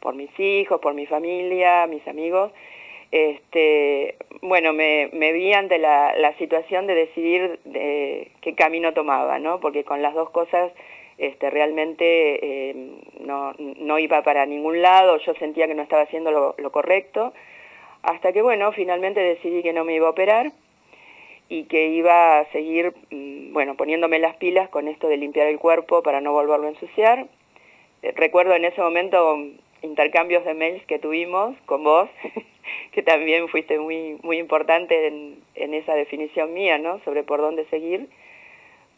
por 0.00 0.14
mis 0.14 0.38
hijos, 0.38 0.78
por 0.78 0.92
mi 0.92 1.06
familia, 1.06 1.86
mis 1.86 2.06
amigos, 2.06 2.52
este, 3.12 4.16
bueno, 4.40 4.72
me, 4.72 5.08
vi 5.12 5.52
ante 5.52 5.78
la, 5.78 6.34
situación 6.38 6.86
de 6.86 6.94
decidir 6.94 7.60
de 7.64 8.32
qué 8.40 8.54
camino 8.54 8.94
tomaba, 8.94 9.38
¿no? 9.38 9.60
Porque 9.60 9.84
con 9.84 10.02
las 10.02 10.14
dos 10.14 10.30
cosas 10.30 10.72
este, 11.18 11.50
realmente 11.50 12.70
eh, 12.70 12.74
no, 13.20 13.98
iba 13.98 14.22
para 14.22 14.46
ningún 14.46 14.82
lado, 14.82 15.18
yo 15.18 15.34
sentía 15.34 15.66
que 15.66 15.74
no 15.74 15.82
estaba 15.82 16.02
haciendo 16.02 16.30
lo, 16.30 16.54
lo 16.58 16.72
correcto, 16.72 17.32
hasta 18.02 18.32
que, 18.32 18.42
bueno, 18.42 18.72
finalmente 18.72 19.20
decidí 19.20 19.62
que 19.62 19.72
no 19.72 19.84
me 19.84 19.94
iba 19.94 20.08
a 20.08 20.10
operar 20.10 20.52
y 21.48 21.64
que 21.64 21.88
iba 21.88 22.38
a 22.38 22.46
seguir, 22.46 22.94
mm, 23.10 23.52
bueno, 23.52 23.76
poniéndome 23.76 24.18
las 24.18 24.36
pilas 24.36 24.70
con 24.70 24.88
esto 24.88 25.06
de 25.08 25.18
limpiar 25.18 25.48
el 25.48 25.58
cuerpo 25.58 26.02
para 26.02 26.22
no 26.22 26.32
volverlo 26.32 26.66
a 26.66 26.70
ensuciar. 26.70 27.26
Eh, 28.02 28.12
recuerdo 28.16 28.54
en 28.54 28.64
ese 28.64 28.80
momento 28.80 29.38
intercambios 29.82 30.44
de 30.46 30.54
mails 30.54 30.84
que 30.86 30.98
tuvimos 30.98 31.54
con 31.66 31.84
vos, 31.84 32.08
que 32.92 33.02
también 33.02 33.48
fuiste 33.48 33.78
muy, 33.78 34.18
muy 34.22 34.38
importante 34.38 35.06
en, 35.06 35.42
en 35.54 35.74
esa 35.74 35.94
definición 35.94 36.52
mía, 36.54 36.78
¿no? 36.78 37.00
Sobre 37.04 37.22
por 37.22 37.40
dónde 37.40 37.64
seguir, 37.66 38.08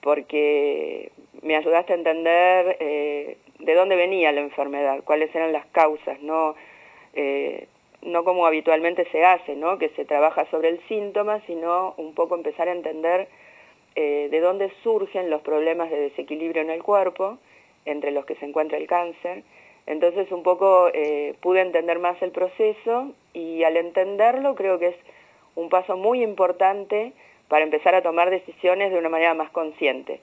porque 0.00 1.10
me 1.42 1.56
ayudaste 1.56 1.92
a 1.92 1.96
entender 1.96 2.76
eh, 2.80 3.36
de 3.58 3.74
dónde 3.74 3.96
venía 3.96 4.32
la 4.32 4.40
enfermedad, 4.40 5.02
cuáles 5.04 5.34
eran 5.34 5.52
las 5.52 5.66
causas, 5.66 6.20
¿no? 6.20 6.54
Eh, 7.14 7.66
no 8.04 8.22
como 8.24 8.46
habitualmente 8.46 9.06
se 9.10 9.24
hace, 9.24 9.56
¿no? 9.56 9.78
que 9.78 9.88
se 9.90 10.04
trabaja 10.04 10.44
sobre 10.50 10.68
el 10.68 10.80
síntoma, 10.88 11.40
sino 11.46 11.94
un 11.96 12.14
poco 12.14 12.34
empezar 12.34 12.68
a 12.68 12.72
entender 12.72 13.28
eh, 13.96 14.28
de 14.30 14.40
dónde 14.40 14.70
surgen 14.82 15.30
los 15.30 15.40
problemas 15.40 15.90
de 15.90 15.98
desequilibrio 15.98 16.62
en 16.62 16.70
el 16.70 16.82
cuerpo, 16.82 17.38
entre 17.86 18.10
los 18.10 18.26
que 18.26 18.34
se 18.36 18.44
encuentra 18.44 18.78
el 18.78 18.86
cáncer. 18.86 19.42
Entonces 19.86 20.30
un 20.32 20.42
poco 20.42 20.88
eh, 20.94 21.34
pude 21.40 21.60
entender 21.60 21.98
más 21.98 22.20
el 22.22 22.30
proceso 22.30 23.12
y 23.32 23.64
al 23.64 23.76
entenderlo 23.76 24.54
creo 24.54 24.78
que 24.78 24.88
es 24.88 24.96
un 25.54 25.68
paso 25.68 25.96
muy 25.96 26.22
importante 26.22 27.12
para 27.48 27.64
empezar 27.64 27.94
a 27.94 28.02
tomar 28.02 28.30
decisiones 28.30 28.90
de 28.90 28.98
una 28.98 29.08
manera 29.08 29.34
más 29.34 29.50
consciente. 29.50 30.20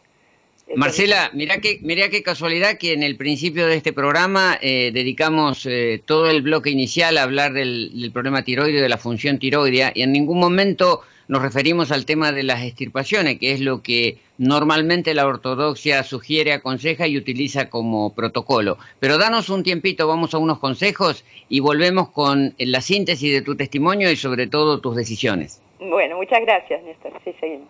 Marcela, 0.76 1.30
mira 1.34 1.60
qué, 1.60 1.80
mira 1.82 2.10
qué 2.10 2.24
casualidad 2.24 2.78
que 2.78 2.94
en 2.94 3.04
el 3.04 3.18
principio 3.18 3.68
de 3.68 3.76
este 3.76 3.94
programa 3.94 4.58
eh, 4.62 4.92
dedicamos 4.94 5.66
eh, 5.66 6.02
todo 6.06 6.30
el 6.30 6.42
bloque 6.42 6.70
inicial 6.70 7.18
a 7.18 7.24
hablar 7.24 7.54
del, 7.54 8.10
problema 8.14 8.44
tiroideo, 8.44 8.82
de 8.82 8.90
la 8.90 8.98
función 8.98 9.40
tiroidea, 9.40 9.92
y 9.94 10.02
en 10.02 10.12
ningún 10.12 10.40
momento 10.40 11.02
nos 11.28 11.42
referimos 11.42 11.92
al 11.92 12.06
tema 12.06 12.32
de 12.32 12.44
las 12.44 12.64
extirpaciones, 12.64 13.40
que 13.40 13.54
es 13.54 13.62
lo 13.62 13.82
que 13.82 14.18
normalmente 14.38 15.14
la 15.14 15.28
ortodoxia 15.28 16.04
sugiere, 16.04 16.52
aconseja 16.52 17.08
y 17.08 17.18
utiliza 17.18 17.70
como 17.70 18.14
protocolo. 18.14 18.78
Pero 19.00 19.18
danos 19.18 19.50
un 19.50 19.64
tiempito, 19.64 20.08
vamos 20.08 20.34
a 20.34 20.40
unos 20.40 20.60
consejos 20.60 21.24
y 21.48 21.62
volvemos 21.62 22.10
con 22.10 22.54
la 22.58 22.82
síntesis 22.82 23.32
de 23.32 23.42
tu 23.42 23.56
testimonio 23.56 24.12
y 24.12 24.18
sobre 24.18 24.48
todo 24.48 24.82
tus 24.82 24.96
decisiones. 24.96 25.62
Bueno, 25.80 26.18
muchas 26.18 26.42
gracias, 26.42 26.84
Néstor. 26.84 27.14
Sí, 27.24 27.34
seguimos. 27.40 27.70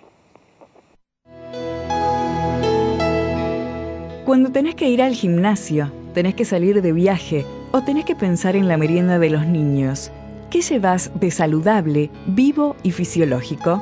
Cuando 4.26 4.52
tenés 4.52 4.76
que 4.76 4.88
ir 4.88 5.02
al 5.02 5.14
gimnasio, 5.14 5.92
tenés 6.14 6.36
que 6.36 6.46
salir 6.46 6.84
de 6.84 6.92
viaje 6.94 7.44
o 7.72 7.82
tenés 7.82 8.06
que 8.06 8.16
pensar 8.16 8.56
en 8.56 8.68
la 8.68 8.78
merienda 8.78 9.18
de 9.18 9.32
los 9.32 9.48
niños, 9.48 10.12
¿qué 10.52 10.62
llevas 10.62 11.12
de 11.20 11.32
saludable, 11.32 12.12
vivo 12.28 12.76
y 12.84 12.92
fisiológico? 12.92 13.82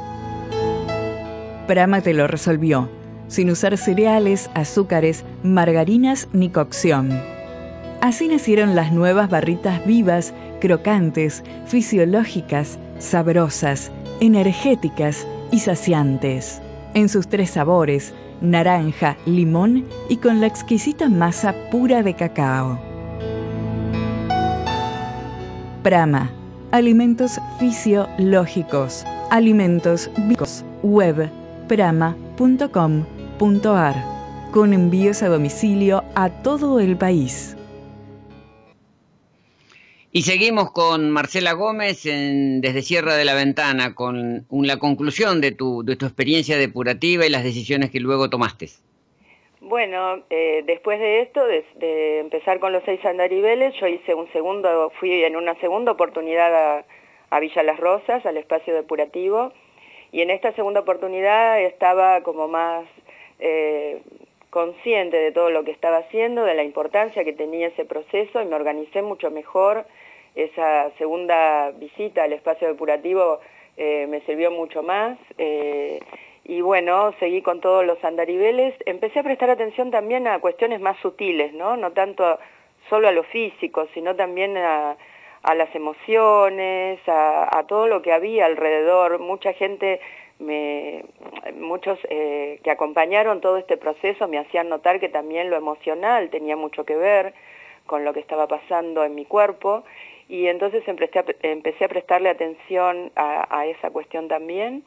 Prama 1.68 2.00
te 2.02 2.14
lo 2.14 2.26
resolvió, 2.26 2.90
sin 3.28 3.50
usar 3.50 3.78
cereales, 3.78 4.50
azúcares, 4.54 5.26
margarinas 5.44 6.30
ni 6.32 6.50
cocción. 6.50 7.22
Así 8.00 8.30
nacieron 8.30 8.76
las 8.76 8.94
nuevas 8.94 9.30
barritas 9.30 9.86
vivas, 9.86 10.34
crocantes, 10.62 11.44
fisiológicas, 11.66 12.80
sabrosas, 12.98 13.92
energéticas 14.22 15.28
y 15.52 15.60
saciantes. 15.60 16.62
En 16.94 17.08
sus 17.10 17.28
tres 17.28 17.52
sabores, 17.52 18.14
naranja, 18.42 19.18
limón 19.26 19.86
y 20.10 20.18
con 20.18 20.42
la 20.42 20.48
exquisita 20.48 21.08
masa 21.10 21.54
pura 21.72 22.02
de 22.04 22.16
cacao. 22.16 22.80
Prama, 25.84 26.32
alimentos 26.72 27.40
fisiológicos, 27.60 29.06
alimentos 29.30 30.10
vivos, 30.18 30.66
web 30.84 31.30
prama.com.ar, 31.68 32.10
con 34.52 34.74
envíos 34.74 35.22
a 35.22 35.30
domicilio 35.30 36.04
a 36.16 36.30
todo 36.30 36.80
el 36.80 36.98
país. 36.98 37.56
Y 40.12 40.24
seguimos 40.24 40.72
con 40.72 41.12
Marcela 41.12 41.54
Gómez 41.54 42.04
desde 42.04 42.82
Sierra 42.82 43.16
de 43.16 43.26
la 43.26 43.36
Ventana, 43.36 43.94
con 43.94 44.48
la 44.50 44.78
conclusión 44.78 45.40
de 45.40 45.52
tu, 45.52 45.84
de 45.84 45.94
experiencia 45.94 46.58
depurativa 46.58 47.28
y 47.28 47.30
las 47.30 47.44
decisiones 47.44 47.92
que 47.92 48.00
luego 48.00 48.28
tomaste. 48.28 48.70
Bueno, 49.62 50.24
eh, 50.32 50.64
después 50.66 51.00
de 51.00 51.22
esto, 51.22 51.46
de, 51.46 52.20
empezar 52.20 52.60
con 52.60 52.72
los 52.72 52.82
seis 52.86 53.06
andariveles, 53.06 53.76
yo 53.80 53.86
hice 53.86 54.16
un 54.16 54.28
segundo, 54.32 54.92
fui 55.00 55.24
en 55.24 55.36
una 55.36 55.54
segunda 55.60 55.92
oportunidad 55.92 56.86
a, 57.30 57.40
Villa 57.40 57.62
Las 57.62 57.80
Rosas, 57.80 58.26
al 58.26 58.38
espacio 58.38 58.74
depurativo, 58.74 59.54
y 60.12 60.22
en 60.22 60.32
esta 60.32 60.54
segunda 60.54 60.80
oportunidad 60.80 61.62
estaba 61.62 62.24
como 62.24 62.48
más 62.48 62.86
eh, 63.40 64.02
consciente 64.50 65.18
de 65.18 65.32
todo 65.32 65.50
lo 65.50 65.64
que 65.64 65.72
estaba 65.72 65.98
haciendo, 65.98 66.44
de 66.44 66.56
la 66.56 66.64
importancia 66.64 67.24
que 67.24 67.34
tenía 67.34 67.68
ese 67.68 67.86
proceso, 67.86 68.42
y 68.42 68.46
me 68.46 68.56
organicé 68.56 69.02
mucho 69.02 69.32
mejor. 69.32 69.86
Esa 70.36 70.92
segunda 70.98 71.72
visita 71.72 72.24
al 72.24 72.34
espacio 72.34 72.68
depurativo 72.68 73.40
eh, 73.78 74.08
me 74.08 74.22
sirvió 74.22 74.52
mucho 74.52 74.84
más 74.84 75.18
y 76.50 76.62
bueno, 76.62 77.14
seguí 77.20 77.44
con 77.44 77.62
todos 77.62 77.86
los 77.86 78.04
andariveles. 78.04 78.74
Empecé 78.88 79.20
a 79.20 79.24
prestar 79.24 79.52
atención 79.52 79.92
también 79.92 80.26
a 80.28 80.40
cuestiones 80.40 80.82
más 80.82 80.98
sutiles, 80.98 81.54
¿no? 81.54 81.78
No 81.78 81.92
tanto 81.92 82.40
solo 82.90 83.08
a 83.08 83.12
lo 83.12 83.22
físico, 83.22 83.88
sino 83.94 84.16
también 84.16 84.58
a, 84.58 84.98
las 85.44 85.76
emociones, 85.76 87.00
a, 87.06 87.64
todo 87.68 87.86
lo 87.86 88.02
que 88.02 88.12
había 88.12 88.48
alrededor. 88.48 89.20
Mucha 89.20 89.54
gente, 89.54 90.02
me, 90.40 91.06
muchos 91.56 92.00
eh, 92.10 92.60
que 92.64 92.72
acompañaron 92.72 93.42
todo 93.42 93.58
este 93.58 93.78
proceso 93.78 94.28
me 94.28 94.40
hacían 94.40 94.70
notar 94.70 95.00
que 95.00 95.10
también 95.10 95.50
lo 95.50 95.56
emocional 95.56 96.30
tenía 96.30 96.56
mucho 96.56 96.86
que 96.86 96.96
ver 96.96 97.34
con 97.86 98.06
lo 98.06 98.14
que 98.14 98.20
estaba 98.20 98.48
pasando 98.48 99.04
en 99.04 99.16
mi 99.16 99.26
cuerpo. 99.26 99.84
Y 100.28 100.48
entonces 100.48 100.84
empecé 100.88 101.20
a, 101.20 101.86
a 101.86 101.90
prestarle 101.90 102.30
atención 102.30 103.12
a 103.16 103.66
esa 103.66 103.90
cuestión 103.90 104.28
también. 104.28 104.84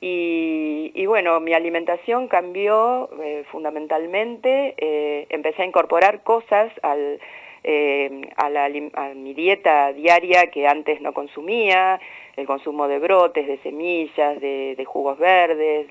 Y, 0.00 1.06
bueno, 1.06 1.40
mi 1.40 1.54
alimentación 1.54 2.28
cambió 2.28 3.10
eh, 3.20 3.44
fundamentalmente, 3.50 4.74
eh, 4.76 5.26
empecé 5.28 5.62
a 5.62 5.66
incorporar 5.66 6.22
cosas 6.22 6.70
al, 6.82 7.18
eh, 7.64 8.28
a, 8.36 9.08
mi 9.14 9.34
dieta 9.34 9.92
diaria 9.92 10.52
que 10.52 10.68
antes 10.68 11.00
no 11.00 11.12
consumía, 11.12 12.00
el 12.38 12.46
consumo 12.46 12.88
de 12.88 12.98
brotes, 12.98 13.46
de 13.46 13.58
semillas, 13.58 14.40
de, 14.40 14.84
jugos 14.86 15.18
verdes, 15.18 15.88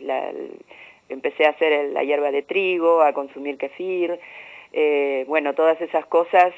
empecé 1.09 1.45
a 1.45 1.49
hacer 1.49 1.91
la 1.91 2.03
hierba 2.03 2.31
de 2.31 2.41
trigo, 2.41 3.01
a 3.01 3.13
consumir 3.13 3.57
kefir, 3.57 4.19
bueno, 5.27 5.53
todas 5.53 5.79
esas 5.81 6.05
cosas 6.05 6.53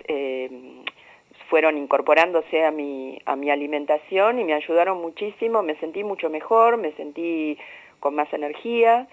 fueron 1.49 1.77
incorporándose 1.77 2.63
a 2.63 2.71
mi, 2.71 3.19
a 3.25 3.35
mi 3.35 3.49
alimentación 3.49 4.39
y 4.39 4.43
me 4.43 4.53
ayudaron 4.53 5.01
muchísimo, 5.01 5.63
me 5.63 5.75
sentí 5.75 6.03
mucho 6.03 6.29
mejor, 6.29 6.77
me 6.77 6.91
sentí 6.93 7.57
con 7.99 8.15
más 8.15 8.31
energía 8.33 9.07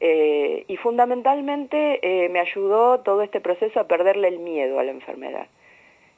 eh, 0.00 0.64
y 0.68 0.76
fundamentalmente 0.76 1.98
eh, 2.02 2.28
me 2.28 2.40
ayudó 2.40 3.00
todo 3.00 3.22
este 3.22 3.40
proceso 3.40 3.80
a 3.80 3.88
perderle 3.88 4.28
el 4.28 4.38
miedo 4.38 4.78
a 4.78 4.84
la 4.84 4.92
enfermedad. 4.92 5.48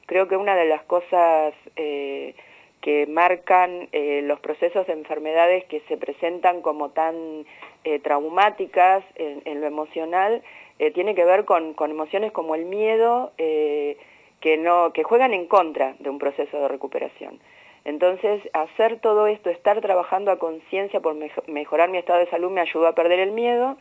Creo 0.05 0.27
que 0.27 0.35
una 0.35 0.55
de 0.55 0.65
las 0.65 0.83
cosas 0.83 1.53
eh, 1.77 2.35
que 2.81 3.05
marcan 3.07 3.89
los 3.91 4.39
procesos 4.39 4.87
de 4.87 4.93
enfermedades 4.93 5.65
que 5.65 5.81
se 5.87 5.97
presentan 5.97 6.61
como 6.61 6.89
tan 6.89 7.45
traumáticas 8.03 9.03
en, 9.15 9.61
lo 9.61 9.67
emocional 9.67 10.41
tiene 10.93 11.13
que 11.13 11.23
ver 11.23 11.45
con, 11.45 11.73
con, 11.73 11.91
emociones 11.91 12.31
como 12.31 12.55
el 12.55 12.65
miedo, 12.65 13.31
que, 13.37 14.57
no, 14.57 14.93
que 14.93 15.03
juegan 15.03 15.33
en 15.33 15.45
contra 15.45 15.95
de 15.99 16.09
un 16.09 16.17
proceso 16.17 16.59
de 16.59 16.67
recuperación. 16.67 17.39
Entonces, 17.83 18.41
hacer 18.53 18.99
todo 18.99 19.27
esto, 19.27 19.49
estar 19.49 19.81
trabajando 19.81 20.31
a 20.31 20.37
conciencia 20.37 20.99
por 20.99 21.15
mejorar 21.47 21.89
mi 21.89 21.97
estado 21.97 22.19
de 22.19 22.29
salud 22.29 22.51
me 22.51 22.61
ayudó 22.61 22.87
a 22.87 22.95
perder 22.95 23.19
el 23.19 23.31
miedo 23.31 23.77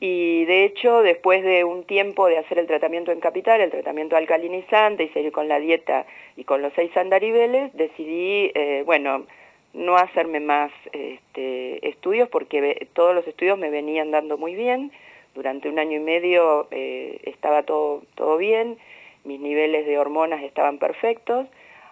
y 0.00 0.44
de 0.44 0.64
hecho, 0.64 1.02
después 1.02 1.42
de 1.42 1.64
un 1.64 1.84
tiempo 1.84 2.26
de 2.26 2.38
hacer 2.38 2.58
el 2.58 2.66
tratamiento 2.66 3.12
en 3.12 3.20
capital, 3.20 3.60
el 3.60 3.70
tratamiento 3.70 4.16
alcalinizante 4.16 5.04
y 5.04 5.08
seguir 5.08 5.32
con 5.32 5.48
la 5.48 5.58
dieta 5.58 6.06
y 6.36 6.44
con 6.44 6.62
los 6.62 6.72
seis 6.74 6.94
andariveles, 6.96 7.72
decidí, 7.74 8.52
eh, 8.54 8.82
bueno, 8.84 9.26
no 9.72 9.96
hacerme 9.96 10.40
más 10.40 10.72
este, 10.92 11.88
estudios 11.88 12.28
porque 12.28 12.88
todos 12.92 13.14
los 13.14 13.26
estudios 13.26 13.58
me 13.58 13.70
venían 13.70 14.10
dando 14.10 14.38
muy 14.38 14.54
bien. 14.54 14.92
Durante 15.34 15.68
un 15.68 15.78
año 15.78 15.96
y 15.98 16.00
medio 16.00 16.66
eh, 16.70 17.20
estaba 17.24 17.62
todo, 17.62 18.02
todo 18.14 18.38
bien 18.38 18.78
mis 19.26 19.40
niveles 19.40 19.84
de 19.86 19.98
hormonas 19.98 20.42
estaban 20.42 20.78
perfectos, 20.78 21.46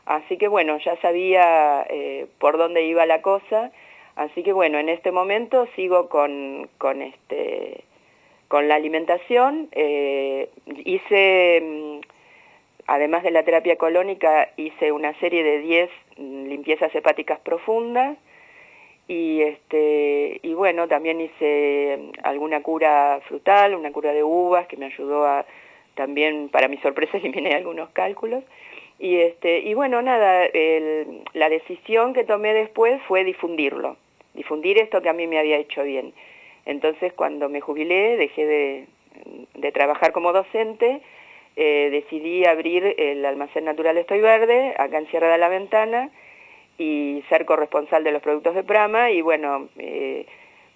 así 0.06 0.38
que 0.38 0.48
bueno, 0.48 0.78
ya 0.78 0.96
sabía 1.00 1.84
eh, 1.90 2.26
por 2.38 2.56
dónde 2.56 2.84
iba 2.84 3.04
la 3.06 3.20
cosa, 3.20 3.72
así 4.16 4.42
que 4.42 4.52
bueno, 4.52 4.78
en 4.78 4.88
este 4.88 5.10
momento 5.10 5.66
sigo 5.74 6.08
con, 6.08 6.70
con, 6.78 7.02
este, 7.02 7.84
con 8.54 8.68
la 8.68 8.76
alimentación, 8.76 9.66
eh, 9.72 10.48
hice, 10.84 11.60
mm, 11.60 11.98
además 12.86 13.24
de 13.24 13.32
la 13.32 13.42
terapia 13.42 13.74
colónica, 13.74 14.48
hice 14.56 14.92
una 14.92 15.12
serie 15.18 15.42
de 15.42 15.58
10 15.58 15.90
mm, 16.18 16.44
limpiezas 16.46 16.94
hepáticas 16.94 17.40
profundas, 17.40 18.16
y 19.08 19.42
este 19.42 20.38
y 20.40 20.54
bueno 20.54 20.86
también 20.86 21.20
hice 21.20 21.98
mm, 21.98 22.20
alguna 22.22 22.62
cura 22.62 23.20
frutal 23.26 23.74
una 23.74 23.90
cura 23.90 24.12
de 24.12 24.22
uvas 24.22 24.68
que 24.68 24.76
me 24.76 24.86
ayudó 24.86 25.26
a 25.26 25.44
también 25.96 26.48
para 26.48 26.68
mi 26.68 26.76
sorpresa 26.76 27.16
eliminé 27.18 27.56
algunos 27.56 27.88
cálculos. 27.88 28.44
Y, 29.00 29.16
este, 29.16 29.58
y 29.58 29.74
bueno, 29.74 30.00
nada, 30.00 30.46
la 31.32 31.48
decisión 31.48 32.14
que 32.14 32.22
tomé 32.22 32.54
después 32.54 33.02
fue 33.08 33.24
difundirlo, 33.24 33.96
difundir 34.32 34.78
esto 34.78 35.02
que 35.02 35.08
a 35.08 35.12
mí 35.12 35.26
me 35.26 35.40
había 35.40 35.56
hecho 35.56 35.82
bien. 35.82 36.14
Entonces 36.66 37.12
cuando 37.12 37.48
me 37.48 37.60
jubilé, 37.60 38.16
dejé 38.16 38.46
de, 38.46 39.72
trabajar 39.72 40.12
como 40.12 40.32
docente, 40.32 41.00
eh, 41.56 41.88
decidí 41.90 42.44
abrir 42.44 42.94
el 42.98 43.24
almacén 43.24 43.64
natural 43.64 43.96
Estoy 43.96 44.20
Verde, 44.20 44.74
acá 44.78 44.98
en 44.98 45.08
Sierra 45.08 45.30
de 45.30 45.38
la 45.38 45.48
Ventana, 45.48 46.10
y 46.78 47.22
ser 47.28 47.44
corresponsal 47.44 48.02
de 48.04 48.12
los 48.12 48.22
productos 48.22 48.54
de 48.54 48.64
Prama, 48.64 49.10
y 49.10 49.20
bueno, 49.20 49.68
eh, 49.78 50.26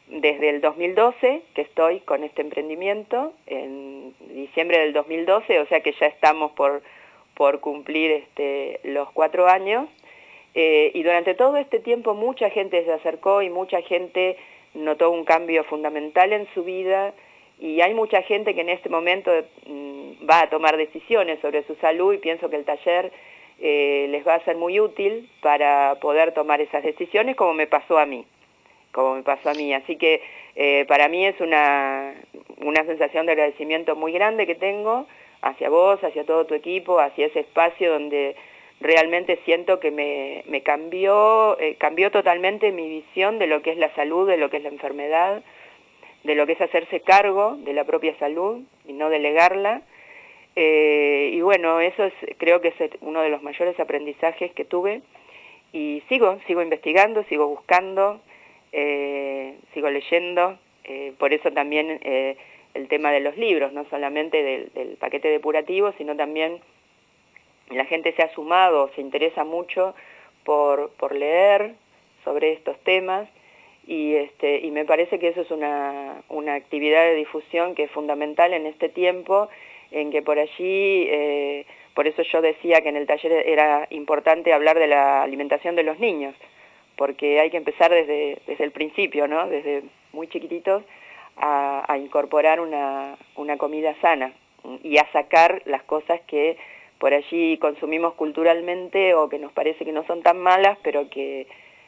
desde 0.09 0.49
el 0.49 0.61
2012 0.61 1.43
que 1.55 1.63
estoy 1.63 2.01
con 2.01 2.25
este 2.25 2.43
emprendimiento, 2.43 3.33
en 3.47 4.15
diciembre 4.35 4.79
del 4.79 4.93
2012, 4.93 5.61
o 5.61 5.67
sea 5.67 5.81
que 5.81 5.93
ya 5.93 6.07
estamos 6.07 6.53
por, 6.53 6.83
por 7.35 7.61
cumplir 7.61 8.11
este, 8.11 8.81
los 8.85 9.11
cuatro 9.13 9.49
años. 9.49 9.89
Eh, 10.55 10.91
y 10.95 11.03
durante 11.03 11.35
todo 11.35 11.57
este 11.57 11.79
tiempo 11.79 12.15
mucha 12.15 12.51
gente 12.51 12.85
se 12.85 12.93
acercó 12.93 13.43
y 13.43 13.51
mucha 13.51 13.83
gente 13.83 14.37
notó 14.79 15.11
un 15.11 15.25
cambio 15.25 15.65
fundamental 15.65 16.33
en 16.33 16.47
su 16.55 16.65
vida 16.65 17.13
y 17.61 17.81
hay 17.81 17.95
mucha 17.95 18.23
gente 18.23 18.55
que 18.55 18.61
en 18.61 18.69
este 18.69 18.89
momento 18.89 19.31
mm, 19.67 20.29
va 20.29 20.43
a 20.43 20.51
tomar 20.51 20.77
decisiones 20.77 21.41
sobre 21.41 21.65
su 21.65 21.75
salud 21.77 22.15
y 22.15 22.19
pienso 22.19 22.49
que 22.49 22.57
el 22.57 22.65
taller 22.65 23.13
eh, 23.61 24.07
les 24.11 24.27
va 24.27 24.35
a 24.35 24.45
ser 24.45 24.57
muy 24.57 24.79
útil 24.81 25.29
para 25.43 25.97
poder 26.01 26.33
tomar 26.33 26.61
esas 26.61 26.83
decisiones 26.83 27.37
como 27.37 27.55
me 27.55 27.67
pasó 27.67 27.99
a 27.99 28.07
mí 28.07 28.25
como 28.93 29.15
me 29.15 29.23
pasó 29.23 29.51
a 29.51 29.55
mí. 29.55 29.73
Así 29.73 29.97
que 29.97 30.23
eh, 30.57 30.85
para 30.89 31.09
mí 31.09 31.25
es 31.25 31.41
una, 31.41 32.15
una 32.59 32.85
sensación 32.85 33.27
de 33.27 33.33
agradecimiento 33.33 33.97
muy 33.97 34.13
grande 34.13 34.47
que 34.47 34.55
tengo 34.55 35.07
hacia 35.41 35.69
vos, 35.69 36.03
hacia 36.03 36.25
todo 36.25 36.47
tu 36.47 36.55
equipo, 36.55 36.99
hacia 36.99 37.27
ese 37.27 37.41
espacio 37.41 37.93
donde 37.93 38.35
realmente 38.81 39.41
siento 39.45 39.81
que 39.81 39.91
me, 39.91 40.45
me 40.47 40.63
cambió, 40.63 41.59
eh, 41.61 41.77
cambió 41.79 42.11
totalmente 42.11 42.73
mi 42.73 42.89
visión 42.89 43.39
de 43.39 43.47
lo 43.47 43.63
que 43.63 43.71
es 43.71 43.79
la 43.79 43.95
salud, 43.95 44.29
de 44.29 44.37
lo 44.37 44.51
que 44.51 44.59
es 44.59 44.63
la 44.63 44.69
enfermedad, 44.69 45.43
de 46.25 46.35
lo 46.35 46.47
que 46.47 46.53
es 46.53 46.61
hacerse 46.61 47.01
cargo 47.01 47.57
de 47.59 47.73
la 47.73 47.85
propia 47.85 48.17
salud 48.19 48.63
y 48.87 48.93
no 48.93 49.11
delegarla. 49.11 49.83
Eh, 50.57 51.31
y 51.35 51.41
bueno, 51.41 51.81
eso 51.81 52.05
es, 52.05 52.15
creo 52.37 52.61
que 52.61 52.69
es 52.69 52.75
uno 53.01 53.23
de 53.23 53.29
los 53.29 53.43
mayores 53.43 53.79
aprendizajes 53.79 54.53
que 54.53 54.65
tuve 54.65 55.03
y 55.73 56.03
sigo, 56.09 56.39
sigo 56.47 56.63
investigando, 56.63 57.23
sigo 57.25 57.47
buscando, 57.47 58.21
eh, 58.73 59.57
sigo 59.73 59.89
leyendo, 59.89 60.59
eh, 60.83 61.13
por 61.19 61.33
eso 61.33 61.53
también 61.53 62.01
el 62.75 62.89
tema 62.89 63.13
de 63.13 63.21
los 63.21 63.37
libros, 63.37 63.73
no 63.73 63.85
solamente 63.89 64.43
del, 64.43 64.97
paquete 64.99 65.29
depurativo, 65.29 65.93
sino 65.97 66.17
también 66.17 66.61
la 67.71 67.85
gente 67.85 68.13
se 68.13 68.23
ha 68.23 68.33
sumado, 68.35 68.91
se 68.95 69.01
interesa 69.01 69.45
mucho 69.45 69.95
por, 70.45 70.91
por 70.93 71.15
leer 71.15 71.75
sobre 72.25 72.53
estos 72.53 72.79
temas 72.81 73.29
y, 73.87 74.15
este, 74.15 74.61
y 74.61 74.71
me 74.71 74.85
parece 74.85 75.19
que 75.19 75.29
eso 75.29 75.43
es 75.43 75.51
una, 75.51 76.23
una 76.29 76.55
actividad 76.55 77.03
de 77.05 77.15
difusión 77.15 77.75
que 77.75 77.85
es 77.85 77.91
fundamental 77.91 78.53
en 78.53 78.67
este 78.67 78.89
tiempo 78.89 79.49
en 79.91 80.11
que 80.11 80.23
por 80.23 80.39
allí, 80.39 81.09
por 81.95 82.07
eso 82.07 82.23
yo 82.23 82.43
decía 82.43 82.83
que 82.83 82.91
en 82.91 82.97
el 82.97 83.07
taller 83.07 83.33
era 83.47 83.87
importante 83.91 84.53
hablar 84.53 84.79
de 84.79 84.87
la 84.87 85.23
alimentación 85.23 85.77
de 85.77 85.83
los 85.83 85.99
niños, 85.99 86.35
porque 86.97 87.41
hay 87.41 87.51
que 87.51 87.57
empezar 87.57 87.91
desde, 87.91 88.39
desde 88.47 88.65
el 88.65 88.73
principio, 88.73 89.29
¿no? 89.29 89.49
Desde 89.49 89.83
muy 90.13 90.29
chiquititos 90.29 90.83
a, 91.37 91.97
incorporar 91.99 92.61
una, 92.61 93.17
una, 93.37 93.57
comida 93.57 93.95
sana 94.01 94.33
y 94.83 94.99
a 94.99 95.11
sacar 95.13 95.63
las 95.65 95.83
cosas 95.85 96.21
que 96.27 96.57
por 96.99 97.15
allí 97.15 97.59
consumimos 97.59 98.15
culturalmente 98.15 99.15
o 99.15 99.29
que 99.29 99.39
nos 99.39 99.53
parece 99.53 99.85
que 99.85 99.93
no 99.93 100.05
son 100.07 100.23
tan 100.23 100.39
malas, 100.39 100.79
pero 100.83 101.09
que 101.09 101.47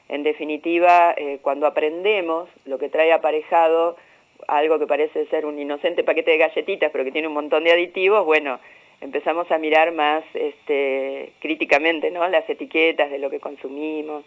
en 0.09 0.23
definitiva 0.23 1.15
eh, 1.17 1.39
cuando 1.43 1.67
aprendemos 1.67 2.49
lo 2.65 2.79
que 2.79 2.89
trae 2.89 3.13
aparejado 3.13 3.97
algo 4.49 4.79
que 4.79 4.87
parece 4.87 5.27
ser 5.27 5.47
un 5.47 5.59
inocente 5.59 6.05
paquete 6.05 6.33
de 6.33 6.39
galletitas, 6.39 6.91
pero 6.93 7.05
que 7.05 7.13
tiene 7.13 7.29
un 7.29 7.35
montón 7.35 7.65
de 7.65 7.73
aditivos, 7.73 8.25
bueno, 8.25 8.59
empezamos 9.01 9.51
a 9.51 9.59
mirar 9.59 9.93
más 9.93 10.25
este, 10.35 11.33
críticamente 11.41 12.11
¿no? 12.11 12.27
las 12.29 12.49
etiquetas 12.49 13.11
de 13.11 13.19
lo 13.19 13.31
que 13.31 13.41
consumimos. 13.41 14.25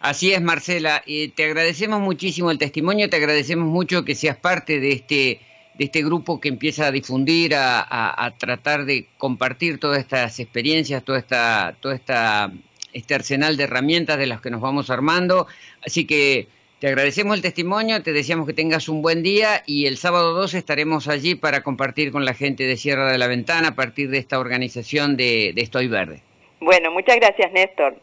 Así 0.00 0.32
es, 0.32 0.40
Marcela. 0.40 1.02
y 1.06 1.28
te 1.28 1.44
agradecemos 1.44 2.00
muchísimo 2.00 2.50
el 2.50 2.58
testimonio, 2.58 3.10
te 3.10 3.16
agradecemos 3.16 3.66
mucho 3.66 4.04
que 4.04 4.14
seas 4.14 4.36
parte 4.36 4.78
de 4.78 4.92
este, 4.92 5.40
de 5.78 5.84
este 5.84 6.02
grupo 6.02 6.40
que 6.40 6.48
empieza 6.48 6.86
a 6.86 6.90
difundir, 6.90 7.54
a, 7.54 8.34
tratar 8.38 8.84
de 8.84 9.06
compartir 9.16 9.78
todas 9.78 10.00
estas 10.00 10.40
experiencias, 10.40 11.04
toda 11.04 11.18
esta, 11.18 11.76
toda 11.80 11.94
esta, 11.94 12.50
este 12.92 13.14
arsenal 13.14 13.56
de 13.56 13.64
herramientas 13.64 14.18
de 14.18 14.26
las 14.26 14.40
que 14.40 14.50
nos 14.50 14.60
vamos 14.60 14.90
armando. 14.90 15.46
Así 15.86 16.04
que 16.04 16.48
te 16.80 16.88
agradecemos 16.88 17.36
el 17.36 17.42
testimonio, 17.42 18.02
te 18.02 18.12
deseamos 18.12 18.46
que 18.46 18.52
tengas 18.54 18.88
un 18.88 19.02
buen 19.02 19.22
día 19.22 19.62
y 19.66 19.86
el 19.86 19.98
sábado 19.98 20.34
2 20.34 20.54
estaremos 20.54 21.06
allí 21.06 21.36
para 21.36 21.62
compartir 21.62 22.10
con 22.10 22.24
la 22.24 22.34
gente 22.34 22.64
de 22.64 22.76
Sierra 22.76 23.10
de 23.12 23.18
la 23.18 23.28
Ventana 23.28 23.68
a 23.68 23.74
partir 23.76 24.10
de 24.10 24.18
esta 24.18 24.40
organización 24.40 25.16
de, 25.16 25.54
Estoy 25.56 25.86
Verde. 25.86 26.22
Bueno, 26.60 26.90
muchas 26.90 27.16
gracias 27.16 27.52
Néstor. 27.52 27.96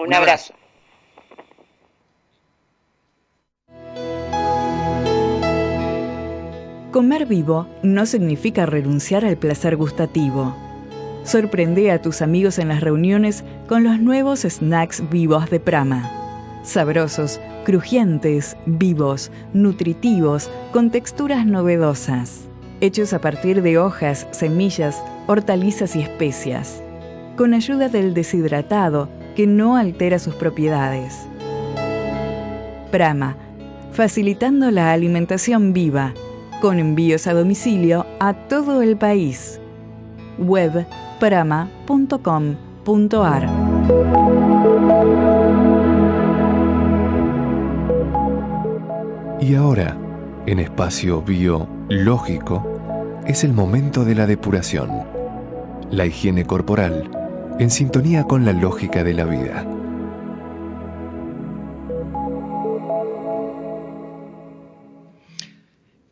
Un, 0.00 0.14
abrazo. 0.14 0.54
Comer 6.90 7.26
vivo 7.26 7.66
no 7.82 8.06
significa 8.06 8.64
renunciar 8.64 9.26
al 9.26 9.36
placer 9.36 9.76
gustativo. 9.76 10.56
Sorprende 11.22 11.90
a 11.90 12.00
tus 12.00 12.22
amigos 12.22 12.58
en 12.58 12.68
las 12.68 12.80
reuniones 12.80 13.44
con 13.68 13.84
los 13.84 14.00
nuevos 14.00 14.40
snacks 14.40 15.06
vivos 15.10 15.50
de 15.50 15.60
Prama. 15.60 16.10
Sabrosos, 16.62 17.40
crujientes, 17.66 18.56
vivos, 18.64 19.30
nutritivos, 19.52 20.50
con 20.72 20.90
texturas 20.90 21.44
novedosas. 21.44 22.48
Hechos 22.80 23.12
a 23.12 23.20
partir 23.20 23.60
de 23.60 23.76
hojas, 23.76 24.26
semillas, 24.30 25.02
hortalizas 25.26 25.94
y 25.94 26.00
especias. 26.00 26.82
Con 27.36 27.52
ayuda 27.52 27.90
del 27.90 28.14
deshidratado 28.14 29.10
que 29.36 29.46
no 29.46 29.76
altera 29.76 30.18
sus 30.18 30.34
propiedades. 30.34 31.28
Prama, 32.90 33.36
facilitando 33.92 34.70
la 34.70 34.92
alimentación 34.92 35.74
viva, 35.74 36.14
con 36.60 36.78
envíos 36.78 37.26
a 37.26 37.34
domicilio 37.34 38.06
a 38.20 38.34
todo 38.34 38.82
el 38.82 38.96
país. 38.96 39.60
Web 40.38 40.86
prama.com.ar 41.20 42.48
Y 49.40 49.54
ahora, 49.54 49.96
en 50.46 50.58
espacio 50.58 51.22
biológico, 51.22 52.78
es 53.26 53.44
el 53.44 53.52
momento 53.52 54.04
de 54.04 54.14
la 54.14 54.26
depuración, 54.26 54.90
la 55.90 56.06
higiene 56.06 56.44
corporal, 56.44 57.10
en 57.58 57.70
sintonía 57.70 58.24
con 58.24 58.44
la 58.44 58.52
lógica 58.52 59.04
de 59.04 59.14
la 59.14 59.24
vida. 59.24 59.77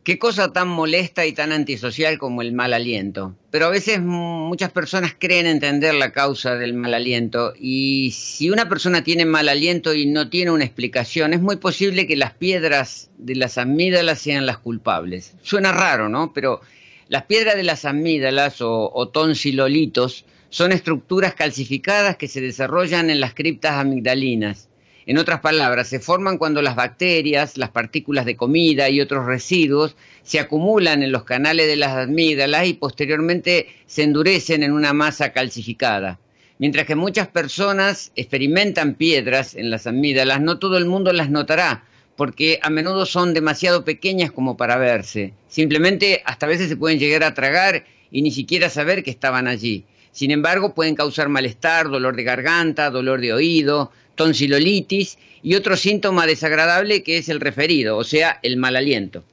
Qué 0.07 0.17
cosa 0.17 0.53
tan 0.53 0.69
molesta 0.69 1.25
y 1.25 1.33
tan 1.33 1.51
antisocial 1.51 2.17
como 2.17 2.41
el 2.41 2.53
mal 2.53 2.73
aliento. 2.73 3.35
Pero 3.51 3.65
a 3.65 3.69
veces 3.69 3.99
muchas 3.99 4.71
personas 4.71 5.13
creen 5.19 5.47
entender 5.47 5.93
la 5.95 6.13
causa 6.13 6.55
del 6.55 6.73
mal 6.73 6.93
aliento 6.93 7.51
y 7.59 8.11
si 8.11 8.49
una 8.49 8.69
persona 8.69 9.03
tiene 9.03 9.25
mal 9.25 9.49
aliento 9.49 9.93
y 9.93 10.05
no 10.05 10.29
tiene 10.29 10.51
una 10.51 10.63
explicación, 10.63 11.33
es 11.33 11.41
muy 11.41 11.57
posible 11.57 12.07
que 12.07 12.15
las 12.15 12.31
piedras 12.31 13.09
de 13.17 13.35
las 13.35 13.57
amígdalas 13.57 14.19
sean 14.19 14.45
las 14.45 14.59
culpables. 14.59 15.35
Suena 15.41 15.73
raro, 15.73 16.07
¿no? 16.07 16.31
Pero 16.31 16.61
las 17.09 17.23
piedras 17.23 17.57
de 17.57 17.63
las 17.63 17.83
amígdalas 17.83 18.61
o, 18.61 18.89
o 18.89 19.09
tonsilolitos 19.09 20.23
son 20.49 20.71
estructuras 20.71 21.33
calcificadas 21.33 22.15
que 22.15 22.29
se 22.29 22.39
desarrollan 22.39 23.09
en 23.09 23.19
las 23.19 23.33
criptas 23.33 23.73
amigdalinas 23.73 24.69
en 25.07 25.17
otras 25.17 25.39
palabras, 25.39 25.87
se 25.87 26.01
forman 26.01 26.37
cuando 26.37 26.61
las 26.61 26.75
bacterias, 26.75 27.57
las 27.57 27.69
partículas 27.69 28.25
de 28.25 28.35
comida 28.35 28.89
y 28.89 28.99
otros 28.99 29.25
residuos 29.25 29.95
se 30.21 30.37
acumulan 30.37 31.01
en 31.01 31.13
los 31.13 31.23
canales 31.23 31.65
de 31.67 31.77
las 31.77 31.95
amígdalas 31.95 32.67
y 32.67 32.73
posteriormente 32.73 33.67
se 33.85 34.03
endurecen 34.03 34.63
en 34.63 34.73
una 34.73 34.91
masa 34.91 35.31
calcificada. 35.31 36.19
Mientras 36.59 36.85
que 36.85 36.95
muchas 36.95 37.29
personas 37.29 38.11
experimentan 38.17 38.95
piedras 38.95 39.55
en 39.55 39.69
las 39.69 39.87
amígdalas, 39.87 40.41
no 40.41 40.59
todo 40.59 40.77
el 40.77 40.85
mundo 40.85 41.13
las 41.13 41.29
notará, 41.29 41.85
porque 42.17 42.59
a 42.61 42.69
menudo 42.69 43.05
son 43.05 43.33
demasiado 43.33 43.85
pequeñas 43.85 44.33
como 44.33 44.57
para 44.57 44.75
verse. 44.75 45.33
Simplemente 45.47 46.21
hasta 46.25 46.47
a 46.47 46.49
veces 46.49 46.67
se 46.67 46.75
pueden 46.75 46.99
llegar 46.99 47.23
a 47.23 47.33
tragar 47.33 47.85
y 48.11 48.23
ni 48.23 48.31
siquiera 48.31 48.69
saber 48.69 49.03
que 49.03 49.11
estaban 49.11 49.47
allí. 49.47 49.85
Sin 50.11 50.31
embargo, 50.31 50.73
pueden 50.73 50.95
causar 50.95 51.29
malestar, 51.29 51.89
dolor 51.89 52.15
de 52.15 52.23
garganta, 52.23 52.89
dolor 52.89 53.21
de 53.21 53.33
oído, 53.33 53.91
tonsilolitis 54.17 55.17
y 55.41 55.55
otro 55.55 55.77
síntoma 55.77 56.25
desagradable 56.25 57.03
que 57.03 57.17
es 57.19 57.29
el 57.29 57.39
referido, 57.39 57.95
o 57.95 58.03
sea, 58.03 58.39
el 58.43 58.57
mal 58.57 58.75
aliento. 58.75 59.23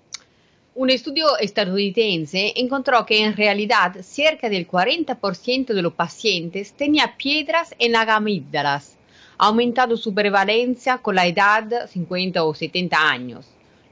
Un 0.76 0.90
estudio 0.90 1.38
estadounidense 1.38 2.52
encontró 2.56 3.06
que 3.06 3.24
en 3.24 3.36
realidad 3.36 3.94
cerca 4.02 4.48
del 4.48 4.68
40% 4.68 5.66
de 5.72 5.82
los 5.82 5.94
pacientes 5.94 6.72
tenía 6.72 7.16
piedras 7.16 7.74
en 7.78 7.92
las 7.92 8.08
amígdalas, 8.08 8.96
aumentando 9.38 9.96
su 9.96 10.12
prevalencia 10.12 10.98
con 10.98 11.14
la 11.14 11.26
edad 11.26 11.88
50 11.88 12.44
o 12.44 12.54
70 12.54 12.96
años. 12.96 13.46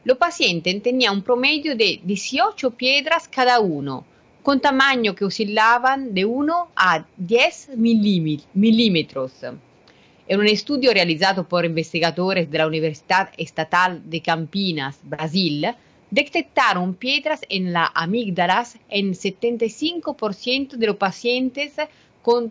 Los 0.05 0.19
pacientes 0.19 0.83
tenían 0.83 1.15
un 1.15 1.23
promedio 1.23 1.77
de 1.77 2.01
18 2.03 2.73
piedras 2.73 3.29
cada 3.29 3.61
uno, 3.61 4.05
con 4.43 4.59
tamaño 4.61 5.15
que 5.15 5.25
oscilaban 5.25 6.13
de 6.13 6.25
1 6.25 6.69
a 6.75 7.05
10 7.17 7.71
milímetros. 7.77 9.33
En 10.29 10.39
un 10.39 10.47
estudio 10.47 10.93
realizado 10.95 11.49
por 11.49 11.65
investigadores 11.65 12.49
de 12.51 12.59
la 12.59 12.67
Universidad 12.69 13.31
Estatal 13.37 14.03
de 14.09 14.21
Campinas, 14.21 15.01
Brasil, 15.03 15.67
detectaron 16.11 16.95
piedras 16.95 17.41
en 17.49 17.73
las 17.73 17.91
amígdalas 17.95 18.79
en 18.89 19.15
75% 19.15 20.77
de 20.77 20.87
los 20.87 20.97
pacientes 20.97 21.73
con 22.23 22.51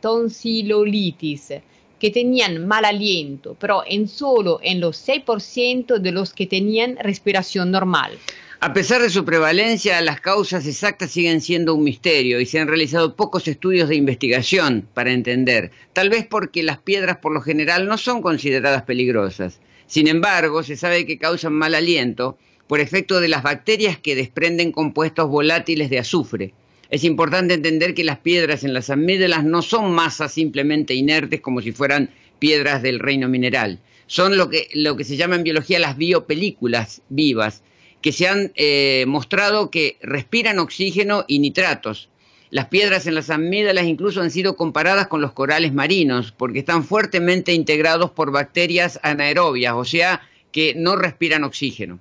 tonsilolitis 0.00 1.54
que 1.98 2.10
tenían 2.10 2.66
mal 2.66 2.84
aliento, 2.84 3.56
pero 3.58 3.82
en 3.86 4.06
solo 4.06 4.60
en 4.62 4.80
los 4.80 5.08
6% 5.08 5.98
de 5.98 6.12
los 6.12 6.32
que 6.32 6.46
tenían 6.46 6.96
respiración 6.96 7.70
normal. 7.70 8.18
A 8.64 8.72
pesar 8.72 9.02
de 9.02 9.10
su 9.10 9.26
prevalencia, 9.26 10.00
las 10.00 10.22
causas 10.22 10.66
exactas 10.66 11.10
siguen 11.10 11.42
siendo 11.42 11.74
un 11.74 11.84
misterio 11.84 12.40
y 12.40 12.46
se 12.46 12.58
han 12.58 12.66
realizado 12.66 13.14
pocos 13.14 13.46
estudios 13.46 13.90
de 13.90 13.96
investigación 13.96 14.88
para 14.94 15.12
entender, 15.12 15.70
tal 15.92 16.08
vez 16.08 16.26
porque 16.26 16.62
las 16.62 16.78
piedras 16.78 17.18
por 17.18 17.34
lo 17.34 17.42
general 17.42 17.86
no 17.86 17.98
son 17.98 18.22
consideradas 18.22 18.84
peligrosas. 18.84 19.60
Sin 19.86 20.08
embargo, 20.08 20.62
se 20.62 20.78
sabe 20.78 21.04
que 21.04 21.18
causan 21.18 21.52
mal 21.52 21.74
aliento 21.74 22.38
por 22.66 22.80
efecto 22.80 23.20
de 23.20 23.28
las 23.28 23.42
bacterias 23.42 23.98
que 23.98 24.16
desprenden 24.16 24.72
compuestos 24.72 25.28
volátiles 25.28 25.90
de 25.90 25.98
azufre. 25.98 26.54
Es 26.88 27.04
importante 27.04 27.52
entender 27.52 27.92
que 27.92 28.02
las 28.02 28.20
piedras 28.20 28.64
en 28.64 28.72
las 28.72 28.88
amígdalas 28.88 29.44
no 29.44 29.60
son 29.60 29.92
masas 29.92 30.32
simplemente 30.32 30.94
inertes 30.94 31.42
como 31.42 31.60
si 31.60 31.72
fueran 31.72 32.08
piedras 32.38 32.80
del 32.80 32.98
reino 32.98 33.28
mineral. 33.28 33.80
Son 34.06 34.38
lo 34.38 34.48
que, 34.48 34.70
lo 34.72 34.96
que 34.96 35.04
se 35.04 35.18
llama 35.18 35.34
en 35.34 35.42
biología 35.42 35.78
las 35.78 35.98
biopelículas 35.98 37.02
vivas, 37.10 37.62
que 38.04 38.12
se 38.12 38.28
han 38.28 38.52
eh, 38.54 39.06
mostrado 39.08 39.70
que 39.70 39.96
respiran 40.02 40.58
oxígeno 40.58 41.24
y 41.26 41.38
nitratos. 41.38 42.10
Las 42.50 42.66
piedras 42.66 43.06
en 43.06 43.14
las 43.14 43.30
amígdalas 43.30 43.86
incluso 43.86 44.20
han 44.20 44.30
sido 44.30 44.56
comparadas 44.56 45.06
con 45.06 45.22
los 45.22 45.32
corales 45.32 45.72
marinos 45.72 46.30
porque 46.30 46.58
están 46.58 46.84
fuertemente 46.84 47.54
integrados 47.54 48.10
por 48.10 48.30
bacterias 48.30 49.00
anaerobias, 49.02 49.72
o 49.72 49.86
sea, 49.86 50.20
que 50.52 50.74
no 50.76 50.96
respiran 50.96 51.44
oxígeno. 51.44 51.98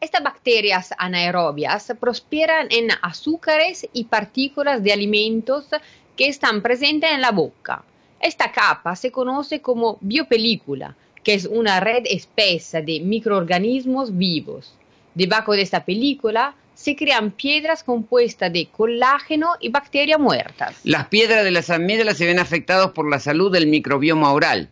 Estas 0.00 0.24
bacterias 0.24 0.92
anaerobias 0.98 1.94
prosperan 2.00 2.66
en 2.72 2.88
azúcares 3.00 3.88
y 3.92 4.06
partículas 4.06 4.82
de 4.82 4.92
alimentos 4.92 5.66
que 6.16 6.26
están 6.26 6.62
presentes 6.62 7.12
en 7.12 7.20
la 7.20 7.30
boca. 7.30 7.84
Esta 8.18 8.50
capa 8.50 8.96
se 8.96 9.12
conoce 9.12 9.60
como 9.60 9.98
biopelícula, 10.00 10.96
que 11.22 11.34
es 11.34 11.46
una 11.46 11.78
red 11.78 12.02
espesa 12.06 12.80
de 12.80 12.98
microorganismos 12.98 14.18
vivos. 14.18 14.74
Debajo 15.16 15.54
de 15.54 15.62
esta 15.62 15.86
película 15.86 16.54
se 16.74 16.94
crean 16.94 17.30
piedras 17.30 17.82
compuestas 17.82 18.52
de 18.52 18.66
colágeno 18.66 19.52
y 19.60 19.70
bacterias 19.70 20.20
muertas. 20.20 20.76
Las 20.84 21.08
piedras 21.08 21.42
de 21.42 21.50
las 21.50 21.70
amígdalas 21.70 22.18
se 22.18 22.26
ven 22.26 22.38
afectadas 22.38 22.90
por 22.90 23.08
la 23.08 23.18
salud 23.18 23.50
del 23.50 23.66
microbioma 23.66 24.30
oral. 24.30 24.68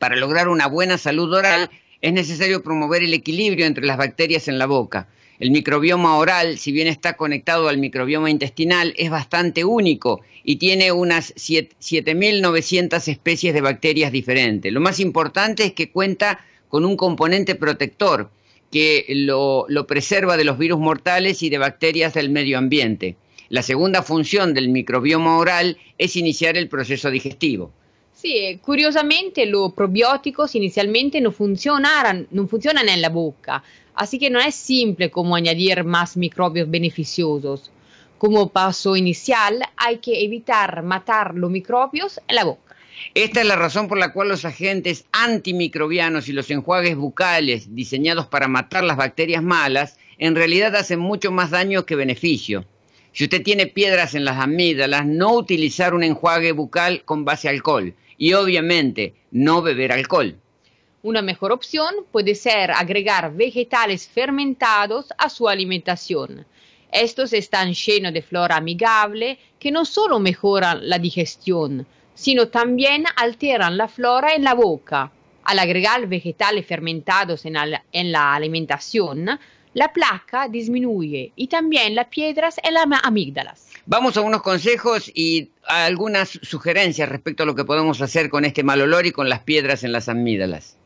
Para 0.00 0.16
lograr 0.16 0.48
una 0.48 0.66
buena 0.66 0.98
salud 0.98 1.32
oral 1.32 1.70
es 2.00 2.12
necesario 2.12 2.64
promover 2.64 3.04
el 3.04 3.14
equilibrio 3.14 3.64
entre 3.64 3.86
las 3.86 3.96
bacterias 3.96 4.48
en 4.48 4.58
la 4.58 4.66
boca. 4.66 5.06
El 5.38 5.52
microbioma 5.52 6.16
oral, 6.16 6.58
si 6.58 6.72
bien 6.72 6.88
está 6.88 7.12
conectado 7.12 7.68
al 7.68 7.78
microbioma 7.78 8.28
intestinal, 8.28 8.92
es 8.96 9.08
bastante 9.08 9.64
único 9.64 10.20
y 10.42 10.56
tiene 10.56 10.90
unas 10.90 11.32
7.900 11.36 13.06
especies 13.06 13.54
de 13.54 13.60
bacterias 13.60 14.10
diferentes. 14.10 14.72
Lo 14.72 14.80
más 14.80 14.98
importante 14.98 15.62
es 15.62 15.74
que 15.74 15.92
cuenta 15.92 16.44
con 16.68 16.84
un 16.84 16.96
componente 16.96 17.54
protector 17.54 18.30
que 18.70 19.04
lo, 19.08 19.66
preserva 19.86 20.36
de 20.36 20.44
los 20.44 20.58
virus 20.58 20.78
mortales 20.78 21.42
y 21.42 21.50
de 21.50 21.58
bacterias 21.58 22.14
del 22.14 22.30
medio 22.30 22.58
ambiente. 22.58 23.16
La 23.48 23.62
segunda 23.62 24.02
función 24.02 24.54
del 24.54 24.68
microbioma 24.68 25.36
oral 25.36 25.76
es 25.98 26.16
iniciar 26.16 26.56
el 26.56 26.68
proceso 26.68 27.10
digestivo. 27.10 27.72
Sì, 28.12 28.58
curiosamente 28.60 29.46
los 29.46 29.72
probióticos 29.72 30.54
inicialmente 30.54 31.20
no 31.20 31.30
funcionan, 31.30 32.26
non 32.30 32.46
funzionano 32.48 32.84
nella 32.84 33.08
bocca, 33.08 33.62
así 33.94 34.18
que 34.18 34.28
no 34.28 34.38
es 34.38 34.54
simple 34.54 35.10
como 35.10 35.34
añadir 35.34 35.84
más 35.84 36.18
microbios 36.18 36.68
beneficiosos. 36.68 37.70
Como 38.18 38.50
paso 38.50 38.94
inicial 38.94 39.62
hay 39.76 39.98
que 39.98 40.22
evitar 40.22 40.82
matar 40.82 41.34
los 41.34 41.50
microbios 41.50 42.20
en 42.28 42.34
la 42.36 42.44
boca. 42.44 42.69
Esta 43.14 43.40
es 43.40 43.46
la 43.46 43.56
razón 43.56 43.88
por 43.88 43.98
la 43.98 44.12
cual 44.12 44.28
los 44.28 44.44
agentes 44.44 45.06
antimicrobianos 45.12 46.28
y 46.28 46.32
los 46.32 46.50
enjuagues 46.50 46.96
bucales 46.96 47.74
diseñados 47.74 48.26
para 48.26 48.48
matar 48.48 48.84
las 48.84 48.96
bacterias 48.96 49.42
malas 49.42 49.98
en 50.18 50.34
realidad 50.34 50.76
hacen 50.76 51.00
mucho 51.00 51.32
más 51.32 51.50
daño 51.50 51.86
que 51.86 51.96
beneficio. 51.96 52.64
Si 53.12 53.24
usted 53.24 53.42
tiene 53.42 53.66
piedras 53.66 54.14
en 54.14 54.24
las 54.24 54.38
amígdalas, 54.38 55.06
no 55.06 55.32
utilizar 55.32 55.94
un 55.94 56.04
enjuague 56.04 56.52
bucal 56.52 57.02
con 57.04 57.24
base 57.24 57.48
alcohol 57.48 57.94
y 58.16 58.34
obviamente 58.34 59.14
no 59.30 59.62
beber 59.62 59.92
alcohol. 59.92 60.36
Una 61.02 61.22
mejor 61.22 61.50
opción 61.50 61.92
puede 62.12 62.34
ser 62.34 62.70
agregar 62.70 63.34
vegetales 63.34 64.06
fermentados 64.06 65.06
a 65.16 65.30
su 65.30 65.48
alimentación. 65.48 66.44
Estos 66.92 67.32
están 67.32 67.72
llenos 67.72 68.12
de 68.12 68.22
flora 68.22 68.56
amigable 68.56 69.38
que 69.58 69.70
no 69.70 69.84
solo 69.84 70.20
mejoran 70.20 70.88
la 70.88 70.98
digestión, 70.98 71.86
sino 72.20 72.48
también 72.48 73.04
alteran 73.16 73.78
la 73.78 73.88
flora 73.88 74.34
en 74.34 74.44
la 74.44 74.52
boca. 74.52 75.10
Al 75.42 75.58
agregar 75.58 76.06
vegetales 76.06 76.66
fermentados 76.66 77.46
en, 77.46 77.56
al- 77.56 77.82
en 77.92 78.12
la 78.12 78.34
alimentación, 78.34 79.26
la 79.72 79.92
placa 79.94 80.46
disminuye 80.46 81.32
y 81.34 81.46
también 81.46 81.94
las 81.94 82.08
piedras 82.08 82.56
en 82.62 82.74
las 82.74 82.84
amígdalas. 83.02 83.68
Vamos 83.86 84.18
a 84.18 84.20
unos 84.20 84.42
consejos 84.42 85.10
y 85.14 85.48
a 85.66 85.86
algunas 85.86 86.38
sugerencias 86.42 87.08
respecto 87.08 87.44
a 87.44 87.46
lo 87.46 87.54
que 87.54 87.64
podemos 87.64 88.02
hacer 88.02 88.28
con 88.28 88.44
este 88.44 88.64
mal 88.64 88.82
olor 88.82 89.06
y 89.06 89.12
con 89.12 89.30
las 89.30 89.40
piedras 89.40 89.82
en 89.82 89.92
las 89.92 90.10
amígdalas. 90.10 90.76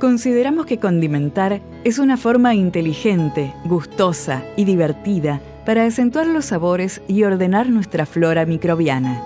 Consideramos 0.00 0.64
que 0.64 0.80
condimentar 0.80 1.60
es 1.84 1.98
una 1.98 2.16
forma 2.16 2.54
inteligente, 2.54 3.52
gustosa 3.66 4.42
y 4.56 4.64
divertida 4.64 5.40
para 5.64 5.84
acentuar 5.84 6.26
los 6.26 6.46
sabores 6.46 7.02
y 7.08 7.22
ordenar 7.24 7.68
nuestra 7.68 8.06
flora 8.06 8.46
microbiana. 8.46 9.22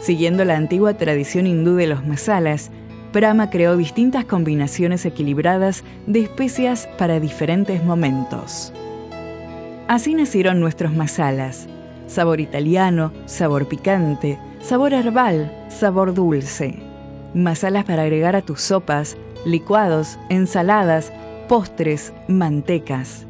Siguiendo 0.00 0.44
la 0.44 0.56
antigua 0.56 0.94
tradición 0.94 1.46
hindú 1.46 1.76
de 1.76 1.86
los 1.86 2.06
masalas, 2.06 2.70
Brahma 3.12 3.50
creó 3.50 3.76
distintas 3.76 4.24
combinaciones 4.24 5.04
equilibradas 5.04 5.84
de 6.06 6.20
especias 6.20 6.88
para 6.98 7.20
diferentes 7.20 7.84
momentos. 7.84 8.72
Así 9.86 10.14
nacieron 10.14 10.60
nuestros 10.60 10.94
masalas. 10.94 11.68
Sabor 12.06 12.40
italiano, 12.40 13.12
sabor 13.26 13.68
picante, 13.68 14.38
sabor 14.60 14.94
herbal, 14.94 15.52
sabor 15.68 16.14
dulce. 16.14 16.78
Masalas 17.34 17.84
para 17.84 18.02
agregar 18.02 18.34
a 18.34 18.42
tus 18.42 18.60
sopas, 18.60 19.16
licuados, 19.44 20.18
ensaladas, 20.30 21.12
postres, 21.48 22.12
mantecas. 22.28 23.26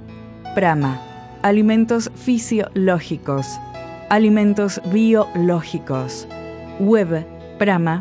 Prama. 0.55 1.12
Alimentos 1.43 2.11
fisiológicos. 2.15 3.47
Alimentos 4.11 4.81
biológicos. 4.93 6.29
Web 6.79 7.27
prama.com.ar 7.59 7.93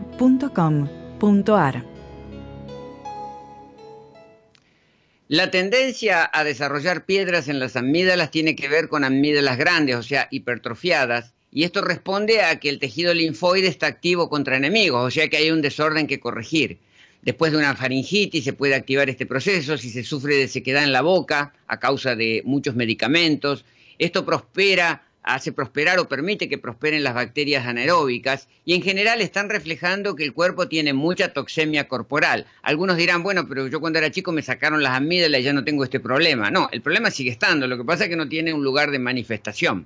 La 5.28 5.50
tendencia 5.50 6.30
a 6.32 6.44
desarrollar 6.44 7.06
piedras 7.06 7.48
en 7.48 7.60
las 7.60 7.76
amígdalas 7.76 8.30
tiene 8.30 8.56
que 8.56 8.68
ver 8.68 8.88
con 8.88 9.04
amígdalas 9.04 9.58
grandes, 9.58 9.96
o 9.96 10.04
sea, 10.04 10.28
hipertrofiadas, 10.30 11.34
y 11.52 11.64
esto 11.64 11.82
responde 11.82 12.44
a 12.44 12.60
que 12.60 12.70
el 12.70 12.78
tejido 12.78 13.16
linfoide 13.16 13.70
está 13.70 13.88
activo 13.88 14.30
contra 14.30 14.56
enemigos, 14.56 15.04
o 15.04 15.10
sea 15.10 15.30
que 15.30 15.38
hay 15.38 15.50
un 15.50 15.64
desorden 15.64 16.06
que 16.06 16.20
corregir. 16.20 16.78
Después 17.22 17.52
de 17.52 17.60
una 17.60 17.76
faringitis 17.76 18.44
se 18.44 18.54
puede 18.54 18.74
activar 18.74 19.10
este 19.10 19.28
proceso 19.28 19.78
si 19.78 19.90
se 19.90 20.04
sufre 20.04 20.36
de 20.36 20.48
sequedad 20.48 20.84
en 20.84 20.92
la 20.92 21.02
boca 21.02 21.54
a 21.68 21.80
causa 21.80 22.16
de 22.16 22.42
muchos 22.46 22.76
medicamentos. 22.76 23.64
Esto 24.00 24.26
prospera, 24.26 25.04
hace 25.22 25.52
prosperar 25.52 26.00
o 26.00 26.08
permite 26.08 26.50
que 26.50 26.58
prosperen 26.58 27.04
las 27.04 27.14
bacterias 27.14 27.68
anaeróbicas 27.68 28.48
y 28.66 28.74
en 28.74 28.82
general 28.82 29.22
están 29.22 29.50
reflejando 29.50 30.16
que 30.16 30.24
el 30.24 30.34
cuerpo 30.34 30.68
tiene 30.68 30.94
mucha 30.94 31.32
toxemia 31.32 31.88
corporal. 31.88 32.48
Algunos 32.64 32.98
dirán, 32.98 33.22
bueno, 33.22 33.48
pero 33.48 33.68
yo 33.68 33.80
cuando 33.80 34.00
era 34.00 34.10
chico 34.10 34.32
me 34.32 34.42
sacaron 34.42 34.82
las 34.82 34.94
amígdalas 34.94 35.42
y 35.42 35.44
ya 35.44 35.54
no 35.54 35.64
tengo 35.64 35.84
este 35.84 36.00
problema. 36.00 36.50
No, 36.50 36.70
el 36.72 36.82
problema 36.82 37.12
sigue 37.12 37.30
estando, 37.30 37.68
lo 37.68 37.78
que 37.78 37.86
pasa 37.86 38.06
es 38.06 38.10
que 38.10 38.16
no 38.16 38.28
tiene 38.28 38.52
un 38.54 38.64
lugar 38.64 38.90
de 38.90 38.98
manifestación. 38.98 39.86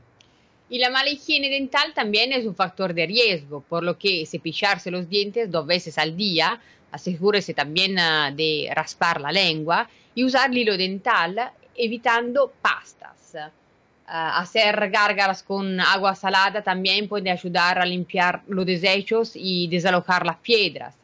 Y 0.68 0.80
la 0.80 0.90
mala 0.90 1.10
higiene 1.12 1.50
dental 1.50 1.94
también 1.94 2.32
es 2.32 2.46
un 2.46 2.56
factor 2.56 2.94
de 2.94 3.06
riesgo, 3.06 3.62
por 3.62 3.84
lo 3.84 4.00
que 4.00 4.26
cepillarse 4.26 4.90
los 4.90 5.10
dientes 5.10 5.52
dos 5.52 5.68
veces 5.68 6.00
al 6.00 6.18
día, 6.18 6.60
asegúrese 6.96 7.54
también 7.54 8.00
ah, 8.00 8.32
de 8.32 8.72
raspar 8.74 9.22
la 9.22 9.32
lengua 9.32 9.88
y 10.16 10.24
usar 10.24 10.50
el 10.56 10.78
dental 10.78 11.52
evitando 11.76 12.52
pastas. 12.62 13.36
Ah, 14.08 14.40
hacer 14.40 14.90
gárgaras 14.90 15.44
con 15.44 15.80
agua 15.80 16.16
salada 16.16 16.62
también 16.62 17.08
puede 17.08 17.32
ayudar 17.32 17.80
a 17.80 17.86
limpiar 17.86 18.42
los 18.48 18.66
desechos 18.66 19.32
y 19.36 19.68
desalojar 19.68 20.26
las 20.26 20.38
piedras. 20.38 20.96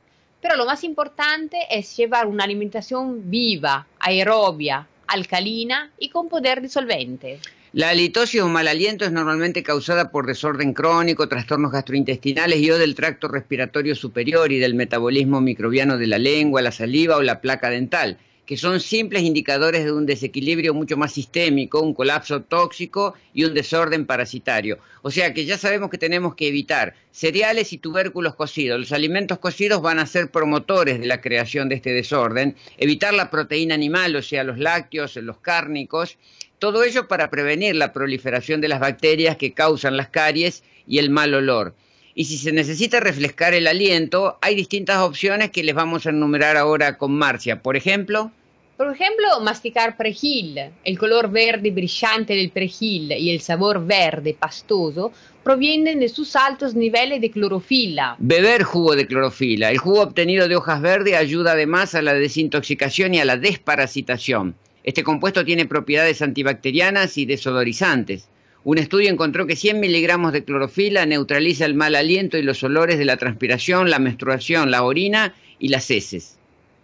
Pero 0.42 0.56
lo 0.56 0.66
más 0.66 0.84
importante 0.84 1.58
es 1.70 1.96
llevar 1.98 2.26
una 2.26 2.44
alimentación 2.44 3.30
viva, 3.30 3.86
aerobia, 4.00 4.88
alcalina 5.08 5.92
y 6.00 6.10
con 6.10 6.30
poder 6.30 6.62
disolvente. 6.62 7.40
La 7.74 7.88
halitosis 7.88 8.42
o 8.42 8.50
mal 8.50 8.68
aliento 8.68 9.06
es 9.06 9.14
normalmente 9.14 9.64
causada 9.64 10.12
por 10.12 10.28
desorden 10.28 10.74
crónico, 10.74 11.30
trastornos 11.30 11.72
gastrointestinales 11.72 12.60
y 12.60 12.70
o 12.70 12.78
del 12.78 12.96
tracto 12.96 13.30
respiratorio 13.30 13.96
superior 13.96 14.52
y 14.52 14.60
del 14.60 14.74
metabolismo 14.74 15.40
microbiano 15.40 15.98
de 15.98 16.08
la 16.08 16.18
lengua, 16.18 16.62
la 16.62 16.74
saliva 16.74 17.16
o 17.16 17.22
la 17.22 17.40
placa 17.40 17.70
dental, 17.70 18.18
que 18.46 18.58
son 18.58 18.82
simples 18.82 19.24
indicadores 19.24 19.86
de 19.86 19.94
un 19.94 20.06
desequilibrio 20.06 20.74
mucho 20.74 20.98
más 20.98 21.14
sistémico, 21.14 21.80
un 21.80 21.94
colapso 21.94 22.42
tóxico 22.42 23.14
y 23.34 23.46
un 23.46 23.54
desorden 23.54 24.06
parasitario. 24.06 24.80
O 25.02 25.10
sea 25.10 25.34
que 25.34 25.46
ya 25.46 25.58
sabemos 25.58 25.90
que 25.90 25.98
tenemos 25.98 26.36
que 26.36 26.50
evitar 26.50 26.96
cereales 27.12 27.72
y 27.72 27.78
tubérculos 27.78 28.36
cocidos. 28.36 28.82
Los 28.82 28.92
alimentos 28.92 29.40
cocidos 29.40 29.82
van 29.82 30.00
a 30.00 30.08
ser 30.08 30.30
promotores 30.30 31.00
de 31.00 31.06
la 31.06 31.22
creación 31.22 31.70
de 31.70 31.76
este 31.76 31.94
desorden. 31.94 32.58
Evitar 32.78 33.14
la 33.14 33.32
proteína 33.32 33.76
animal, 33.76 34.14
o 34.18 34.22
sea, 34.22 34.44
los 34.44 34.60
lácteos, 34.60 35.16
los 35.16 35.38
cárnicos. 35.38 36.18
Todo 36.62 36.84
ello 36.84 37.08
para 37.08 37.32
prevenir 37.32 37.76
la 37.76 37.92
proliferación 37.92 38.62
de 38.62 38.68
las 38.68 38.80
bacterias 38.80 39.36
que 39.36 39.52
causan 39.52 39.98
las 39.98 40.10
caries 40.10 40.64
y 40.86 41.00
el 41.00 41.10
mal 41.10 41.34
olor. 41.34 41.74
Y 42.14 42.26
si 42.26 42.38
se 42.38 42.52
necesita 42.52 43.00
refrescar 43.00 43.56
el 43.56 43.66
aliento, 43.66 44.38
hay 44.42 44.54
distintas 44.54 45.00
opciones 45.00 45.50
que 45.50 45.64
les 45.64 45.74
vamos 45.74 46.06
a 46.06 46.12
enumerar 46.12 46.58
ahora 46.58 47.00
con 47.00 47.14
Marcia. 47.14 47.64
Por 47.64 47.78
ejemplo, 47.78 48.30
Por 48.78 48.94
ejemplo, 48.94 49.26
masticar 49.42 49.98
perejil. 49.98 50.70
El 50.84 51.00
color 51.00 51.32
verde 51.32 51.72
brillante 51.72 52.36
del 52.36 52.52
perejil 52.52 53.12
y 53.14 53.32
el 53.32 53.42
sabor 53.42 53.84
verde 53.84 54.36
pastoso 54.40 55.12
provienen 55.44 56.00
de 56.00 56.10
sus 56.10 56.36
altos 56.36 56.76
niveles 56.76 57.22
de 57.22 57.32
clorofila. 57.32 58.18
beber 58.20 58.62
jugo 58.62 58.96
de 58.96 59.08
clorofila. 59.08 59.72
El 59.72 59.80
jugo 59.80 60.02
obtenido 60.04 60.48
de 60.48 60.58
hojas 60.58 60.80
verdes 60.80 61.16
ayuda 61.16 61.54
además 61.54 61.96
a 61.96 62.04
la 62.04 62.14
desintoxicación 62.14 63.16
y 63.16 63.20
a 63.20 63.26
la 63.26 63.38
desparasitación. 63.38 64.54
Este 64.84 65.04
compuesto 65.04 65.46
tiene 65.46 65.66
propiedades 65.66 66.22
antibacterianas 66.22 67.18
y 67.18 67.26
desodorizantes. 67.26 68.28
Un 68.64 68.78
estudio 68.78 69.10
encontró 69.10 69.48
que 69.48 69.56
100 69.56 69.80
miligramos 69.80 70.34
de 70.34 70.44
clorofila 70.44 71.06
neutraliza 71.06 71.66
el 71.66 71.74
mal 71.74 71.96
aliento 71.96 72.38
y 72.38 72.44
los 72.44 72.64
olores 72.64 72.98
de 72.98 73.06
la 73.06 73.18
transpiración, 73.18 73.90
la 73.90 74.00
menstruación, 74.00 74.70
la 74.70 74.84
orina 74.84 75.34
y 75.60 75.70
las 75.70 75.90
heces. 75.90 76.38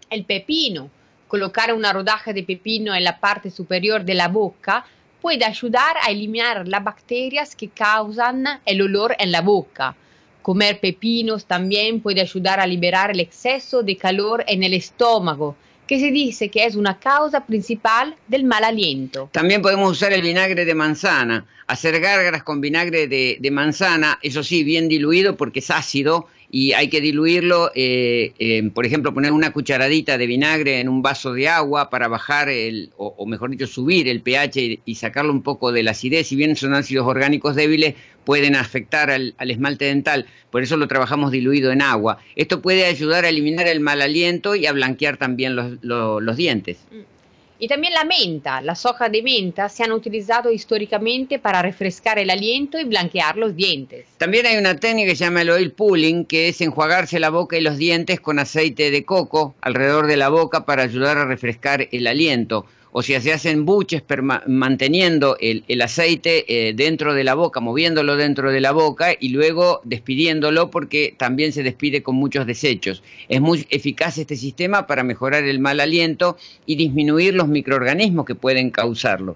El 0.10 0.26
pepino. 0.26 0.90
Colocar 1.28 1.74
una 1.74 1.92
rodaja 1.92 2.34
de 2.34 2.44
pepino 2.44 2.96
en 2.96 3.04
la 3.04 3.20
parte 3.20 3.52
superior 3.52 4.06
de 4.06 4.14
la 4.14 4.28
boca 4.30 4.86
puede 5.22 5.44
ayudar 5.44 5.98
a 6.02 6.10
eliminar 6.10 6.68
las 6.68 6.84
bacterias 6.84 7.56
que 7.56 7.68
causan 7.70 8.46
el 8.66 8.82
olor 8.82 9.16
en 9.20 9.32
la 9.32 9.42
boca. 9.42 9.96
Comer 10.42 10.80
pepinos 10.80 11.46
también 11.46 12.00
puede 12.00 12.22
ayudar 12.22 12.60
a 12.60 12.68
liberar 12.68 13.12
el 13.12 13.20
exceso 13.20 13.84
de 13.84 13.98
calor 13.98 14.46
en 14.48 14.64
el 14.64 14.74
estómago, 14.74 15.58
que 15.88 16.00
se 16.00 16.12
dice 16.12 16.50
que 16.50 16.66
es 16.66 16.76
una 16.76 17.00
causa 17.00 17.46
principal 17.46 18.16
del 18.28 18.44
mal 18.44 18.64
aliento. 18.64 19.30
También 19.32 19.62
podemos 19.62 19.92
usar 19.92 20.14
el 20.14 20.22
vinagre 20.22 20.66
de 20.66 20.76
manzana, 20.76 21.46
hacer 21.66 22.00
gárgaras 22.00 22.44
con 22.44 22.62
vinagre 22.62 23.08
de, 23.08 23.38
de 23.40 23.52
manzana, 23.52 24.20
eso 24.22 24.44
sí, 24.44 24.64
bien 24.64 24.88
diluido 24.88 25.36
porque 25.38 25.60
es 25.60 25.72
ácido 25.72 26.28
y 26.50 26.72
hay 26.72 26.90
que 26.90 27.02
diluirlo, 27.02 27.72
eh, 27.76 28.72
por 28.74 28.86
ejemplo, 28.86 29.14
poner 29.14 29.34
una 29.34 29.52
cucharadita 29.52 30.18
de 30.18 30.28
vinagre 30.28 30.80
en 30.80 30.88
un 30.88 31.02
vaso 31.02 31.34
de 31.34 31.50
agua 31.50 31.90
para 31.90 32.08
bajar 32.08 32.48
el, 32.48 32.92
o, 32.98 33.26
mejor 33.26 33.50
dicho, 33.50 33.68
subir 33.68 34.08
el 34.08 34.22
pH 34.22 34.80
y, 34.86 34.96
sacarlo 34.96 35.34
un 35.34 35.44
poco 35.44 35.72
de 35.72 35.84
la 35.84 35.92
acidez. 35.92 36.28
Si 36.28 36.36
bien 36.36 36.56
son 36.56 36.74
ácidos 36.74 37.06
orgánicos 37.06 37.56
débiles, 37.56 37.96
pueden 38.24 38.56
afectar 38.56 39.12
al, 39.12 39.36
esmalte 39.40 39.86
dental, 39.86 40.26
por 40.50 40.64
eso 40.64 40.78
lo 40.78 40.88
trabajamos 40.88 41.32
diluido 41.32 41.72
en 41.72 41.82
agua. 41.82 42.20
Esto 42.36 42.62
puede 42.62 42.86
ayudar 42.86 43.26
a 43.26 43.30
eliminar 43.30 43.68
el 43.68 43.82
mal 43.82 44.02
aliento 44.02 44.56
y 44.56 44.66
a 44.66 44.72
blanquear 44.72 45.18
también 45.18 45.56
los, 45.56 45.78
los 45.82 46.38
dientes. 46.38 46.78
Mm. 46.92 47.17
Y 47.60 47.68
también 47.68 47.94
la 47.94 48.04
menta. 48.04 48.62
Las 48.62 48.86
hojas 48.86 49.12
de 49.12 49.24
menta 49.24 49.68
se 49.70 49.84
han 49.84 49.92
utilizado 49.92 50.52
históricamente 50.52 51.40
para 51.40 51.62
refrescar 51.62 52.20
el 52.20 52.30
aliento 52.30 52.80
y 52.80 52.84
blanquear 52.84 53.38
los 53.38 53.56
dientes. 53.56 54.06
También 54.18 54.46
hay 54.46 54.58
una 54.58 54.76
técnica 54.76 55.10
que 55.10 55.16
se 55.16 55.26
llama 55.26 55.42
el 55.42 55.50
oil 55.50 55.72
pulling, 55.72 56.26
que 56.26 56.50
es 56.50 56.62
enjuagarse 56.62 57.20
la 57.20 57.30
boca 57.30 57.58
y 57.58 57.62
los 57.62 57.78
dientes 57.78 58.20
con 58.20 58.40
aceite 58.40 58.92
de 58.92 59.06
coco 59.06 59.56
alrededor 59.62 60.08
de 60.08 60.18
la 60.18 60.30
boca 60.30 60.66
para 60.66 60.84
ayudar 60.84 61.18
a 61.18 61.26
refrescar 61.26 61.88
el 61.92 62.08
aliento 62.08 62.66
o 62.92 63.04
sea, 63.04 63.22
se 63.22 63.34
hacen 63.34 63.66
buches 63.66 64.04
manteniendo 64.48 65.38
el, 65.40 65.82
aceite 65.82 66.46
eh, 66.70 66.74
dentro 66.74 67.14
de 67.14 67.24
la 67.24 67.36
boca, 67.36 67.60
moviéndolo 67.60 68.16
dentro 68.16 68.52
de 68.52 68.62
la 68.62 68.72
boca 68.72 69.10
y 69.20 69.30
luego 69.30 69.82
despidiéndolo 69.84 70.72
porque 70.72 71.14
también 71.18 71.54
se 71.54 71.64
despide 71.64 72.04
con 72.04 72.16
muchos 72.16 72.46
desechos. 72.46 73.04
Es 73.30 73.42
muy 73.42 73.68
eficaz 73.70 74.18
este 74.18 74.36
sistema 74.36 74.88
para 74.88 75.04
mejorar 75.04 75.44
el 75.44 75.60
mal 75.60 75.80
aliento 75.80 76.38
y 76.66 76.76
disminuir 76.76 77.34
los 77.34 77.48
microorganismos 77.48 78.26
que 78.26 78.36
pueden 78.36 78.72
causarlo. 78.72 79.36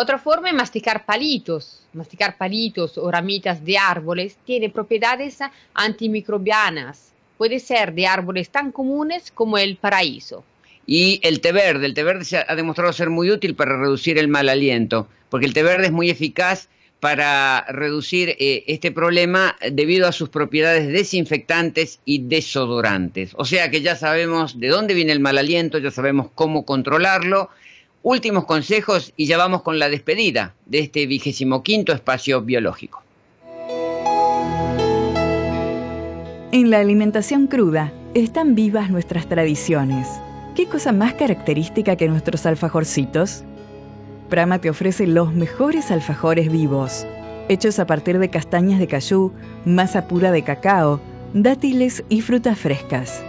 Otra 0.00 0.18
forma 0.18 0.48
es 0.48 0.54
masticar 0.54 1.04
palitos. 1.04 1.82
Masticar 1.92 2.36
palitos 2.36 2.96
o 2.98 3.10
ramitas 3.10 3.64
de 3.64 3.78
árboles 3.78 4.38
tiene 4.44 4.70
propiedades 4.70 5.40
antimicrobianas. 5.74 7.12
Puede 7.36 7.58
ser 7.58 7.92
de 7.92 8.06
árboles 8.06 8.50
tan 8.50 8.70
comunes 8.70 9.32
como 9.32 9.58
el 9.58 9.76
paraíso. 9.76 10.44
Y 10.90 11.20
el 11.22 11.42
té 11.42 11.52
verde, 11.52 11.84
el 11.84 11.92
té 11.92 12.02
verde 12.02 12.24
se 12.24 12.38
ha 12.38 12.56
demostrado 12.56 12.94
ser 12.94 13.10
muy 13.10 13.30
útil 13.30 13.54
para 13.54 13.76
reducir 13.76 14.16
el 14.16 14.26
mal 14.26 14.48
aliento, 14.48 15.06
porque 15.28 15.44
el 15.44 15.52
té 15.52 15.62
verde 15.62 15.88
es 15.88 15.92
muy 15.92 16.08
eficaz 16.08 16.70
para 16.98 17.66
reducir 17.68 18.30
eh, 18.38 18.64
este 18.66 18.90
problema 18.90 19.54
debido 19.70 20.08
a 20.08 20.12
sus 20.12 20.30
propiedades 20.30 20.88
desinfectantes 20.88 22.00
y 22.06 22.20
desodorantes. 22.20 23.32
O 23.34 23.44
sea 23.44 23.70
que 23.70 23.82
ya 23.82 23.96
sabemos 23.96 24.58
de 24.58 24.68
dónde 24.68 24.94
viene 24.94 25.12
el 25.12 25.20
mal 25.20 25.36
aliento, 25.36 25.76
ya 25.76 25.90
sabemos 25.90 26.28
cómo 26.34 26.64
controlarlo. 26.64 27.50
Últimos 28.02 28.46
consejos 28.46 29.12
y 29.14 29.26
ya 29.26 29.36
vamos 29.36 29.60
con 29.60 29.78
la 29.78 29.90
despedida 29.90 30.54
de 30.64 30.78
este 30.78 31.06
vigésimo 31.06 31.62
quinto 31.62 31.92
espacio 31.92 32.40
biológico. 32.40 33.02
En 36.50 36.70
la 36.70 36.78
alimentación 36.78 37.46
cruda 37.46 37.92
están 38.14 38.54
vivas 38.54 38.88
nuestras 38.88 39.28
tradiciones 39.28 40.08
¿Qué 40.58 40.66
cosa 40.66 40.90
más 40.90 41.14
característica 41.14 41.94
que 41.94 42.08
nuestros 42.08 42.44
alfajorcitos? 42.44 43.44
Prama 44.28 44.58
te 44.58 44.68
ofrece 44.68 45.06
los 45.06 45.32
mejores 45.32 45.92
alfajores 45.92 46.50
vivos, 46.50 47.06
hechos 47.48 47.78
a 47.78 47.86
partir 47.86 48.18
de 48.18 48.28
castañas 48.28 48.80
de 48.80 48.88
cayú, 48.88 49.30
masa 49.64 50.08
pura 50.08 50.32
de 50.32 50.42
cacao, 50.42 51.00
dátiles 51.32 52.02
y 52.08 52.22
frutas 52.22 52.58
frescas. 52.58 53.22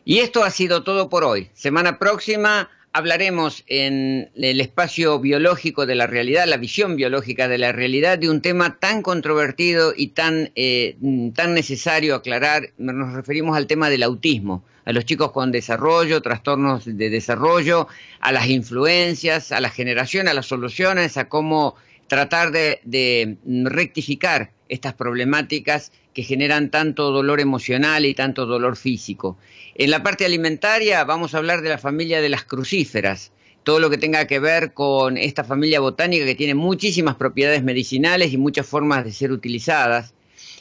Y 0.03 0.17
esto 0.19 0.43
ha 0.43 0.49
sido 0.49 0.83
todo 0.83 1.09
por 1.09 1.23
hoy. 1.23 1.51
Semana 1.53 1.99
próxima 1.99 2.67
hablaremos 2.93 3.63
en 3.67 4.29
el 4.35 4.61
espacio 4.61 5.19
biológico 5.19 5.85
de 5.85 5.95
la 5.95 6.07
realidad, 6.07 6.45
la 6.47 6.57
visión 6.57 6.95
biológica 6.95 7.47
de 7.47 7.57
la 7.57 7.71
realidad, 7.71 8.17
de 8.17 8.29
un 8.29 8.41
tema 8.41 8.79
tan 8.79 9.01
controvertido 9.01 9.93
y 9.95 10.07
tan, 10.07 10.51
eh, 10.55 10.97
tan 11.35 11.53
necesario 11.53 12.15
aclarar. 12.15 12.69
Nos 12.77 13.13
referimos 13.13 13.55
al 13.55 13.67
tema 13.67 13.89
del 13.89 14.03
autismo 14.03 14.63
a 14.85 14.93
los 14.93 15.05
chicos 15.05 15.31
con 15.31 15.51
desarrollo, 15.51 16.21
trastornos 16.21 16.85
de 16.85 17.09
desarrollo, 17.09 17.87
a 18.19 18.31
las 18.31 18.47
influencias, 18.47 19.51
a 19.51 19.61
la 19.61 19.69
generación, 19.69 20.27
a 20.27 20.33
las 20.33 20.47
soluciones, 20.47 21.17
a 21.17 21.29
cómo 21.29 21.75
tratar 22.07 22.51
de, 22.51 23.37
rectificar 23.63 24.51
estas 24.69 24.93
problemáticas 24.93 25.91
que 26.13 26.23
generan 26.23 26.69
tanto 26.69 27.11
dolor 27.11 27.39
emocional 27.39 28.05
y 28.05 28.13
tanto 28.13 28.45
dolor 28.45 28.75
físico. 28.75 29.37
En 29.75 29.91
la 29.91 30.03
parte 30.03 30.25
alimentaria 30.25 31.03
vamos 31.03 31.33
a 31.33 31.37
hablar 31.37 31.61
de 31.61 31.69
la 31.69 31.77
familia 31.77 32.21
de 32.21 32.29
las 32.29 32.43
crucíferas, 32.43 33.31
todo 33.63 33.79
lo 33.79 33.89
que 33.89 33.97
tenga 33.97 34.27
que 34.27 34.39
ver 34.39 34.73
con 34.73 35.17
esta 35.17 35.43
familia 35.43 35.79
botánica 35.79 36.25
que 36.25 36.35
tiene 36.35 36.55
muchísimas 36.55 37.15
propiedades 37.15 37.63
medicinales 37.63 38.33
y 38.33 38.37
muchas 38.37 38.65
formas 38.65 39.05
de 39.05 39.11
ser 39.11 39.31
utilizadas. 39.31 40.13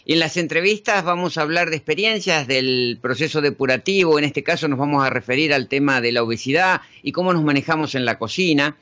En 0.07 0.19
las 0.19 0.37
entrevistas 0.37 1.05
vamos 1.05 1.37
a 1.37 1.43
hablar 1.43 1.71
de 1.71 1.77
experiencias 1.77 2.47
del 2.47 2.99
proceso 3.01 3.41
depurativo, 3.41 4.19
en 4.19 4.25
este 4.25 4.43
caso 4.43 4.67
nos 4.67 4.79
vamos 4.79 5.05
a 5.05 5.11
referir 5.11 5.53
al 5.53 5.69
tema 5.69 6.01
de 6.01 6.13
la 6.13 6.23
obesidad 6.23 6.81
y 7.03 7.13
cómo 7.13 7.33
nos 7.33 7.45
manejamos 7.45 7.95
en 7.95 8.05
la 8.05 8.19
cocina. 8.19 8.77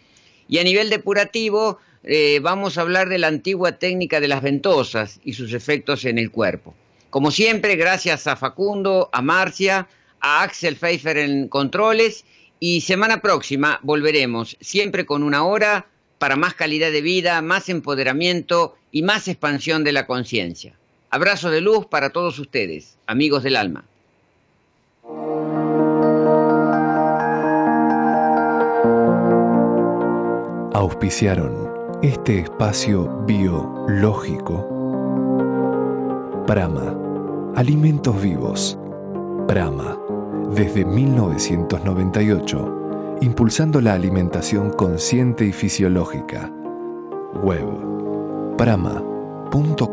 Y 0.49 0.59
a 0.59 0.65
nivel 0.65 0.89
depurativo 0.89 1.79
eh, 2.05 2.41
vamos 2.41 2.79
a 2.79 2.83
hablar 2.83 3.09
de 3.09 3.19
la 3.19 3.27
antigua 3.27 3.73
técnica 3.73 4.21
de 4.21 4.29
las 4.29 4.43
ventosas 4.43 5.21
y 5.25 5.33
sus 5.33 5.53
efectos 5.53 6.05
en 6.05 6.19
el 6.19 6.31
cuerpo. 6.31 6.75
Como 7.11 7.31
siempre, 7.31 7.77
gracias 7.77 8.27
a 8.27 8.37
Facundo, 8.37 9.09
a 9.13 9.23
Marcia, 9.23 9.89
a 10.21 10.43
Axel 10.43 10.77
Pfeiffer 10.77 11.19
en 11.19 11.49
controles 11.49 12.25
y 12.61 12.81
semana 12.83 13.21
próxima 13.21 13.81
volveremos, 13.83 14.57
siempre 14.61 15.07
con 15.07 15.23
una 15.23 15.45
hora 15.45 15.87
para 16.19 16.37
más 16.37 16.55
calidad 16.55 16.91
de 16.91 17.03
vida, 17.03 17.41
más 17.43 17.69
empoderamiento 17.69 18.77
y 18.91 19.03
más 19.03 19.29
expansión 19.29 19.85
de 19.85 19.93
la 19.93 20.07
conciencia. 20.07 20.75
Abrazo 21.11 21.51
de 21.51 21.61
luz 21.61 21.87
para 21.87 22.11
todos 22.11 22.39
ustedes, 22.39 22.99
amigos 23.07 23.43
del 23.43 23.57
alma. 23.57 23.85
Auspiciaron 30.75 31.68
este 32.03 32.41
espacio 32.41 33.25
biológico. 33.27 34.67
Prama, 36.47 36.95
alimentos 37.57 38.23
vivos. 38.23 38.79
Prama, 39.49 39.99
desde 40.55 40.85
1998, 40.85 43.17
impulsando 43.21 43.81
la 43.81 43.95
alimentación 43.95 44.71
consciente 44.71 45.45
y 45.45 45.51
fisiológica. 45.53 46.53
Web, 47.43 47.67
prama 48.57 49.03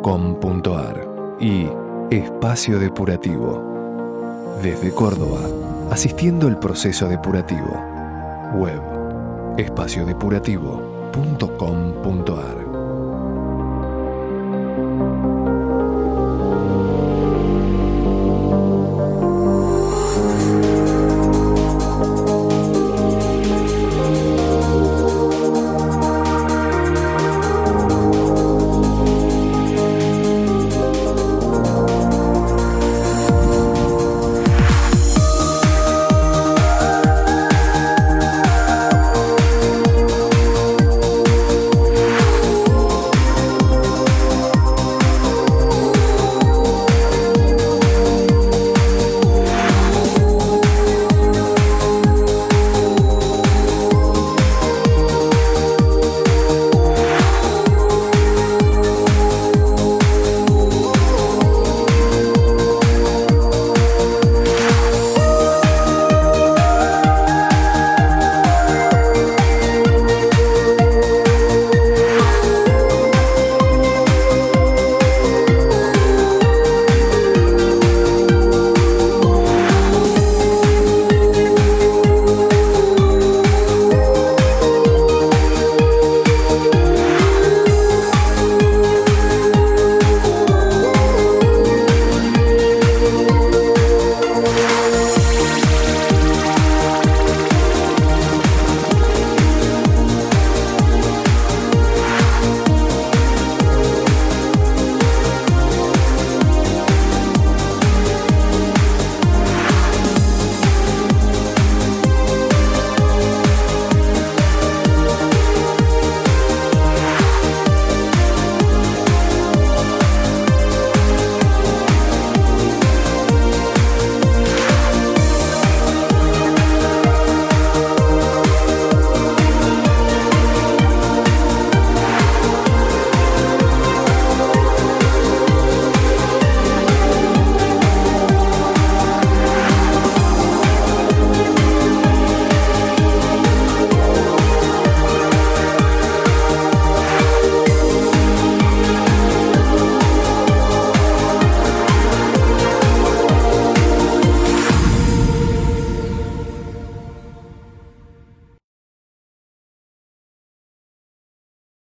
.com.ar 0.01 1.37
y 1.39 1.67
Espacio 2.11 2.77
Depurativo. 2.77 3.63
Desde 4.61 4.91
Córdoba, 4.91 5.39
asistiendo 5.89 6.47
el 6.47 6.57
proceso 6.57 7.07
depurativo. 7.07 7.81
Web 8.57 8.81
espaciodepurativo.com.ar 11.15 12.64